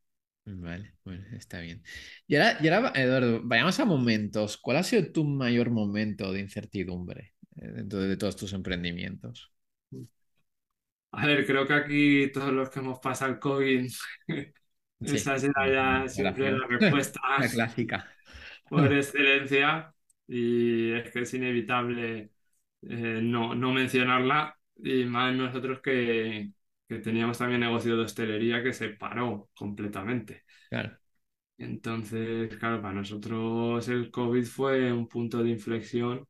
Vale, 0.45 0.95
bueno, 1.03 1.23
está 1.37 1.59
bien. 1.59 1.83
Y 2.27 2.35
ahora, 2.35 2.57
y 2.61 2.67
ahora, 2.69 2.91
Eduardo, 2.95 3.41
vayamos 3.43 3.79
a 3.79 3.85
momentos. 3.85 4.57
¿Cuál 4.57 4.77
ha 4.77 4.83
sido 4.83 5.11
tu 5.11 5.23
mayor 5.23 5.69
momento 5.69 6.31
de 6.33 6.39
incertidumbre 6.39 7.35
eh, 7.57 7.67
dentro 7.67 7.99
de 7.99 8.17
todos 8.17 8.35
tus 8.35 8.53
emprendimientos? 8.53 9.51
A 11.11 11.25
ver, 11.25 11.45
creo 11.45 11.65
que 11.67 11.73
aquí 11.73 12.31
todos 12.31 12.51
los 12.53 12.69
que 12.69 12.79
hemos 12.79 12.99
pasado 12.99 13.31
el 13.33 13.39
COVID, 13.39 13.89
Sí, 15.05 15.17
esa 15.17 15.39
será 15.39 15.67
ya 16.03 16.07
siempre 16.07 16.51
la 16.51 16.67
respuesta 16.67 17.19
La 17.37 17.49
clásica. 17.49 18.07
por 18.67 18.91
excelencia 18.93 19.93
y 20.27 20.91
es 20.93 21.11
que 21.11 21.21
es 21.21 21.33
inevitable 21.33 22.31
eh, 22.83 23.19
no, 23.23 23.55
no 23.55 23.71
mencionarla 23.73 24.57
y 24.77 25.05
más 25.05 25.35
nosotros 25.35 25.81
que, 25.81 26.51
que 26.89 26.99
teníamos 26.99 27.39
también 27.39 27.61
negocio 27.61 27.97
de 27.97 28.03
hostelería 28.05 28.63
que 28.63 28.73
se 28.73 28.89
paró 28.91 29.49
completamente. 29.55 30.43
Claro. 30.69 30.99
Entonces, 31.59 32.55
claro, 32.57 32.81
para 32.81 32.93
nosotros 32.95 33.87
el 33.89 34.09
COVID 34.11 34.45
fue 34.45 34.91
un 34.93 35.07
punto 35.07 35.43
de 35.43 35.49
inflexión 35.51 36.25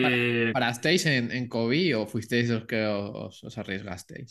¿Para- 0.00 0.18
que 0.20 0.54
¿Parasteis 0.54 1.04
en, 1.06 1.24
en 1.38 1.48
COVID 1.48 1.88
o 1.98 2.06
fuisteis 2.12 2.48
los 2.54 2.64
que 2.70 2.80
os, 2.86 3.34
os 3.48 3.58
arriesgasteis? 3.58 4.30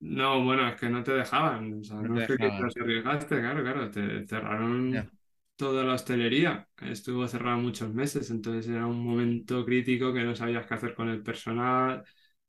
no, 0.00 0.44
bueno, 0.44 0.68
es 0.68 0.78
que 0.80 0.88
no 0.88 1.02
te 1.02 1.12
dejaban, 1.12 1.80
o 1.80 1.84
sea, 1.84 1.96
No 2.00 2.10
no 2.12 2.22
te 2.22 2.22
es 2.22 2.36
que 2.36 2.38
quisieras 2.38 2.76
arriesgaste, 2.76 3.40
claro, 3.40 3.62
claro, 3.62 3.90
te 3.90 4.26
cerraron 4.26 5.10
toda 5.56 5.84
la 5.84 5.94
hostelería, 5.94 6.68
estuvo 6.82 7.26
cerrada 7.28 7.56
muchos 7.56 7.92
meses, 7.94 8.30
entonces 8.30 8.68
era 8.68 8.86
un 8.86 9.02
momento 9.04 9.64
crítico 9.64 10.12
que 10.12 10.24
no 10.24 10.34
sabías 10.36 10.66
qué 10.66 10.74
hacer 10.74 10.94
con 10.94 11.08
el 11.08 11.22
personal, 11.22 12.04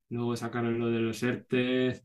luego 0.09 0.35
sacaron 0.35 0.79
lo 0.79 0.87
de 0.87 0.99
los 0.99 1.21
ERTES, 1.23 2.03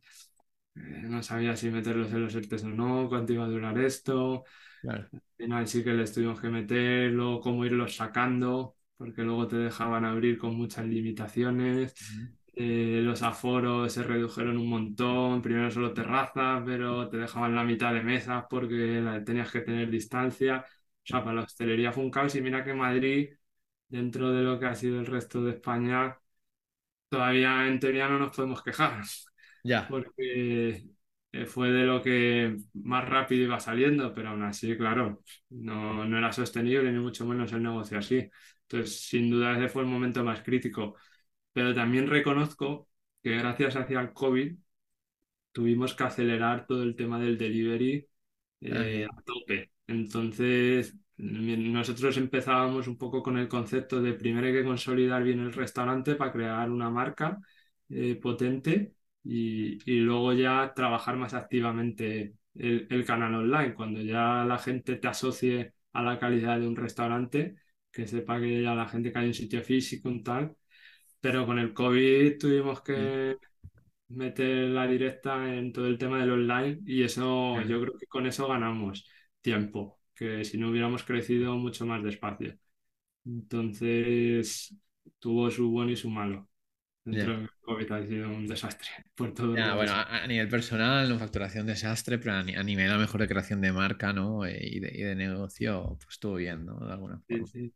eh, 0.77 0.81
no 1.05 1.23
sabía 1.23 1.57
si 1.57 1.71
meterlos 1.71 2.13
en 2.13 2.25
los 2.25 2.35
ERTES 2.35 2.65
o 2.65 2.69
no, 2.71 3.09
cuánto 3.09 3.33
iba 3.33 3.45
a 3.45 3.49
durar 3.49 3.79
esto. 3.79 4.45
claro. 4.83 5.09
Al 5.13 5.21
final 5.37 5.67
sí 5.69 5.83
que 5.85 5.93
les 5.93 6.13
tuvimos 6.13 6.41
que 6.41 6.49
meter, 6.49 7.11
luego 7.13 7.41
cómo 7.41 7.65
irlos 7.65 7.97
sacando, 7.97 8.77
porque 8.97 9.23
luego 9.23 9.49
te 9.49 9.57
dejaban 9.57 10.05
abrir 10.05 10.39
con 10.39 10.55
muchas 10.55 10.87
limitaciones. 10.87 11.95
Eh, 12.55 13.01
los 13.03 13.23
aforos 13.23 13.93
se 13.93 14.03
redujeron 14.03 14.59
un 14.59 14.69
montón, 14.69 15.41
primero 15.41 15.71
solo 15.71 15.95
terrazas, 15.95 16.63
pero 16.67 17.09
te 17.09 17.17
dejaban 17.17 17.55
la 17.55 17.65
mitad 17.65 17.95
de 17.95 18.03
mesas 18.03 18.45
porque 18.51 19.03
tenías 19.25 19.51
que 19.51 19.61
tener 19.63 19.91
distancia. 19.91 20.65
O 20.67 21.07
sea, 21.07 21.25
para 21.25 21.37
la 21.37 21.43
hostelería 21.45 21.93
fue 21.93 22.05
un 22.05 22.11
caos 22.11 22.35
y 22.35 22.43
mira 22.43 22.63
que 22.65 22.75
Madrid, 22.75 23.31
dentro 23.89 24.31
de 24.33 24.43
lo 24.43 24.59
que 24.61 24.67
ha 24.67 24.75
sido 24.75 25.01
el 25.01 25.07
resto 25.07 25.43
de 25.43 25.53
España, 25.53 26.19
todavía 27.11 27.69
en 27.69 27.81
teoría 27.81 28.09
no 28.09 28.21
nos 28.21 28.37
podemos 28.37 28.63
quejar 28.65 29.03
Ya, 29.65 29.89
porque 29.89 30.87
eh, 31.33 31.47
fue 31.47 31.71
de 31.71 31.85
lo 31.85 32.03
que 32.03 32.57
más 32.75 33.09
rápido 33.09 33.45
iba 33.45 33.61
saliendo, 33.61 34.15
pero 34.15 34.31
aún 34.31 34.43
así, 34.45 34.77
claro, 34.77 35.23
no, 35.51 36.05
no 36.05 36.19
era 36.19 36.33
sostenible 36.33 36.93
ni 36.93 36.99
mucho 37.01 37.27
menos 37.27 37.53
el 37.53 37.63
negocio 37.63 37.99
así. 37.99 38.29
Entonces, 38.63 39.01
sin 39.03 39.31
duda 39.31 39.57
ese 39.59 39.69
fue 39.69 39.83
el 39.83 39.89
momento 39.89 40.25
más 40.25 40.43
crítico. 40.43 40.97
Pero 41.53 41.75
también 41.75 42.09
reconozco 42.09 42.89
que 43.23 43.37
gracias 43.39 43.77
hacia 43.77 44.01
el 44.01 44.13
COVID 44.13 44.57
tuvimos 45.53 45.95
que 45.95 46.05
acelerar 46.05 46.67
todo 46.67 46.83
el 46.83 46.97
tema 46.97 47.19
del 47.21 47.39
delivery 47.39 48.07
eh, 48.61 49.07
a 49.11 49.23
tope. 49.23 49.73
Entonces, 49.87 50.95
nosotros 51.23 52.17
empezábamos 52.17 52.87
un 52.89 52.97
poco 52.99 53.23
con 53.23 53.39
el 53.39 53.49
concepto 53.49 54.01
de 54.01 54.15
primero 54.15 54.47
hay 54.47 54.53
que 54.53 54.65
consolidar 54.65 55.23
bien 55.23 55.41
el 55.41 55.53
restaurante 55.53 56.15
para 56.17 56.33
crear 56.33 56.71
una 56.71 56.91
marca 56.91 57.39
eh, 57.89 58.17
potente 58.17 58.95
y, 59.25 59.79
y 59.91 60.01
luego 60.01 60.33
ya 60.33 60.73
trabajar 60.75 61.17
más 61.17 61.35
activamente 61.35 62.35
el, 62.55 62.87
el 62.91 63.05
canal 63.05 63.35
online. 63.35 63.75
Cuando 63.75 64.01
ya 64.01 64.45
la 64.45 64.59
gente 64.59 64.97
te 64.97 65.09
asocie 65.09 65.75
a 65.93 66.03
la 66.03 66.19
calidad 66.19 66.59
de 66.61 66.67
un 66.69 66.77
restaurante, 66.77 67.57
que 67.91 68.07
sepa 68.07 68.41
que 68.41 68.63
ya 68.63 68.75
la 68.75 68.89
gente 68.89 69.13
que 69.13 69.19
hay 69.19 69.27
un 69.27 69.35
sitio 69.35 69.63
físico 69.63 70.09
y 70.11 70.23
tal. 70.23 70.57
Pero 71.21 71.47
con 71.47 71.59
el 71.59 71.75
COVID 71.75 72.39
tuvimos 72.39 72.83
Mm, 72.97 73.11
que 73.13 73.37
meter 74.09 74.69
la 74.71 74.87
directa 74.87 75.55
en 75.57 75.73
todo 75.73 75.87
el 75.87 75.99
tema 75.99 76.21
del 76.21 76.33
online 76.33 76.81
y 76.87 77.03
eso, 77.05 77.63
claro. 77.63 77.67
yo 77.67 77.81
creo 77.81 77.97
que 77.99 78.07
con 78.07 78.27
eso 78.27 78.49
ganamos 78.49 79.09
tiempo, 79.41 80.00
que 80.21 80.45
si 80.47 80.59
no 80.59 80.71
hubiéramos 80.71 81.05
crecido 81.05 81.57
mucho 81.57 81.87
más 81.87 82.05
despacio. 82.05 82.59
Entonces, 83.27 84.75
tuvo 85.21 85.51
su 85.51 85.71
bueno 85.71 85.93
y 85.93 85.97
su 85.97 86.11
malo. 86.11 86.49
Dentro 87.05 87.33
Ya. 87.33 87.41
del 87.41 87.51
COVID 87.63 87.93
ha 87.93 88.07
sido 88.07 88.29
un 88.31 88.47
desastre 88.49 88.89
por 89.17 89.39
los 89.41 89.61
bueno, 89.75 89.93
a, 89.93 90.23
a 90.25 90.27
nivel 90.27 90.49
personal, 90.49 91.09
no 91.09 91.19
facturación 91.19 91.67
desastre, 91.67 92.19
pero 92.19 92.35
a, 92.35 92.43
ni- 92.43 92.55
a 92.57 92.63
nivel 92.63 92.89
a 92.91 92.95
lo 92.95 93.01
mejor 93.01 93.21
de 93.21 93.29
creación 93.29 93.61
de 93.61 93.73
marca, 93.73 94.13
¿no? 94.13 94.45
Eh, 94.47 94.59
y, 94.63 94.81
de, 94.81 94.91
y 94.95 95.03
de 95.03 95.15
negocio, 95.17 95.97
pues 95.99 96.09
estuvo 96.15 96.35
bien, 96.37 96.65
¿no? 96.67 96.79
De 96.87 96.93
alguna 96.93 97.21
Sí, 97.29 97.47
forma. 97.47 97.47
sí. 97.47 97.75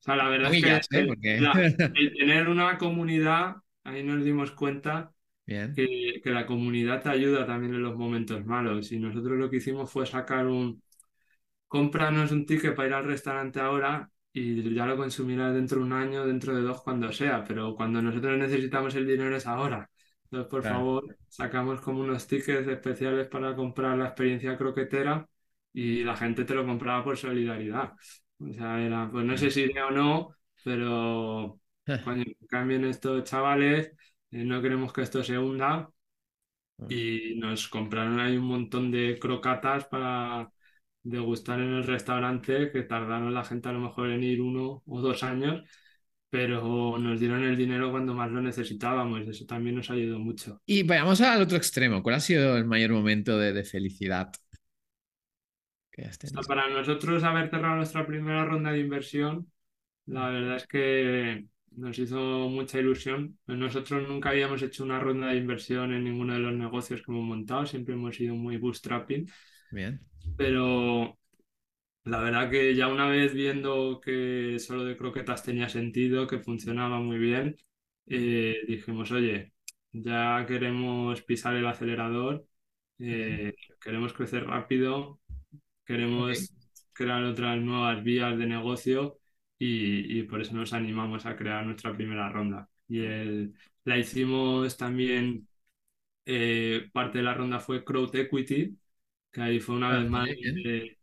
O 0.00 0.02
sea, 0.02 0.16
la 0.16 0.28
verdad 0.28 0.52
es 0.52 0.58
que 0.60 0.80
el, 0.90 1.06
Porque... 1.06 1.42
la- 1.42 1.68
el 1.94 2.14
tener 2.16 2.48
una 2.48 2.76
comunidad, 2.78 3.56
ahí 3.84 4.02
nos 4.02 4.24
dimos 4.24 4.52
cuenta 4.52 5.14
Bien, 5.46 5.76
que, 5.76 6.20
que 6.24 6.30
la 6.30 6.46
comunidad 6.46 7.02
te 7.02 7.10
ayuda 7.10 7.46
también 7.46 7.74
en 7.74 7.82
los 7.82 7.96
momentos 7.96 8.44
malos. 8.46 8.92
Y 8.92 8.98
nosotros 9.00 9.38
lo 9.38 9.50
que 9.50 9.58
hicimos 9.58 9.90
fue 9.90 10.06
sacar 10.06 10.46
un, 10.46 10.82
cómpranos 11.68 12.32
un 12.32 12.46
ticket 12.46 12.74
para 12.74 12.88
ir 12.88 12.94
al 12.94 13.04
restaurante 13.04 13.60
ahora 13.60 14.10
y 14.32 14.74
ya 14.74 14.86
lo 14.86 14.96
consumirás 14.96 15.54
dentro 15.54 15.78
de 15.78 15.84
un 15.84 15.92
año, 15.92 16.26
dentro 16.26 16.54
de 16.54 16.62
dos, 16.62 16.82
cuando 16.82 17.10
sea, 17.12 17.42
pero 17.44 17.74
cuando 17.74 18.02
nosotros 18.02 18.38
necesitamos 18.38 18.94
el 18.94 19.06
dinero 19.06 19.34
es 19.36 19.46
ahora. 19.46 19.88
Entonces, 20.24 20.50
por 20.50 20.60
claro. 20.62 20.76
favor, 20.76 21.16
sacamos 21.28 21.80
como 21.80 22.00
unos 22.00 22.26
tickets 22.26 22.68
especiales 22.68 23.28
para 23.28 23.54
comprar 23.54 23.96
la 23.96 24.06
experiencia 24.06 24.56
croquetera 24.58 25.26
y 25.72 26.04
la 26.04 26.16
gente 26.16 26.44
te 26.44 26.54
lo 26.54 26.66
compraba 26.66 27.02
por 27.04 27.16
solidaridad. 27.16 27.92
O 28.38 28.52
sea, 28.52 28.80
era, 28.84 29.08
pues 29.10 29.24
no 29.24 29.36
sé 29.36 29.50
si 29.50 29.62
iré 29.62 29.82
o 29.82 29.90
no, 29.90 30.36
pero 30.64 31.58
coño, 32.04 32.24
que 32.24 32.46
cambien 32.46 32.84
estos 32.84 33.24
chavales, 33.24 33.92
eh, 34.30 34.44
no 34.44 34.60
queremos 34.60 34.92
que 34.92 35.02
esto 35.02 35.22
se 35.24 35.38
hunda 35.38 35.88
y 36.88 37.34
nos 37.36 37.68
compraron 37.68 38.20
ahí 38.20 38.36
un 38.36 38.46
montón 38.46 38.90
de 38.90 39.18
crocatas 39.18 39.86
para 39.86 40.50
degustar 41.10 41.60
en 41.60 41.72
el 41.74 41.84
restaurante 41.84 42.70
que 42.72 42.82
tardaron 42.82 43.34
la 43.34 43.44
gente 43.44 43.68
a 43.68 43.72
lo 43.72 43.80
mejor 43.80 44.10
en 44.10 44.22
ir 44.24 44.40
uno 44.40 44.82
o 44.86 45.00
dos 45.00 45.22
años, 45.22 45.62
pero 46.30 46.98
nos 46.98 47.20
dieron 47.20 47.44
el 47.44 47.56
dinero 47.56 47.90
cuando 47.90 48.14
más 48.14 48.30
lo 48.30 48.40
necesitábamos. 48.42 49.22
Eso 49.28 49.46
también 49.46 49.76
nos 49.76 49.90
ayudó 49.90 50.18
mucho. 50.18 50.62
Y 50.64 50.82
vayamos 50.84 51.20
al 51.20 51.42
otro 51.42 51.56
extremo. 51.56 52.02
¿Cuál 52.02 52.16
ha 52.16 52.20
sido 52.20 52.56
el 52.56 52.64
mayor 52.64 52.90
momento 52.92 53.38
de, 53.38 53.52
de 53.52 53.64
felicidad 53.64 54.32
que 55.90 56.02
has 56.04 56.18
O 56.24 56.28
sea, 56.28 56.42
tenido? 56.42 56.46
para 56.46 56.68
nosotros 56.68 57.22
haber 57.24 57.50
cerrado 57.50 57.76
nuestra 57.76 58.06
primera 58.06 58.44
ronda 58.44 58.72
de 58.72 58.80
inversión, 58.80 59.50
la 60.06 60.28
verdad 60.30 60.56
es 60.56 60.66
que 60.68 61.46
nos 61.72 61.98
hizo 61.98 62.18
mucha 62.50 62.78
ilusión. 62.80 63.38
Nosotros 63.46 64.08
nunca 64.08 64.30
habíamos 64.30 64.62
hecho 64.62 64.84
una 64.84 65.00
ronda 65.00 65.28
de 65.28 65.38
inversión 65.38 65.92
en 65.94 66.04
ninguno 66.04 66.34
de 66.34 66.40
los 66.40 66.54
negocios 66.54 67.02
que 67.02 67.12
hemos 67.12 67.24
montado, 67.24 67.66
siempre 67.66 67.94
hemos 67.94 68.16
sido 68.16 68.34
muy 68.36 68.56
bootstrapping, 68.58 69.28
Bien. 69.70 70.00
Pero 70.34 71.18
La 72.04 72.20
verdad 72.20 72.50
que 72.50 72.74
ya 72.76 72.88
una 72.88 73.08
vez 73.08 73.34
viendo 73.34 74.00
que 74.00 74.58
solo 74.60 74.84
de 74.84 74.96
croquetas 74.96 75.42
tenía 75.44 75.68
sentido, 75.68 76.26
que 76.26 76.38
funcionaba 76.40 77.00
muy 77.00 77.18
bien, 77.18 77.56
eh, 78.06 78.62
dijimos, 78.68 79.12
oye, 79.12 79.52
ya 79.92 80.44
queremos 80.48 81.22
pisar 81.22 81.56
el 81.56 81.66
acelerador, 81.66 82.46
eh, 83.00 83.54
queremos 83.80 84.12
crecer 84.14 84.46
rápido, 84.46 85.20
queremos 85.84 86.54
crear 86.92 87.24
otras 87.24 87.60
nuevas 87.62 88.02
vías 88.04 88.38
de 88.38 88.46
negocio 88.46 89.18
y, 89.58 90.20
y 90.20 90.24
por 90.24 90.40
eso 90.42 90.54
nos 90.54 90.72
animamos 90.74 91.26
a 91.26 91.36
crear 91.36 91.64
nuestra 91.66 91.94
primera 91.96 92.28
ronda. 92.30 92.68
Y 92.88 93.00
el- 93.04 93.54
la 93.84 93.98
hicimos 93.98 94.76
también, 94.76 95.48
eh, 96.24 96.88
parte 96.92 97.18
de 97.18 97.24
la 97.24 97.34
ronda 97.34 97.60
fue 97.60 97.84
Crowd 97.84 98.14
Equity, 98.16 98.76
que 99.36 99.42
ahí 99.42 99.60
fue 99.60 99.76
una 99.76 99.90
Ah, 99.90 100.00
vez 100.00 100.08
más 100.08 100.28
donde 100.28 100.98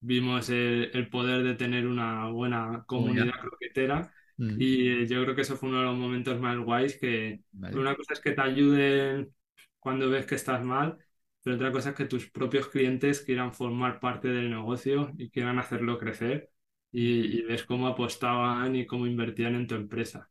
vimos 0.00 0.50
el, 0.50 0.90
el 0.94 1.08
poder 1.10 1.42
de 1.44 1.54
tener 1.54 1.86
una 1.86 2.28
buena 2.30 2.84
Comunidad. 2.86 3.34
croquetera 3.40 4.12
Mm, 4.38 4.62
y 4.62 4.88
eh, 4.90 5.06
yo 5.08 5.22
creo 5.24 5.34
que 5.34 5.42
eso 5.42 5.56
fue 5.56 5.68
uno 5.70 5.78
de 5.80 5.84
los 5.86 5.96
momentos 5.98 6.40
más 6.40 6.58
guays 6.58 6.98
que 6.98 7.42
Vale. 7.52 7.78
una 7.78 7.96
cosa 7.96 8.12
es 8.14 8.20
que 8.20 8.32
te 8.32 8.40
ayuden 8.42 9.34
cuando 9.80 10.10
ves 10.10 10.26
que 10.26 10.34
estás 10.36 10.64
mal, 10.64 10.98
pero 11.42 11.56
otra 11.56 11.72
cosa 11.72 11.90
es 11.90 11.96
que 11.96 12.04
tus 12.06 12.30
propios 12.30 12.68
clientes 12.68 13.20
quieran 13.22 13.52
formar 13.54 14.00
parte 14.00 14.28
del 14.28 14.50
negocio 14.50 15.12
y 15.18 15.30
quieran 15.30 15.58
hacerlo 15.58 15.98
crecer 15.98 16.50
y, 16.92 17.38
y 17.40 17.42
ves 17.42 17.64
cómo 17.64 17.86
apostaban 17.88 18.76
y 18.76 18.86
cómo 18.86 19.06
invertían 19.06 19.54
en 19.56 19.66
tu 19.66 19.74
empresa. 19.74 20.30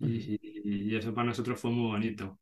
Y- 0.00 0.90
y 0.92 0.96
eso 0.96 1.14
para 1.14 1.28
nosotros 1.28 1.60
fue 1.60 1.70
muy 1.72 1.88
bonito. 1.90 2.38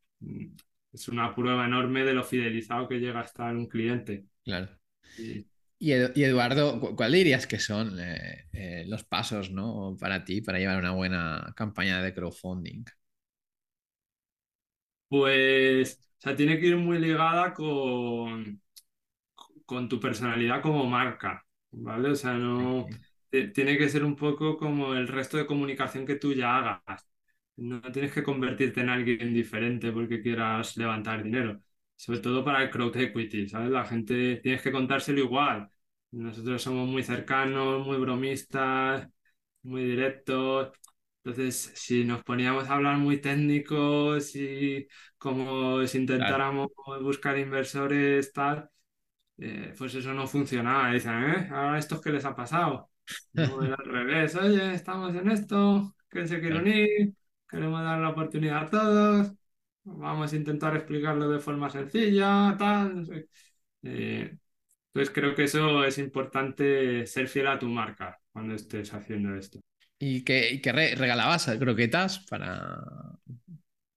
Es 0.93 1.09
una 1.09 1.35
prueba 1.35 1.67
enorme 1.67 2.05
de 2.05 2.15
lo 2.15 2.25
fidelizado 2.25 2.89
que 2.89 2.99
llega 3.01 3.21
a 3.21 3.25
estar 3.25 3.55
un 3.57 3.67
cliente. 3.67 4.27
Claro. 4.45 4.69
Y, 5.17 5.47
Y, 5.79 5.91
Edu- 5.93 6.13
y 6.15 6.25
Eduardo, 6.25 6.79
cu- 6.81 6.95
¿cuál 6.97 7.13
dirías 7.13 7.47
que 7.47 7.59
son 7.59 7.99
eh, 8.01 8.47
eh, 8.53 8.85
los 8.87 9.05
pasos, 9.05 9.51
¿no? 9.51 9.97
para 10.01 10.25
ti 10.25 10.41
para 10.41 10.59
llevar 10.59 10.79
una 10.79 10.93
buena 10.93 11.53
campaña 11.57 12.01
de 12.03 12.15
crowdfunding? 12.15 12.85
pues, 15.09 16.01
o 16.19 16.21
sea, 16.23 16.37
tiene 16.37 16.59
que 16.59 16.67
ir 16.69 16.77
muy 16.77 16.99
ligada 16.99 17.53
con, 17.55 18.63
con 19.67 19.89
tu 19.89 20.01
personalidad 20.01 20.63
como 20.63 20.87
marca, 20.87 21.45
¿vale? 21.71 22.11
O 22.11 22.15
sea, 22.15 22.35
no, 22.35 22.89
Sí, 22.89 23.03
tiene 23.55 23.79
que 23.79 23.89
ser 23.89 24.05
un 24.05 24.17
poco 24.17 24.57
como 24.57 24.95
el 24.95 25.09
resto 25.09 25.37
de 25.37 25.47
comunicación 25.47 26.07
que 26.07 26.17
tú 26.17 26.33
ya 26.35 26.57
hagas. 26.59 27.07
No 27.57 27.81
tienes 27.93 28.13
que 28.13 28.23
convertirte 28.23 28.81
en 28.81 28.89
alguien 28.89 29.33
diferente 29.35 29.93
porque 29.93 30.23
quieras 30.23 30.77
levantar 30.77 31.23
dinero. 31.23 31.61
Sobre 31.97 32.19
todo 32.21 32.45
para 32.45 32.63
el 32.63 32.71
crowd 32.71 32.97
equity, 32.97 33.49
¿sabes? 33.49 33.71
La 33.71 33.85
gente 33.85 34.37
tienes 34.37 34.63
que 34.63 34.73
contárselo 34.73 35.21
igual. 35.21 35.69
Nosotros 36.11 36.63
somos 36.63 36.89
muy 36.89 37.03
cercanos, 37.03 37.87
muy 37.87 37.99
bromistas, 37.99 39.09
muy 39.63 39.85
directos. 39.85 40.73
Entonces, 41.25 41.73
si 41.77 42.05
nos 42.05 42.25
poníamos 42.25 42.69
a 42.69 42.75
hablar 42.75 42.99
muy 42.99 43.21
técnicos 43.21 44.35
y 44.35 44.89
como 45.19 45.87
si 45.87 45.99
Claro. 46.17 46.39
intentáramos 46.39 46.69
buscar 47.03 47.39
inversores, 47.39 48.33
tal, 48.33 48.69
eh, 49.39 49.75
pues 49.79 49.95
eso 49.97 50.15
no 50.15 50.27
funcionaba. 50.29 50.93
Dicen, 50.93 51.13
¿eh? 51.25 51.49
¿Ahora 51.53 51.79
estos 51.79 52.01
qué 52.03 52.11
les 52.11 52.25
ha 52.27 52.35
pasado? 52.37 52.91
Era 53.63 53.75
al 53.77 53.87
revés. 53.87 54.35
Oye, 54.37 54.75
estamos 54.75 55.15
en 55.15 55.31
esto, 55.31 55.95
¿quién 56.09 56.29
se 56.29 56.41
quiere 56.41 56.57
Claro. 56.57 56.61
unir? 56.61 57.15
Queremos 57.53 57.83
dar 57.85 58.01
la 58.01 58.11
oportunidad 58.11 58.65
a 58.65 58.71
todos. 58.71 59.33
Vamos 59.85 60.33
a 60.33 60.37
intentar 60.37 60.77
explicarlo 60.77 61.29
de 61.31 61.41
forma 61.41 61.71
sencilla, 61.71 62.57
tal, 62.59 62.97
no 62.97 63.05
sé. 63.05 63.29
Eh, 63.83 64.39
entonces 64.89 65.15
creo 65.15 65.35
que 65.35 65.45
eso 65.45 65.85
es 65.85 65.99
importante, 65.99 67.07
ser 67.07 67.29
fiel 67.29 67.49
a 67.49 67.59
tu 67.59 67.69
marca 67.69 68.21
cuando 68.33 68.55
estés 68.55 68.95
haciendo 68.95 69.35
esto. 69.37 69.61
¿Y 69.99 70.25
qué, 70.25 70.51
y 70.53 70.61
re- 70.71 70.95
regalabas 70.97 71.47
croquetas 71.59 72.21
para, 72.29 72.81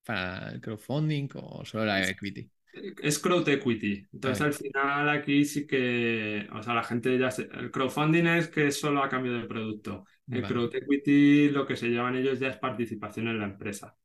para 0.04 0.50
el 0.52 0.60
crowdfunding 0.60 1.28
o 1.34 1.64
solo 1.64 1.84
la 1.86 2.08
equity? 2.08 2.50
Es 3.02 3.18
crowd 3.18 3.48
equity. 3.48 4.06
Entonces, 4.12 4.40
al 4.42 4.52
final 4.52 5.08
aquí 5.08 5.44
sí 5.46 5.66
que, 5.66 6.46
o 6.52 6.62
sea, 6.62 6.74
la 6.74 6.84
gente 6.84 7.18
ya 7.18 7.30
se- 7.30 7.48
el 7.52 7.70
crowdfunding 7.70 8.26
es 8.26 8.48
que 8.48 8.66
es 8.66 8.78
solo 8.78 9.02
a 9.02 9.08
cambio 9.08 9.32
de 9.32 9.46
producto. 9.46 10.04
El 10.30 10.42
vale, 10.42 10.46
crowd 10.46 10.74
equity 10.74 11.50
lo 11.50 11.66
que 11.66 11.76
se 11.76 11.88
llevan 11.88 12.16
ellos 12.16 12.38
ya 12.40 12.48
es 12.48 12.56
participación 12.58 13.28
en 13.28 13.38
la 13.40 13.46
empresa. 13.46 13.96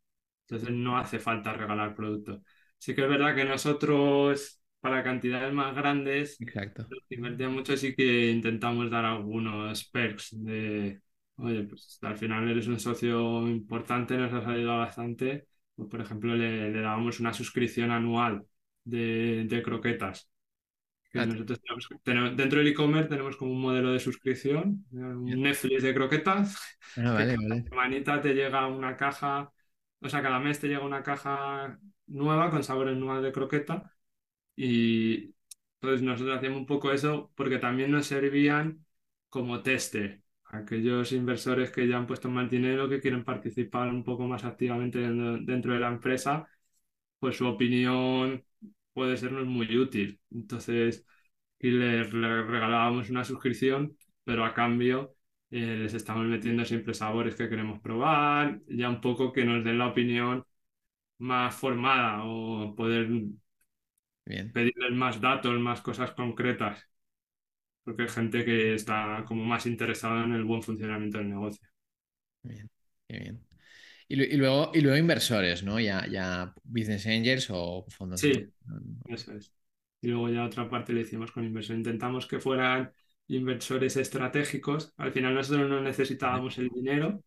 Entonces 0.48 0.72
no 0.76 0.98
hace 1.00 1.20
falta 1.20 1.54
regalar 1.54 1.96
producto. 1.96 2.44
Sí 2.80 2.96
que 2.96 3.04
es 3.04 3.10
verdad 3.10 3.36
que 3.36 3.46
nosotros, 3.46 4.62
para 4.82 5.04
cantidades 5.04 5.54
más 5.54 5.76
grandes, 5.76 6.40
exacto. 6.40 6.92
invertimos 7.10 7.54
mucho, 7.54 7.78
sí 7.78 7.96
que 7.96 8.32
intentamos 8.32 8.90
dar 8.92 9.06
algunos 9.06 9.86
perks 9.90 10.30
de, 10.44 11.02
oye, 11.38 11.64
pues 11.66 12.00
al 12.04 12.18
final 12.18 12.50
eres 12.50 12.68
un 12.68 12.80
socio 12.80 13.48
importante, 13.48 14.18
nos 14.18 14.34
has 14.34 14.48
ayudado 14.48 14.80
bastante. 14.80 15.48
Pues, 15.76 15.90
por 15.90 16.02
ejemplo, 16.02 16.36
le, 16.36 16.72
le 16.72 16.82
dábamos 16.82 17.20
una 17.20 17.34
suscripción 17.34 17.92
anual 17.92 18.46
de, 18.86 19.46
de 19.48 19.64
croquetas. 19.64 20.31
Que 21.12 21.20
Ah, 21.20 21.26
nosotros 21.26 21.60
tenemos, 21.62 21.88
tenemos- 22.04 22.38
dentro 22.38 22.60
del 22.60 22.68
e-commerce 22.70 23.10
tenemos 23.10 23.36
como 23.36 23.52
un 23.52 23.62
modelo 23.62 23.92
de 23.92 24.00
suscripción, 24.00 24.86
un. 24.92 25.26
Netflix 25.42 25.84
de 25.84 25.94
croquetas, 25.94 26.58
Ah, 26.98 27.02
que 27.02 27.10
vale, 27.14 27.36
cada 27.36 27.48
vale. 27.50 27.64
semanita 27.70 28.22
te 28.22 28.34
llega 28.34 28.68
una 28.68 28.96
caja, 28.96 29.52
o 30.00 30.10
sea, 30.10 30.22
cada 30.22 30.40
mes 30.40 30.60
te 30.60 30.68
llega 30.68 30.86
una 30.86 31.04
caja 31.04 31.80
nueva 32.08 32.50
con 32.50 32.64
sabores 32.64 32.98
nuevos 32.98 33.24
de 33.24 33.32
croqueta. 33.32 33.92
Y 34.56 35.36
entonces 35.82 36.02
nosotros 36.04 36.38
hacíamos 36.38 36.60
un 36.60 36.66
poco 36.66 36.92
eso 36.92 37.32
porque 37.36 37.58
también 37.58 37.92
nos 37.92 38.06
servían 38.08 38.86
como 39.30 39.62
tester. 39.64 40.22
Aquellos 40.46 41.12
inversores 41.14 41.72
que 41.72 41.88
ya 41.88 41.98
han 41.98 42.08
puesto 42.08 42.30
más 42.30 42.50
dinero, 42.50 42.90
que 42.90 43.00
quieren 43.02 43.24
participar 43.24 43.88
un 43.90 44.04
poco 44.04 44.28
más 44.28 44.44
activamente 44.44 45.00
dentro, 45.00 45.38
dentro 45.40 45.74
de 45.74 45.80
la 45.80 45.88
empresa, 45.90 46.48
pues 47.20 47.38
su 47.38 47.48
opinión 47.48 48.44
puede 48.94 49.18
sernos 49.18 49.46
muy 49.46 49.78
útil. 49.78 50.20
Entonces, 50.32 51.06
y 51.60 51.72
les, 51.72 52.14
les 52.14 52.48
regalábamos 52.48 53.10
una 53.10 53.24
suscripción, 53.26 53.98
pero 54.24 54.46
a 54.46 54.54
cambio 54.54 55.16
eh, 55.52 55.78
les 55.80 55.94
estamos 55.94 56.26
metiendo 56.26 56.66
siempre 56.66 56.94
sabores 56.94 57.36
que 57.36 57.50
queremos 57.50 57.80
probar, 57.82 58.62
ya 58.68 58.90
un 58.90 59.02
poco 59.02 59.32
que 59.34 59.46
nos 59.46 59.64
den 59.64 59.78
la 59.80 59.88
opinión 59.88 60.46
más 61.20 61.56
formada 61.56 62.24
o 62.26 62.76
poder 62.76 63.10
Bien, 64.26 64.54
pedirles 64.54 64.92
más 64.94 65.20
datos, 65.20 65.60
más 65.60 65.82
cosas 65.82 66.12
concretas, 66.14 66.90
porque 67.84 68.04
hay 68.04 68.10
gente 68.10 68.46
que 68.46 68.74
está 68.76 69.24
como 69.28 69.44
más 69.46 69.66
interesada 69.68 70.24
en 70.26 70.34
el 70.34 70.44
buen 70.46 70.64
funcionamiento 70.64 71.18
del 71.20 71.30
negocio. 71.30 71.68
bien, 72.44 72.70
qué 73.08 73.18
bien. 73.20 73.51
Y, 74.12 74.16
lu- 74.18 74.24
y 74.26 74.38
luego, 74.38 74.72
y 74.74 74.82
luego 74.82 74.98
inversores, 74.98 75.64
¿no? 75.64 75.80
Ya, 75.80 76.06
ya 76.08 76.54
business 76.64 77.06
angels 77.08 77.48
o 77.52 77.86
fondos 77.90 78.22
Sí, 78.22 78.54
eso 79.06 79.34
es. 79.34 79.54
Y 80.02 80.08
luego 80.08 80.30
ya 80.30 80.46
otra 80.46 80.70
parte 80.70 80.94
le 80.94 81.02
hicimos 81.02 81.32
con 81.32 81.44
inversión. 81.46 81.78
Intentamos 81.80 82.28
que 82.28 82.40
fueran 82.40 82.92
inversores 83.28 83.98
estratégicos. 83.98 84.94
Al 84.98 85.12
final 85.12 85.36
nosotros 85.36 85.70
no 85.70 85.82
necesitábamos 85.82 86.58
el 86.58 86.70
dinero. 86.70 87.10
O 87.18 87.24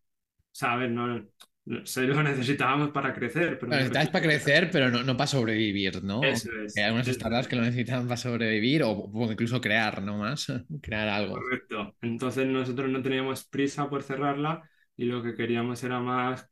sea, 0.51 0.73
a 0.73 0.77
ver, 0.77 0.91
no, 0.91 1.25
no- 1.65 1.85
se 1.87 2.03
lo 2.03 2.23
necesitábamos 2.23 2.91
para 2.91 3.13
crecer, 3.13 3.59
pero 3.59 3.71
Lo 3.71 3.75
necesitáis 3.77 4.09
para 4.09 4.23
crecer, 4.25 4.69
pero 4.71 4.89
no, 4.91 5.03
no 5.03 5.17
para 5.17 5.27
sobrevivir, 5.27 6.03
¿no? 6.03 6.29
Eso 6.31 6.49
Hay 6.75 6.83
es, 6.83 6.83
algunas 6.83 7.07
eso 7.07 7.11
startups 7.11 7.47
que 7.47 7.55
lo 7.55 7.63
necesitan 7.63 8.03
para 8.07 8.17
sobrevivir 8.17 8.83
o, 8.83 8.91
o 8.91 9.31
incluso 9.31 9.61
crear, 9.61 10.01
¿no 10.03 10.17
más? 10.17 10.45
Crear 10.81 11.07
algo. 11.09 11.47
Correcto. 11.47 11.95
Entonces 12.01 12.47
nosotros 12.47 12.89
no 12.89 13.01
teníamos 13.01 13.45
prisa 13.45 13.89
por 13.89 14.03
cerrarla 14.03 14.69
y 14.95 15.05
lo 15.05 15.21
que 15.23 15.35
queríamos 15.35 15.83
era 15.83 15.99
más 15.99 16.49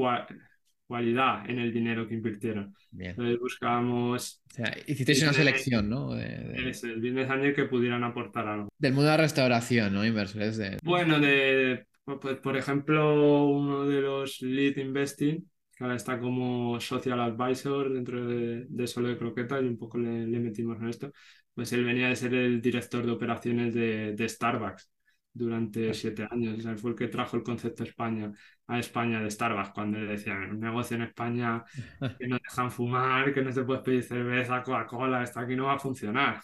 cua- 0.00 0.26
cualidad 0.86 1.48
en 1.48 1.58
el 1.60 1.72
dinero 1.72 2.06
que 2.08 2.14
invirtieron. 2.14 2.74
Bien. 2.90 3.10
Entonces 3.10 3.38
buscábamos 3.38 4.42
O 4.50 4.54
sea, 4.54 4.74
hicisteis 4.86 5.22
una 5.22 5.32
selección, 5.32 5.88
¿no? 5.88 6.14
De- 6.14 6.24
de- 6.24 6.70
el 6.70 7.00
business 7.00 7.30
angel 7.30 7.54
que 7.54 7.64
pudieran 7.66 8.02
aportar 8.02 8.48
algo. 8.48 8.68
del 8.78 8.92
mundo 8.92 9.10
de 9.10 9.16
la 9.16 9.22
restauración, 9.22 9.92
¿no? 9.94 10.04
Inversores 10.04 10.56
de... 10.56 10.78
Bueno, 10.82 11.20
de, 11.20 11.86
pues, 12.04 12.38
por 12.38 12.56
ejemplo, 12.56 13.46
uno 13.46 13.86
de 13.86 14.00
los 14.00 14.40
lead 14.42 14.76
investing, 14.78 15.48
que 15.76 15.84
ahora 15.84 15.96
está 15.96 16.18
como 16.18 16.80
social 16.80 17.20
advisor 17.20 17.92
dentro 17.92 18.26
de, 18.26 18.66
de 18.68 18.86
Solo 18.88 19.08
de 19.08 19.16
Croquetas 19.18 19.62
y 19.62 19.66
un 19.66 19.78
poco 19.78 19.98
le, 19.98 20.26
le 20.26 20.40
metimos 20.40 20.78
en 20.80 20.88
esto, 20.88 21.12
pues 21.54 21.72
él 21.72 21.84
venía 21.84 22.08
de 22.08 22.16
ser 22.16 22.34
el 22.34 22.60
director 22.60 23.06
de 23.06 23.12
operaciones 23.12 23.74
de, 23.74 24.14
de 24.14 24.28
Starbucks 24.28 24.90
durante 25.32 25.92
siete 25.94 26.26
años. 26.30 26.64
Fue 26.80 26.90
el 26.90 26.96
que 26.96 27.08
trajo 27.08 27.36
el 27.36 27.42
concepto 27.42 27.84
España, 27.84 28.32
a 28.66 28.78
España 28.78 29.22
de 29.22 29.30
Starbucks, 29.30 29.70
cuando 29.70 29.98
le 29.98 30.06
decían, 30.12 30.50
un 30.50 30.60
negocio 30.60 30.96
en 30.96 31.02
España 31.02 31.64
que 32.18 32.28
no 32.28 32.38
dejan 32.42 32.70
fumar, 32.70 33.32
que 33.32 33.42
no 33.42 33.52
se 33.52 33.64
puede 33.64 33.80
pedir 33.82 34.02
cerveza, 34.04 34.62
Coca-Cola, 34.62 35.22
esto 35.22 35.40
aquí 35.40 35.56
no 35.56 35.66
va 35.66 35.74
a 35.74 35.78
funcionar. 35.78 36.40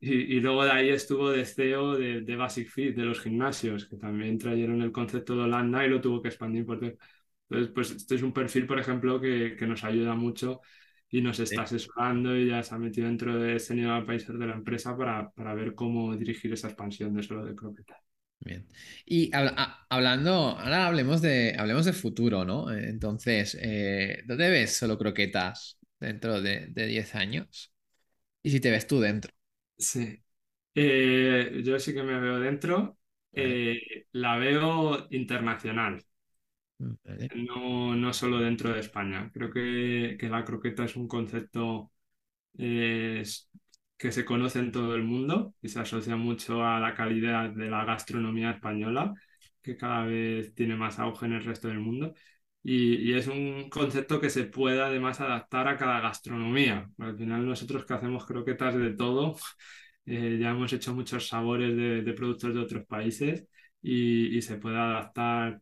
Y, 0.00 0.36
y 0.36 0.40
luego 0.40 0.64
de 0.64 0.72
ahí 0.72 0.88
estuvo 0.90 1.30
de 1.30 1.44
CEO 1.44 1.96
de, 1.96 2.22
de 2.22 2.36
Basic 2.36 2.68
Fit, 2.68 2.96
de 2.96 3.04
los 3.04 3.20
gimnasios, 3.20 3.86
que 3.86 3.96
también 3.96 4.36
trajeron 4.36 4.82
el 4.82 4.90
concepto 4.90 5.36
de 5.36 5.42
Holanda 5.42 5.86
y 5.86 5.88
lo 5.90 6.00
tuvo 6.00 6.20
que 6.20 6.28
expandir. 6.28 6.66
Por 6.66 6.80
todo. 6.80 6.92
Entonces, 7.48 7.72
pues 7.74 7.90
este 7.92 8.14
es 8.16 8.22
un 8.22 8.32
perfil, 8.32 8.66
por 8.66 8.78
ejemplo, 8.80 9.20
que, 9.20 9.54
que 9.56 9.66
nos 9.66 9.84
ayuda 9.84 10.14
mucho 10.14 10.60
y 11.12 11.22
nos 11.22 11.40
está 11.40 11.62
asesorando 11.64 12.36
y 12.36 12.48
ya 12.48 12.62
se 12.64 12.74
ha 12.74 12.78
metido 12.78 13.08
dentro 13.08 13.38
de 13.38 13.60
Senior 13.60 13.92
Advisor 13.94 14.38
de 14.38 14.46
la 14.48 14.54
empresa 14.56 14.96
para, 14.98 15.30
para 15.32 15.54
ver 15.54 15.76
cómo 15.76 16.16
dirigir 16.16 16.52
esa 16.54 16.68
expansión 16.68 17.14
de 17.14 17.22
solo 17.24 17.44
de 17.46 17.56
croquetas. 17.56 17.98
Bien. 18.40 18.66
Y 19.06 19.34
habla- 19.34 19.54
a- 19.56 19.86
hablando, 19.88 20.32
ahora 20.58 20.86
hablemos 20.88 21.22
de, 21.22 21.54
hablemos 21.58 21.84
de 21.84 21.92
futuro, 21.92 22.44
¿no? 22.44 22.72
Entonces, 22.72 23.56
eh, 23.60 24.22
¿dónde 24.26 24.50
ves 24.50 24.76
solo 24.76 24.98
croquetas 24.98 25.78
dentro 26.00 26.40
de, 26.40 26.66
de 26.68 26.86
10 26.86 27.14
años? 27.14 27.72
¿Y 28.42 28.50
si 28.52 28.60
te 28.60 28.70
ves 28.70 28.86
tú 28.88 29.00
dentro? 29.00 29.32
Sí. 29.78 30.22
Eh, 30.74 31.62
yo 31.64 31.78
sí 31.80 31.94
que 31.94 32.02
me 32.02 32.20
veo 32.20 32.40
dentro. 32.40 32.98
¿Vale? 33.32 33.56
Eh, 33.56 34.06
la 34.12 34.36
veo 34.38 35.08
internacional. 35.12 36.04
No, 37.34 37.94
no 37.94 38.12
solo 38.12 38.38
dentro 38.38 38.72
de 38.72 38.80
España. 38.80 39.30
Creo 39.32 39.50
que, 39.50 40.16
que 40.18 40.28
la 40.28 40.44
croqueta 40.44 40.84
es 40.84 40.96
un 40.96 41.06
concepto 41.08 41.92
eh, 42.58 43.22
que 43.98 44.12
se 44.12 44.24
conoce 44.24 44.58
en 44.60 44.72
todo 44.72 44.94
el 44.96 45.04
mundo 45.04 45.54
y 45.62 45.68
se 45.68 45.80
asocia 45.80 46.16
mucho 46.16 46.64
a 46.64 46.80
la 46.80 46.94
calidad 46.94 47.50
de 47.50 47.70
la 47.70 47.84
gastronomía 47.84 48.52
española, 48.52 49.14
que 49.62 49.76
cada 49.76 50.04
vez 50.04 50.54
tiene 50.54 50.76
más 50.76 50.98
auge 50.98 51.26
en 51.26 51.34
el 51.34 51.44
resto 51.44 51.68
del 51.68 51.80
mundo. 51.80 52.14
Y, 52.62 52.96
y 53.10 53.14
es 53.14 53.26
un 53.28 53.68
concepto 53.70 54.20
que 54.20 54.30
se 54.30 54.44
puede 54.44 54.82
además 54.82 55.20
adaptar 55.20 55.68
a 55.68 55.76
cada 55.78 56.00
gastronomía. 56.00 56.88
Al 56.98 57.16
final 57.16 57.46
nosotros 57.46 57.84
que 57.86 57.94
hacemos 57.94 58.26
croquetas 58.26 58.74
de 58.76 58.92
todo, 58.94 59.36
eh, 60.06 60.38
ya 60.40 60.50
hemos 60.50 60.72
hecho 60.72 60.94
muchos 60.94 61.28
sabores 61.28 61.76
de, 61.76 62.12
productos 62.14 62.54
de 62.54 62.60
otros 62.60 62.86
países 62.86 63.46
y, 63.82 64.36
y 64.36 64.42
se 64.42 64.56
puede 64.58 64.78
adaptar 64.78 65.60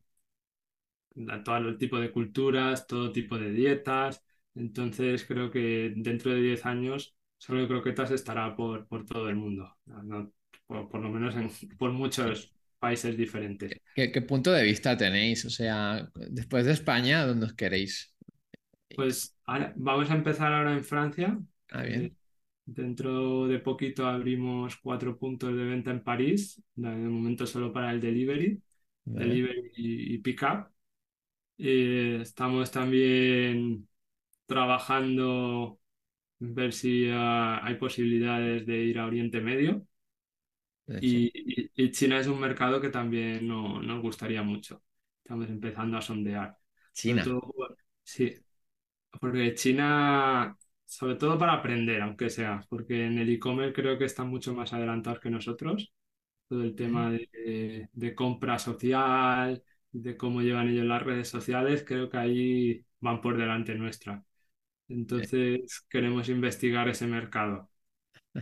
todo 1.44 1.76
tipo 1.76 1.98
de 1.98 2.10
culturas, 2.10 2.86
todo 2.86 3.12
tipo 3.12 3.38
de 3.38 3.50
dietas. 3.50 4.22
Entonces 4.54 5.24
creo 5.24 5.50
que 5.50 5.92
dentro 5.96 6.32
de 6.32 6.40
10 6.40 6.66
años 6.66 7.14
solo 7.38 7.66
croquetas 7.66 8.10
estará 8.10 8.54
por, 8.54 8.86
por 8.86 9.06
todo 9.06 9.28
el 9.28 9.36
mundo, 9.36 9.74
no, 9.86 10.32
por, 10.66 10.88
por, 10.88 11.00
lo 11.00 11.08
menos 11.08 11.34
en, 11.36 11.50
por 11.78 11.92
muchos 11.92 12.52
países 12.78 13.16
diferentes. 13.16 13.72
¿Qué, 13.94 14.12
¿Qué, 14.12 14.22
punto 14.22 14.52
de 14.52 14.64
vista 14.64 14.96
tenéis? 14.96 15.44
O 15.44 15.50
sea, 15.50 16.10
después 16.14 16.66
de 16.66 16.72
España, 16.72 17.24
¿dónde 17.24 17.46
os 17.46 17.54
queréis? 17.54 18.14
Pues 18.94 19.36
ahora, 19.46 19.72
vamos 19.76 20.10
a 20.10 20.14
empezar 20.14 20.52
ahora 20.52 20.72
en 20.72 20.84
Francia. 20.84 21.38
Ah, 21.70 21.82
bien. 21.82 22.02
Eh, 22.02 22.12
dentro 22.66 23.46
de 23.46 23.58
poquito 23.58 24.06
abrimos 24.06 24.76
cuatro 24.76 25.18
puntos 25.18 25.56
de 25.56 25.64
venta 25.64 25.90
en 25.90 26.02
París, 26.02 26.62
de 26.74 26.88
momento 26.88 27.46
solo 27.46 27.72
para 27.72 27.90
el 27.90 28.00
delivery, 28.00 28.60
vale. 29.04 29.26
delivery 29.26 29.72
y, 29.76 30.14
y 30.14 30.18
pick-up. 30.18 30.69
Eh, 31.62 32.20
estamos 32.22 32.70
también 32.70 33.86
trabajando 34.46 35.78
ver 36.38 36.72
si 36.72 37.06
uh, 37.10 37.58
hay 37.62 37.74
posibilidades 37.74 38.64
de 38.66 38.78
ir 38.78 38.98
a 38.98 39.06
Oriente 39.06 39.42
Medio. 39.42 39.86
Y, 40.86 41.26
y, 41.34 41.70
y, 41.76 41.90
China 41.92 42.18
es 42.18 42.26
un 42.26 42.40
mercado 42.40 42.80
que 42.80 42.88
también 42.88 43.46
no, 43.46 43.80
nos 43.82 44.00
gustaría 44.00 44.42
mucho. 44.42 44.82
Estamos 45.22 45.50
empezando 45.50 45.98
a 45.98 46.02
sondear. 46.02 46.56
China. 46.94 47.22
Todo, 47.22 47.76
sí, 48.02 48.34
porque 49.20 49.54
China, 49.54 50.56
sobre 50.84 51.16
todo 51.16 51.38
para 51.38 51.52
aprender, 51.52 52.00
aunque 52.00 52.30
sea, 52.30 52.64
porque 52.70 53.04
en 53.04 53.18
el 53.18 53.28
e-commerce 53.28 53.74
creo 53.74 53.98
que 53.98 54.06
están 54.06 54.28
mucho 54.28 54.54
más 54.54 54.72
adelantados 54.72 55.20
que 55.20 55.30
nosotros. 55.30 55.92
Todo 56.48 56.64
el 56.64 56.74
tema 56.74 57.12
de, 57.12 57.88
de 57.92 58.14
compra 58.14 58.58
social, 58.58 59.62
de 59.92 60.16
cómo 60.16 60.42
llevan 60.42 60.68
ellos 60.68 60.86
las 60.86 61.02
redes 61.02 61.28
sociales, 61.28 61.84
creo 61.86 62.08
que 62.08 62.16
ahí 62.16 62.84
van 63.00 63.20
por 63.20 63.36
delante 63.36 63.74
nuestra. 63.74 64.22
Entonces 64.88 65.86
queremos 65.88 66.28
investigar 66.28 66.88
ese 66.88 67.06
mercado. 67.06 67.70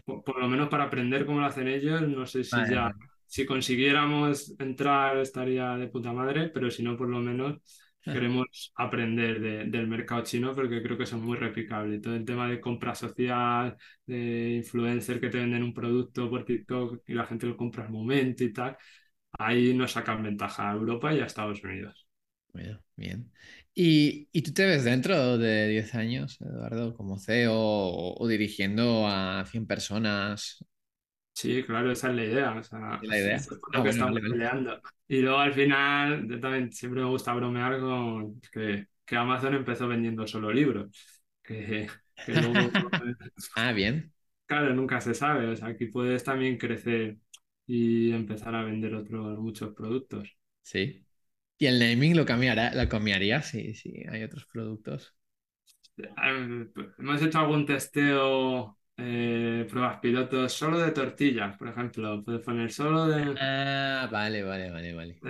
Por, 0.05 0.23
por, 0.23 0.39
lo 0.39 0.49
menos 0.49 0.69
para 0.69 0.85
aprender 0.85 1.25
cómo 1.25 1.41
lo 1.41 1.47
hacen 1.47 1.69
ellos, 1.69 2.03
no 2.03 2.27
sé 2.27 2.45
si 2.45 2.57
vale. 2.57 2.75
ya, 2.75 2.95
si 3.27 3.47
consiguiéramos 3.47 4.55
entrar 4.59 5.19
estaría 5.19 5.77
de 5.77 5.89
puta 5.89 6.13
madre, 6.13 6.49
pero 6.49 6.71
si 6.71 6.83
no, 6.83 6.97
por 6.97 7.09
lo 7.09 7.21
menos 7.21 7.61
queremos 8.03 8.73
aprender 8.77 9.41
de, 9.41 9.65
del 9.67 9.87
mercado 9.87 10.23
chino 10.23 10.55
porque 10.55 10.83
creo 10.83 10.97
que 10.97 11.07
son 11.07 11.23
muy 11.23 11.37
replicables. 11.37 12.01
Todo 12.01 12.17
el 12.17 12.25
tema 12.25 12.49
de 12.49 12.61
compra 12.61 12.95
social, 12.95 13.77
de 14.07 14.55
influencer 14.57 15.21
que 15.21 15.29
te 15.29 15.39
venden 15.39 15.63
un 15.63 15.75
producto 15.75 16.31
por 16.31 16.45
TikTok 16.45 17.03
y 17.07 17.15
la 17.15 17.27
gente 17.27 17.47
lo 17.47 17.57
compra 17.57 17.85
al 17.85 17.91
momento 17.91 18.45
y 18.45 18.53
tal, 18.53 18.77
ahí 19.39 19.75
nos 19.75 19.93
sacan 19.93 20.23
ventaja 20.23 20.71
a 20.71 20.75
Europa 20.75 21.15
y 21.15 21.21
a 21.21 21.27
Estados 21.27 21.63
Unidos. 21.65 22.07
Bueno, 22.53 22.81
bien. 22.97 23.33
¿Y, 23.75 24.29
¿Y, 24.33 24.43
tú 24.43 24.53
te 24.53 24.67
ves 24.67 24.85
dentro 24.85 25.39
de 25.39 25.69
10 25.69 25.95
años, 25.95 26.41
Eduardo, 26.41 26.95
como 26.97 27.19
CEO 27.19 27.55
o, 27.55 28.23
o 28.23 28.29
dirigiendo 28.29 29.07
a 29.07 29.45
100 29.47 29.67
personas? 29.67 30.65
Sí, 31.39 31.63
claro, 31.63 31.93
esa 31.93 32.11
es 32.11 32.17
la 32.17 32.25
idea. 32.25 32.51
O 32.53 32.63
sea, 32.65 32.99
la 33.01 33.17
idea. 33.17 33.37
Es 33.37 33.49
lo 33.49 33.59
ah, 33.59 33.71
que 33.71 33.79
bueno, 33.79 33.91
estamos 33.91 34.15
vale, 34.15 34.31
peleando. 34.31 34.83
Y 35.07 35.21
luego 35.21 35.39
al 35.39 35.53
final, 35.53 36.29
yo 36.29 36.41
también 36.41 36.73
siempre 36.73 37.01
me 37.01 37.09
gusta 37.09 37.33
bromear 37.33 37.79
con 37.79 38.41
que, 38.53 38.89
que 39.05 39.17
Amazon 39.17 39.55
empezó 39.55 39.87
vendiendo 39.87 40.27
solo 40.27 40.53
libros. 40.53 40.91
Que, 41.41 41.89
que 42.27 42.33
luego, 42.33 42.55
ah, 43.55 43.71
bien. 43.71 44.13
Claro, 44.47 44.75
nunca 44.75 45.01
se 45.01 45.15
sabe. 45.15 45.47
O 45.47 45.55
sea, 45.55 45.69
aquí 45.69 45.87
puedes 45.87 46.25
también 46.25 46.59
crecer 46.59 47.19
y 47.69 48.13
empezar 48.13 48.55
a 48.55 48.65
vender 48.65 48.95
otros 48.95 49.39
muchos 49.39 49.75
productos. 49.75 50.27
Sí. 50.63 51.05
¿Y 51.59 51.67
el 51.67 51.79
naming 51.79 52.17
lo 52.17 52.25
cambiará, 52.25 52.75
lo 52.75 52.89
cambiaría 52.89 53.43
si 53.43 53.75
sí, 53.75 53.93
sí, 53.93 54.05
hay 54.11 54.23
otros 54.23 54.47
productos? 54.47 55.15
Hemos 56.99 57.23
hecho 57.23 57.41
algún 57.41 57.67
testeo, 57.67 58.79
eh, 58.97 59.67
pruebas 59.69 59.99
pilotos 60.01 60.53
solo 60.53 60.79
de 60.79 60.93
tortillas, 60.93 61.59
por 61.59 61.69
ejemplo. 61.69 62.25
Puedes 62.25 62.41
poner 62.41 62.73
solo 62.73 63.07
de. 63.07 63.35
Ah, 63.39 64.09
vale, 64.11 64.43
vale, 64.43 64.71
vale, 64.71 64.95
vale. 64.95 65.21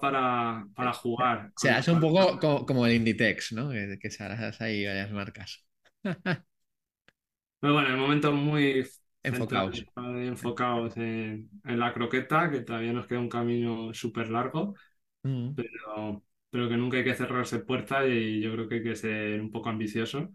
Para, 0.00 0.68
para 0.76 0.92
jugar. 0.92 1.48
O 1.48 1.58
sea, 1.58 1.80
es 1.80 1.88
un 1.88 1.98
poco 1.98 2.38
como, 2.38 2.64
como, 2.64 2.86
el 2.86 2.94
Inditex, 2.94 3.52
¿no? 3.52 3.70
Que, 3.70 3.98
que 4.00 4.10
harás 4.22 4.60
ahí 4.60 4.86
varias 4.86 5.10
marcas. 5.10 5.66
Pero 6.04 7.72
bueno, 7.72 7.88
en 7.88 7.98
momentos 7.98 8.32
muy 8.34 8.86
enfocados, 9.24 9.84
enfocados 9.96 10.96
en, 10.96 11.50
en, 11.64 11.78
la 11.78 11.92
croqueta, 11.92 12.50
que 12.50 12.60
todavía 12.60 12.92
nos 12.92 13.06
queda 13.06 13.18
un 13.18 13.28
camino 13.28 13.92
súper 13.94 14.30
largo, 14.30 14.74
mm. 15.22 15.54
pero, 15.54 16.22
pero 16.50 16.68
que 16.68 16.76
nunca 16.76 16.98
hay 16.98 17.04
que 17.04 17.14
cerrarse 17.14 17.60
puertas 17.60 18.06
y 18.08 18.40
yo 18.40 18.52
creo 18.52 18.68
que 18.68 18.74
hay 18.76 18.82
que 18.82 18.96
ser 18.96 19.40
un 19.40 19.50
poco 19.50 19.70
ambicioso 19.70 20.30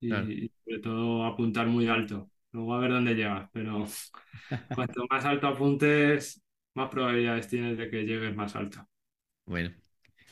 y, 0.00 0.08
claro. 0.08 0.30
y 0.30 0.52
sobre 0.64 0.80
todo 0.80 1.24
apuntar 1.24 1.68
muy 1.68 1.88
alto. 1.88 2.30
Luego 2.50 2.74
a 2.74 2.80
ver 2.80 2.90
dónde 2.90 3.14
llegas, 3.14 3.48
pero 3.52 3.86
cuanto 4.74 5.06
más 5.08 5.24
alto 5.24 5.46
apuntes, 5.46 6.42
más 6.74 6.90
probabilidades 6.90 7.48
tienes 7.48 7.78
de 7.78 7.88
que 7.88 8.04
llegues 8.04 8.34
más 8.34 8.54
alto. 8.56 8.86
Bueno, 9.46 9.70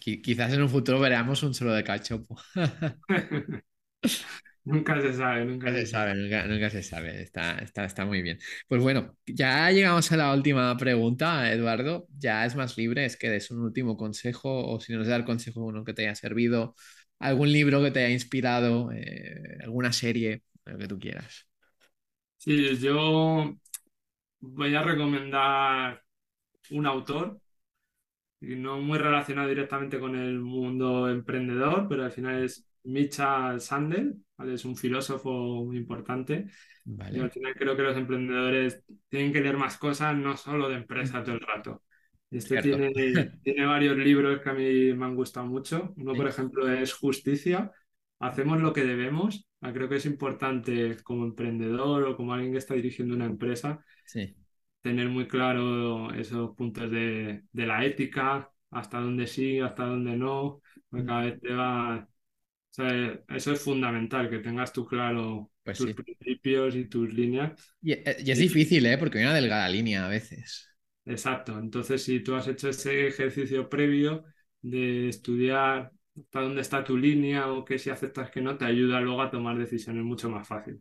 quizás 0.00 0.52
en 0.52 0.62
un 0.62 0.68
futuro 0.68 1.00
veremos 1.00 1.42
un 1.42 1.54
solo 1.54 1.72
de 1.72 1.84
cachopo. 1.84 2.36
Nunca 4.64 5.00
se 5.00 5.12
sabe, 5.14 5.44
nunca, 5.46 5.72
se, 5.72 5.86
sabe, 5.86 6.14
nunca, 6.14 6.46
nunca, 6.46 6.70
se 6.70 6.82
sabe. 6.82 7.22
Está, 7.22 7.58
está, 7.58 7.84
está 7.84 8.04
muy 8.04 8.22
bien. 8.22 8.38
Pues 8.68 8.82
bueno, 8.82 9.16
ya 9.26 9.70
llegamos 9.70 10.12
a 10.12 10.16
la 10.16 10.34
última 10.34 10.76
pregunta, 10.76 11.50
Eduardo. 11.52 12.06
Ya 12.18 12.44
es 12.44 12.54
más 12.56 12.76
libre, 12.76 13.04
es 13.06 13.16
que 13.16 13.30
des 13.30 13.50
un 13.50 13.62
último 13.62 13.96
consejo 13.96 14.66
o 14.66 14.78
si 14.80 14.92
nos 14.92 15.06
da 15.06 15.16
el 15.16 15.24
consejo 15.24 15.64
uno 15.64 15.84
que 15.84 15.94
te 15.94 16.02
haya 16.02 16.14
servido, 16.14 16.74
algún 17.18 17.52
libro 17.52 17.82
que 17.82 17.90
te 17.90 18.00
haya 18.00 18.10
inspirado, 18.12 18.92
eh, 18.92 19.58
alguna 19.62 19.92
serie, 19.92 20.42
lo 20.66 20.76
que 20.78 20.88
tú 20.88 20.98
quieras. 20.98 21.46
Sí, 22.38 22.76
yo 22.78 23.54
voy 24.40 24.74
a 24.74 24.82
recomendar 24.82 26.02
un 26.70 26.86
autor 26.86 27.40
no 28.40 28.78
muy 28.80 28.98
relacionado 28.98 29.48
directamente 29.48 29.98
con 30.00 30.16
el 30.16 30.40
mundo 30.40 31.08
emprendedor, 31.08 31.86
pero 31.88 32.04
al 32.04 32.12
final 32.12 32.44
es 32.44 32.66
Michal 32.84 33.60
Sandel, 33.60 34.16
¿vale? 34.36 34.54
es 34.54 34.64
un 34.64 34.76
filósofo 34.76 35.64
muy 35.64 35.76
importante. 35.76 36.46
Vale. 36.84 37.18
Y 37.18 37.20
al 37.20 37.30
final 37.30 37.54
creo 37.54 37.76
que 37.76 37.82
los 37.82 37.96
emprendedores 37.96 38.84
tienen 39.08 39.32
que 39.32 39.40
leer 39.40 39.56
más 39.56 39.76
cosas, 39.76 40.16
no 40.16 40.36
solo 40.36 40.68
de 40.68 40.76
empresa 40.76 41.22
todo 41.22 41.34
el 41.34 41.40
rato. 41.40 41.82
Este 42.30 42.62
tiene, 42.62 42.92
tiene, 43.42 43.66
varios 43.66 43.96
libros 43.96 44.40
que 44.40 44.50
a 44.50 44.54
mí 44.54 44.92
me 44.94 45.04
han 45.04 45.16
gustado 45.16 45.46
mucho. 45.46 45.92
Uno, 45.96 46.14
por 46.14 46.28
ejemplo, 46.28 46.70
es 46.70 46.92
Justicia. 46.92 47.72
Hacemos 48.20 48.60
lo 48.60 48.72
que 48.72 48.84
debemos. 48.84 49.48
Creo 49.60 49.88
que 49.88 49.96
es 49.96 50.06
importante 50.06 50.96
como 51.02 51.24
emprendedor 51.24 52.04
o 52.04 52.16
como 52.16 52.32
alguien 52.32 52.52
que 52.52 52.58
está 52.58 52.74
dirigiendo 52.74 53.14
una 53.14 53.26
empresa 53.26 53.84
sí. 54.06 54.34
tener 54.80 55.08
muy 55.08 55.28
claro 55.28 56.12
esos 56.14 56.54
puntos 56.56 56.90
de, 56.90 57.42
de, 57.52 57.66
la 57.66 57.84
ética, 57.84 58.50
hasta 58.70 59.00
dónde 59.00 59.26
sí, 59.26 59.60
hasta 59.60 59.84
dónde 59.84 60.16
no, 60.16 60.62
porque 60.88 61.06
cada 61.06 61.22
vez 61.22 61.40
te 61.40 61.52
va 61.52 62.08
o 62.70 62.72
sea, 62.72 63.20
eso 63.28 63.52
es 63.52 63.60
fundamental, 63.60 64.30
que 64.30 64.38
tengas 64.38 64.72
tú 64.72 64.86
claro 64.86 65.50
pues 65.62 65.78
tus 65.78 65.88
sí. 65.88 65.94
principios 65.94 66.76
y 66.76 66.84
tus 66.84 67.12
líneas. 67.12 67.52
Y, 67.82 67.94
y, 67.94 68.30
es 68.30 68.38
difícil, 68.38 68.86
¿eh? 68.86 68.96
Porque 68.96 69.18
hay 69.18 69.24
una 69.24 69.34
delgada 69.34 69.68
línea 69.68 70.06
a 70.06 70.08
veces. 70.08 70.68
Exacto. 71.04 71.58
Entonces, 71.58 72.02
si 72.02 72.20
tú 72.20 72.34
has 72.34 72.46
hecho 72.46 72.68
ese 72.68 73.08
ejercicio 73.08 73.68
previo 73.68 74.24
de 74.62 75.08
estudiar 75.08 75.90
hasta 76.16 76.40
dónde 76.40 76.60
está 76.60 76.84
tu 76.84 76.96
línea 76.96 77.50
o 77.50 77.64
qué 77.64 77.78
si 77.78 77.90
aceptas 77.90 78.30
que 78.30 78.40
no, 78.40 78.56
te 78.56 78.64
ayuda 78.64 79.00
luego 79.00 79.22
a 79.22 79.30
tomar 79.30 79.58
decisiones 79.58 80.04
mucho 80.04 80.30
más 80.30 80.46
fácil. 80.46 80.80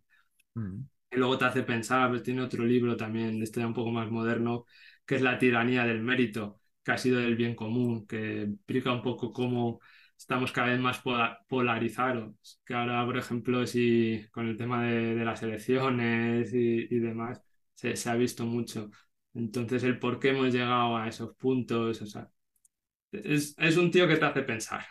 Mm. 0.54 0.82
Y 1.12 1.16
luego 1.16 1.38
te 1.38 1.46
hace 1.46 1.64
pensar, 1.64 2.10
pues 2.10 2.22
tiene 2.22 2.42
otro 2.42 2.64
libro 2.64 2.96
también, 2.96 3.42
este 3.42 3.66
un 3.66 3.74
poco 3.74 3.92
más 3.92 4.12
moderno, 4.12 4.66
que 5.06 5.16
es 5.16 5.22
La 5.22 5.40
tiranía 5.40 5.86
del 5.86 6.04
mérito, 6.04 6.62
que 6.84 6.92
ha 6.92 6.98
sido 6.98 7.20
del 7.20 7.36
bien 7.36 7.56
común, 7.56 8.06
que 8.06 8.44
explica 8.44 8.92
un 8.94 9.02
poco 9.02 9.34
cómo 9.34 9.80
estamos 10.20 10.52
cada 10.52 10.68
vez 10.70 10.80
más 10.80 11.02
polarizados, 11.48 12.62
que 12.66 12.74
ahora, 12.74 13.06
por 13.06 13.18
ejemplo, 13.18 13.66
si 13.66 14.26
con 14.32 14.48
el 14.48 14.58
tema 14.58 14.84
de, 14.86 15.16
de 15.16 15.26
las 15.26 15.42
elecciones 15.44 16.54
y, 16.54 16.88
y 16.94 17.00
demás, 17.00 17.42
se, 17.74 17.96
se, 17.96 18.10
ha 18.10 18.16
visto 18.16 18.46
mucho. 18.46 18.90
Entonces, 19.34 19.84
el 19.84 19.98
por 20.00 20.20
qué 20.20 20.30
hemos 20.32 20.54
llegado 20.54 20.98
a 20.98 21.08
esos 21.08 21.36
puntos, 21.36 22.02
o 22.02 22.06
sea, 22.06 22.30
es, 23.12 23.56
es 23.58 23.78
un 23.78 23.92
tío 23.92 24.08
que 24.08 24.18
te 24.18 24.26
hace 24.26 24.44
pensar. 24.44 24.86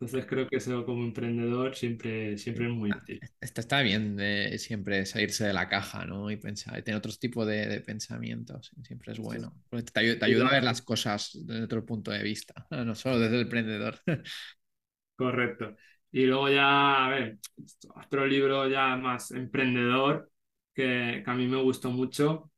Entonces 0.00 0.26
creo 0.26 0.46
que 0.46 0.56
eso 0.56 0.84
como 0.84 1.02
emprendedor 1.02 1.74
siempre, 1.74 2.38
siempre 2.38 2.66
es 2.66 2.72
muy 2.72 2.90
útil. 2.90 3.20
Está, 3.40 3.60
está 3.60 3.82
bien 3.82 4.16
de 4.16 4.56
siempre 4.58 5.04
salirse 5.06 5.44
de 5.44 5.52
la 5.52 5.68
caja, 5.68 6.06
¿no? 6.06 6.30
Y 6.30 6.36
pensar, 6.36 6.78
y 6.78 6.82
tener 6.82 6.98
otro 6.98 7.12
tipo 7.18 7.44
de, 7.44 7.66
de 7.66 7.80
pensamientos. 7.80 8.70
Siempre 8.84 9.12
es 9.12 9.18
bueno. 9.18 9.52
Sí. 9.72 9.82
Te, 9.82 10.00
ayuda, 10.00 10.18
te, 10.20 10.24
ayuda 10.26 10.48
a 10.48 10.52
ver 10.52 10.62
las 10.62 10.82
cosas 10.82 11.30
desde 11.44 11.64
otro 11.64 11.84
punto 11.84 12.12
de 12.12 12.22
vista, 12.22 12.66
no 12.70 12.94
solo 12.94 13.18
desde 13.18 13.36
el 13.36 13.42
emprendedor. 13.42 14.00
Correcto. 15.16 15.74
Y 16.12 16.26
luego 16.26 16.48
ya, 16.48 17.06
a 17.06 17.10
ver, 17.10 17.38
otro 17.96 18.24
libro 18.24 18.68
ya 18.68 18.96
más 18.96 19.32
emprendedor 19.32 20.30
que, 20.72 21.22
que 21.24 21.30
a 21.30 21.34
mí 21.34 21.48
me 21.48 21.60
gustó 21.60 21.90
mucho 21.90 22.52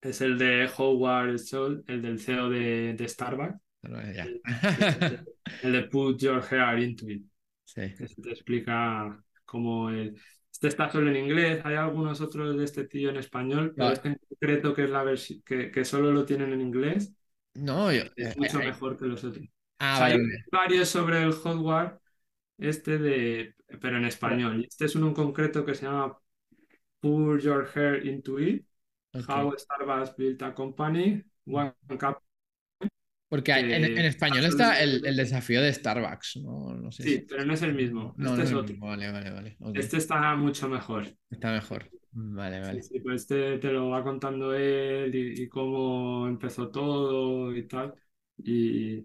es 0.00 0.20
el 0.20 0.38
de 0.38 0.68
Howard 0.76 1.38
Schultz, 1.38 1.84
el 1.88 2.02
del 2.02 2.20
CEO 2.20 2.50
de, 2.50 2.94
de 2.94 3.08
Starbucks. 3.08 3.60
El, 3.94 4.40
el, 5.62 5.72
de 5.72 5.82
Put 5.84 6.20
Your 6.20 6.42
Hair 6.42 6.78
Into 6.78 7.08
It. 7.08 7.24
Sí. 7.64 7.94
Que 7.96 8.08
se 8.08 8.22
te 8.22 8.30
explica 8.30 9.22
cómo 9.44 9.90
el, 9.90 10.18
Este 10.52 10.68
está 10.68 10.90
solo 10.90 11.10
en 11.10 11.16
inglés, 11.16 11.60
hay 11.64 11.74
algunos 11.74 12.20
otros 12.20 12.56
de 12.56 12.64
este 12.64 12.84
tío 12.84 13.10
en 13.10 13.16
español, 13.16 13.72
pero 13.74 13.88
No, 13.88 13.92
este 13.92 14.08
en 14.08 14.20
concreto 14.28 14.74
que 14.74 14.84
es 14.84 14.90
la 14.90 15.04
versión 15.04 15.42
que, 15.42 15.70
que 15.70 15.84
solo 15.84 16.12
lo 16.12 16.24
tienen 16.24 16.52
en 16.52 16.60
inglés, 16.60 17.14
no, 17.54 17.92
yo- 17.92 18.02
eh, 18.02 18.12
es 18.16 18.36
mucho 18.36 18.60
eh, 18.60 18.66
mejor 18.66 18.96
que 18.98 19.06
los 19.06 19.24
otros. 19.24 19.44
O 19.44 19.50
ah, 19.78 19.96
sea, 19.96 20.08
vale, 20.08 20.14
hay 20.14 20.28
varios 20.50 20.88
sobre 20.88 21.22
el 21.22 21.32
hardware, 21.32 21.98
este 22.58 22.98
de, 22.98 23.54
pero 23.80 23.96
en 23.96 24.04
español. 24.04 24.64
Este 24.66 24.86
es 24.86 24.94
uno 24.94 25.08
en 25.08 25.14
concreto 25.14 25.64
que 25.64 25.74
se 25.74 25.86
llama 25.86 26.18
Pour 27.00 27.40
Your 27.40 27.68
Hair 27.74 28.06
Into 28.06 28.38
It, 28.40 28.66
Ok. 29.12 29.28
How 29.28 29.56
Starbucks 29.56 30.16
Built 30.16 30.42
a 30.42 30.54
Company, 30.54 31.22
One 31.46 31.74
Cup. 31.98 32.22
Porque 33.28 33.52
hay- 33.52 33.72
en, 33.72 33.84
en 33.84 34.04
español 34.04 34.44
está 34.44 34.72
está 34.72 34.82
el, 34.82 35.16
desafío 35.16 35.62
de 35.62 35.72
Starbucks, 35.72 36.36
¿no? 36.38 36.74
No 36.74 36.92
sé 36.92 37.04
Sí, 37.04 37.08
si... 37.08 37.26
pero 37.28 37.44
no 37.44 37.54
es 37.54 37.62
el 37.62 37.74
mismo. 37.74 38.14
No, 38.16 38.30
Este 38.30 38.42
no 38.42 38.42
es 38.44 38.52
otro. 38.52 38.74
mismo. 38.74 38.86
Vale, 38.86 39.10
vale, 39.12 39.30
vale. 39.30 39.58
Este 39.72 39.98
está 39.98 40.34
mucho 40.36 40.68
mejor. 40.68 41.06
Está 41.30 41.52
mejor. 41.52 41.92
Vale, 42.12 42.60
Sí, 42.60 42.72
vale. 42.72 42.82
sí, 42.82 43.00
pues 43.00 43.22
este 43.22 43.58
te 43.58 43.70
lo 43.72 43.90
va 43.90 44.02
contando 44.02 44.52
él 44.54 45.14
y, 45.14 45.42
y 45.44 45.48
cómo 45.48 46.26
empezó 46.26 46.70
todo 46.70 47.54
y 47.54 47.66
tal. 47.68 47.94
Y 48.38 48.96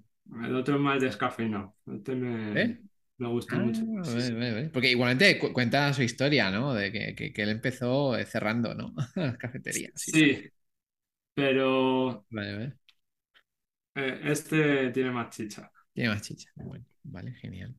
el 0.44 0.56
otro 0.56 0.76
es 0.76 0.82
más 0.82 1.00
descafeinado. 1.02 1.76
Este 1.86 2.16
me, 2.16 2.54
¿Eh? 2.54 2.82
me 3.18 3.28
gustó 3.28 3.56
Ah, 3.56 3.60
mucho. 3.60 3.86
Sí, 4.02 4.20
vale, 4.20 4.22
sí. 4.22 4.34
vale, 4.34 4.52
vale. 4.54 4.70
Porque 4.70 4.92
igualmente 4.92 5.38
cu- 5.40 5.54
cuenta 5.54 5.94
su 5.94 6.04
historia, 6.04 6.52
¿no? 6.52 6.74
De 6.74 6.92
que, 6.92 7.16
que- 7.16 7.34
que 7.34 7.44
él 7.44 7.50
empezó 7.50 8.18
eh, 8.18 8.26
cerrando, 8.26 8.74
¿no? 8.76 8.94
Las 9.16 9.38
cafeterías. 9.38 9.94
Sí, 9.96 10.12
sí. 10.14 10.14
Sí, 10.14 10.50
pero 11.34 12.26
Vale, 12.30 12.54
vale. 12.58 12.78
Eh, 13.96 14.20
este 14.24 14.90
tiene 14.92 15.12
más 15.12 15.30
chicha. 15.36 15.72
Tiene 15.94 16.10
más 16.10 16.22
chicha. 16.22 16.50
Bueno, 16.56 16.86
vale, 17.04 17.34
genial. 17.34 17.76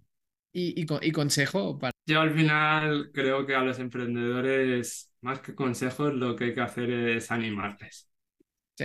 ¿Y, 0.53 0.81
y, 0.83 0.87
y 1.03 1.13
consejo 1.13 1.79
para... 1.79 1.93
Yo 2.07 2.21
al 2.21 2.33
final 2.35 3.11
creo 3.15 3.47
que 3.47 3.55
a 3.55 3.63
los 3.63 3.79
emprendedores, 3.79 5.13
más 5.21 5.41
que 5.41 5.55
consejos, 5.55 6.15
lo 6.15 6.35
que 6.37 6.45
hay 6.47 6.55
que 6.55 6.61
hacer 6.61 6.91
es 6.91 7.31
animarles. 7.31 8.09
Sí, 8.79 8.85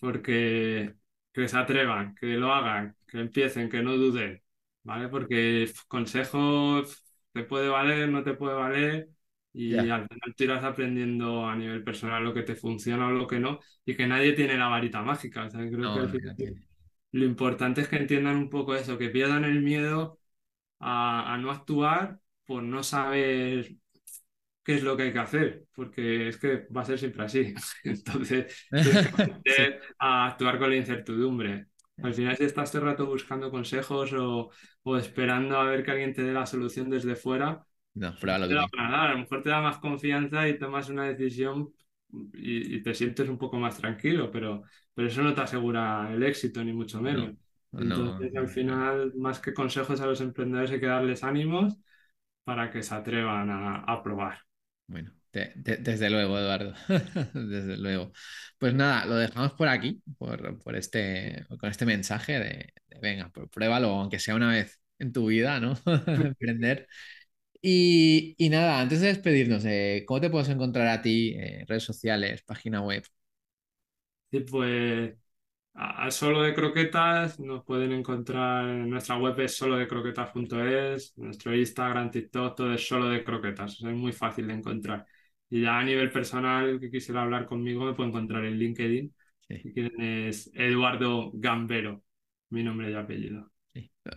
porque 0.00 0.94
que 1.32 1.48
se 1.48 1.56
atrevan, 1.56 2.14
que 2.14 2.26
lo 2.36 2.52
hagan, 2.52 2.96
que 3.06 3.20
empiecen, 3.20 3.68
que 3.70 3.82
no 3.82 3.96
duden, 3.96 4.42
¿vale? 4.82 5.08
Porque 5.08 5.70
consejos 5.88 7.02
te 7.32 7.44
puede 7.44 7.68
valer, 7.68 8.08
no 8.08 8.22
te 8.22 8.34
puede 8.34 8.54
valer 8.54 9.08
y 9.52 9.88
ya. 9.88 9.90
al 9.90 10.08
final 10.08 10.34
tú 10.36 10.44
irás 10.44 10.64
aprendiendo 10.64 11.46
a 11.46 11.56
nivel 11.56 11.84
personal 11.84 12.24
lo 12.24 12.34
que 12.34 12.42
te 12.42 12.54
funciona 12.56 13.08
o 13.08 13.12
lo 13.12 13.26
que 13.26 13.38
no 13.40 13.60
y 13.84 13.94
que 13.96 14.06
nadie 14.06 14.32
tiene 14.32 14.56
la 14.56 14.68
varita 14.68 15.02
mágica, 15.02 15.44
o 15.46 15.50
sea, 15.50 15.60
creo 15.70 15.92
que 15.92 15.98
No, 15.98 16.00
al 16.00 16.08
no, 16.08 16.10
final 16.10 16.36
lo 17.12 17.24
importante 17.24 17.80
es 17.82 17.88
que 17.88 17.96
entiendan 17.96 18.36
un 18.36 18.50
poco 18.50 18.74
eso, 18.74 18.98
que 18.98 19.10
pierdan 19.10 19.44
el 19.44 19.62
miedo 19.62 20.18
a, 20.80 21.34
a 21.34 21.38
no 21.38 21.50
actuar 21.52 22.20
por 22.46 22.62
no 22.62 22.82
saber 22.82 23.76
qué 24.64 24.74
es 24.76 24.82
lo 24.82 24.96
que 24.96 25.04
hay 25.04 25.12
que 25.12 25.18
hacer, 25.18 25.66
porque 25.74 26.28
es 26.28 26.38
que 26.38 26.66
va 26.76 26.82
a 26.82 26.84
ser 26.84 26.98
siempre 26.98 27.24
así. 27.24 27.54
Entonces, 27.84 28.68
que 28.80 28.90
Sí, 29.46 29.62
a 29.98 30.26
actuar 30.28 30.58
con 30.58 30.70
la 30.70 30.76
incertidumbre. 30.76 31.68
Al 32.02 32.14
final, 32.14 32.36
si 32.36 32.44
estás 32.44 32.70
todo 32.72 32.82
el 32.82 32.88
rato 32.88 33.06
buscando 33.06 33.50
consejos 33.50 34.12
o, 34.14 34.50
o 34.84 34.96
esperando 34.96 35.58
a 35.58 35.64
ver 35.64 35.84
que 35.84 35.90
alguien 35.92 36.14
te 36.14 36.22
dé 36.22 36.32
la 36.32 36.46
solución 36.46 36.90
desde 36.90 37.16
fuera, 37.16 37.64
no, 37.94 38.12
la 38.48 38.66
mismo. 38.66 38.76
van 38.76 38.94
a 38.94 39.08
lo 39.12 39.18
mejor 39.18 39.42
te 39.42 39.50
da 39.50 39.60
más 39.60 39.78
confianza 39.78 40.48
y 40.48 40.58
tomas 40.58 40.88
una 40.88 41.04
decisión 41.08 41.72
y, 42.34 42.76
y 42.76 42.82
te 42.82 42.94
sientes 42.94 43.28
un 43.28 43.38
poco 43.38 43.56
más 43.58 43.76
tranquilo, 43.78 44.30
pero, 44.30 44.62
pero 44.94 45.08
eso 45.08 45.22
no 45.22 45.34
te 45.34 45.40
asegura 45.42 46.12
el 46.12 46.22
éxito, 46.22 46.62
ni 46.64 46.72
mucho 46.72 47.00
No, 47.00 47.20
menos. 47.20 47.34
no, 47.72 48.26
Entonces, 48.26 48.34
al 48.36 48.48
final, 48.48 49.12
más 49.16 49.40
que 49.40 49.54
consejos 49.54 50.00
a 50.00 50.06
los 50.06 50.20
emprendedores, 50.20 50.70
hay 50.72 50.80
que 50.80 50.86
darles 50.86 51.24
ánimos 51.24 51.78
para 52.44 52.70
que 52.70 52.82
se 52.82 52.94
atrevan 52.94 53.50
a, 53.50 53.76
a 53.84 54.02
probar. 54.02 54.40
Bueno, 54.86 55.12
de- 55.32 55.52
de- 55.56 55.76
desde 55.78 56.10
luego, 56.10 56.38
Eduardo. 56.38 56.74
Desde 57.34 57.76
luego. 57.78 58.12
Pues 58.58 58.74
nada, 58.74 59.06
lo 59.06 59.14
dejamos 59.16 59.52
por 59.54 59.68
aquí, 59.68 60.02
por, 60.18 60.58
por 60.62 60.76
este, 60.76 61.44
con 61.58 61.70
este 61.70 61.86
mensaje 61.86 62.32
de, 62.38 62.72
de, 62.88 62.98
venga, 63.00 63.30
pr- 63.32 63.48
pruébalo, 63.50 63.88
aunque 63.90 64.18
sea 64.18 64.34
una 64.34 64.50
vez 64.50 64.80
en 64.98 65.12
tu 65.12 65.26
vida, 65.26 65.60
¿no? 65.60 65.74
Emprender. 66.12 66.86
Y, 67.64 68.34
y 68.38 68.48
nada, 68.48 68.80
antes 68.80 69.00
de 69.00 69.08
despedirnos, 69.08 69.64
eh, 69.66 70.04
¿cómo 70.06 70.20
te 70.20 70.30
puedes 70.30 70.48
encontrar 70.48 70.88
a 70.88 71.00
ti? 71.02 71.34
eh, 71.36 71.64
redes 71.68 71.84
sociales, 71.84 72.42
página 72.42 72.82
web. 72.82 73.04
Y 74.30 74.40
pues 74.40 75.14
a, 75.74 76.06
a 76.06 76.12
solo 76.12 76.42
de 76.42 76.54
croquetas 76.54 77.40
nos 77.40 77.64
pueden 77.64 77.92
encontrar 77.92 78.68
en 78.70 78.90
nuestra 78.90 79.18
web 79.18 79.38
es 79.40 79.56
solo 79.56 79.78
de 79.78 79.88
croquetas.es, 79.88 81.18
nuestro 81.18 81.56
Instagram, 81.56 82.10
TikTok, 82.12 82.56
todo 82.56 82.74
es 82.74 82.86
solo 82.88 83.08
de 83.10 83.24
croquetas, 83.24 83.74
es 83.74 83.82
muy 83.84 84.12
fácil 84.12 84.48
de 84.48 84.54
encontrar. 84.54 85.06
Y 85.50 85.62
ya 85.62 85.78
a 85.80 85.84
nivel 85.84 86.12
personal, 86.12 86.80
que 86.80 86.90
quisiera 86.90 87.22
hablar 87.22 87.46
conmigo, 87.46 87.84
me 87.86 87.94
puede 87.94 88.10
encontrar 88.10 88.44
en 88.46 88.58
LinkedIn. 88.58 89.14
Sí, 89.48 89.58
Si 89.60 89.74
quieren 89.74 90.02
es 90.02 90.50
Eduardo 90.54 91.32
Gambero, 91.34 92.04
mi 92.50 92.64
nombre 92.64 92.90
y 92.92 92.94
apellido. 92.96 93.51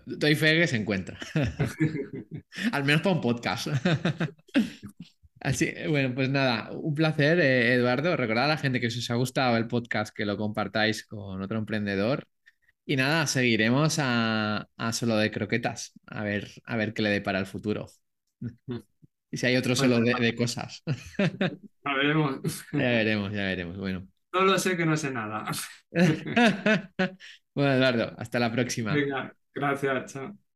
Doy 0.06 0.36
fe 0.36 0.58
que 0.60 0.68
se 0.68 0.78
encuentra. 0.78 1.18
Al 2.72 2.84
menos 2.84 3.02
para 3.02 3.16
un 3.16 3.22
podcast. 3.22 3.68
Así, 5.40 5.72
bueno, 5.88 6.16
pues 6.16 6.30
nada, 6.30 6.72
un 6.72 6.96
placer, 6.96 7.40
eh, 7.40 7.74
Eduardo. 7.76 8.18
Recordad 8.18 8.46
a 8.46 8.48
la 8.48 8.58
gente 8.58 8.80
que 8.80 8.90
si 8.90 9.00
os 9.00 9.12
ha 9.12 9.16
gustado 9.16 9.58
el 9.58 9.68
podcast 9.68 10.16
que 10.16 10.26
lo 10.26 10.38
compartáis 10.38 11.06
con 11.06 11.42
otro 11.42 11.58
emprendedor. 11.60 12.28
Y 12.84 12.96
nada, 12.96 13.28
seguiremos 13.28 13.98
a, 14.00 14.68
a 14.78 14.94
solo 14.94 15.18
de 15.18 15.32
croquetas, 15.32 15.94
a 16.08 16.24
ver, 16.24 16.50
a 16.66 16.78
ver 16.78 16.94
qué 16.94 17.02
le 17.02 17.10
depara 17.10 17.40
el 17.40 17.46
futuro. 17.46 17.88
Y 19.32 19.38
si 19.38 19.48
hay 19.48 19.58
otro 19.58 19.76
solo 19.76 20.00
de, 20.00 20.14
de 20.14 20.34
cosas. 20.34 20.82
A 21.84 21.94
veremos. 21.96 22.64
Ya 22.72 22.80
veremos, 22.80 23.34
ya 23.34 23.44
veremos. 23.44 23.76
Bueno. 23.76 24.08
Solo 24.32 24.58
sé 24.58 24.78
que 24.78 24.86
no 24.86 24.96
sé 24.96 25.12
nada. 25.12 25.46
Bueno, 27.54 27.74
Eduardo, 27.74 28.14
hasta 28.18 28.40
la 28.40 28.52
próxima. 28.52 28.94
Venga, 28.94 29.36
gracias, 29.56 30.14
chao. 30.14 30.45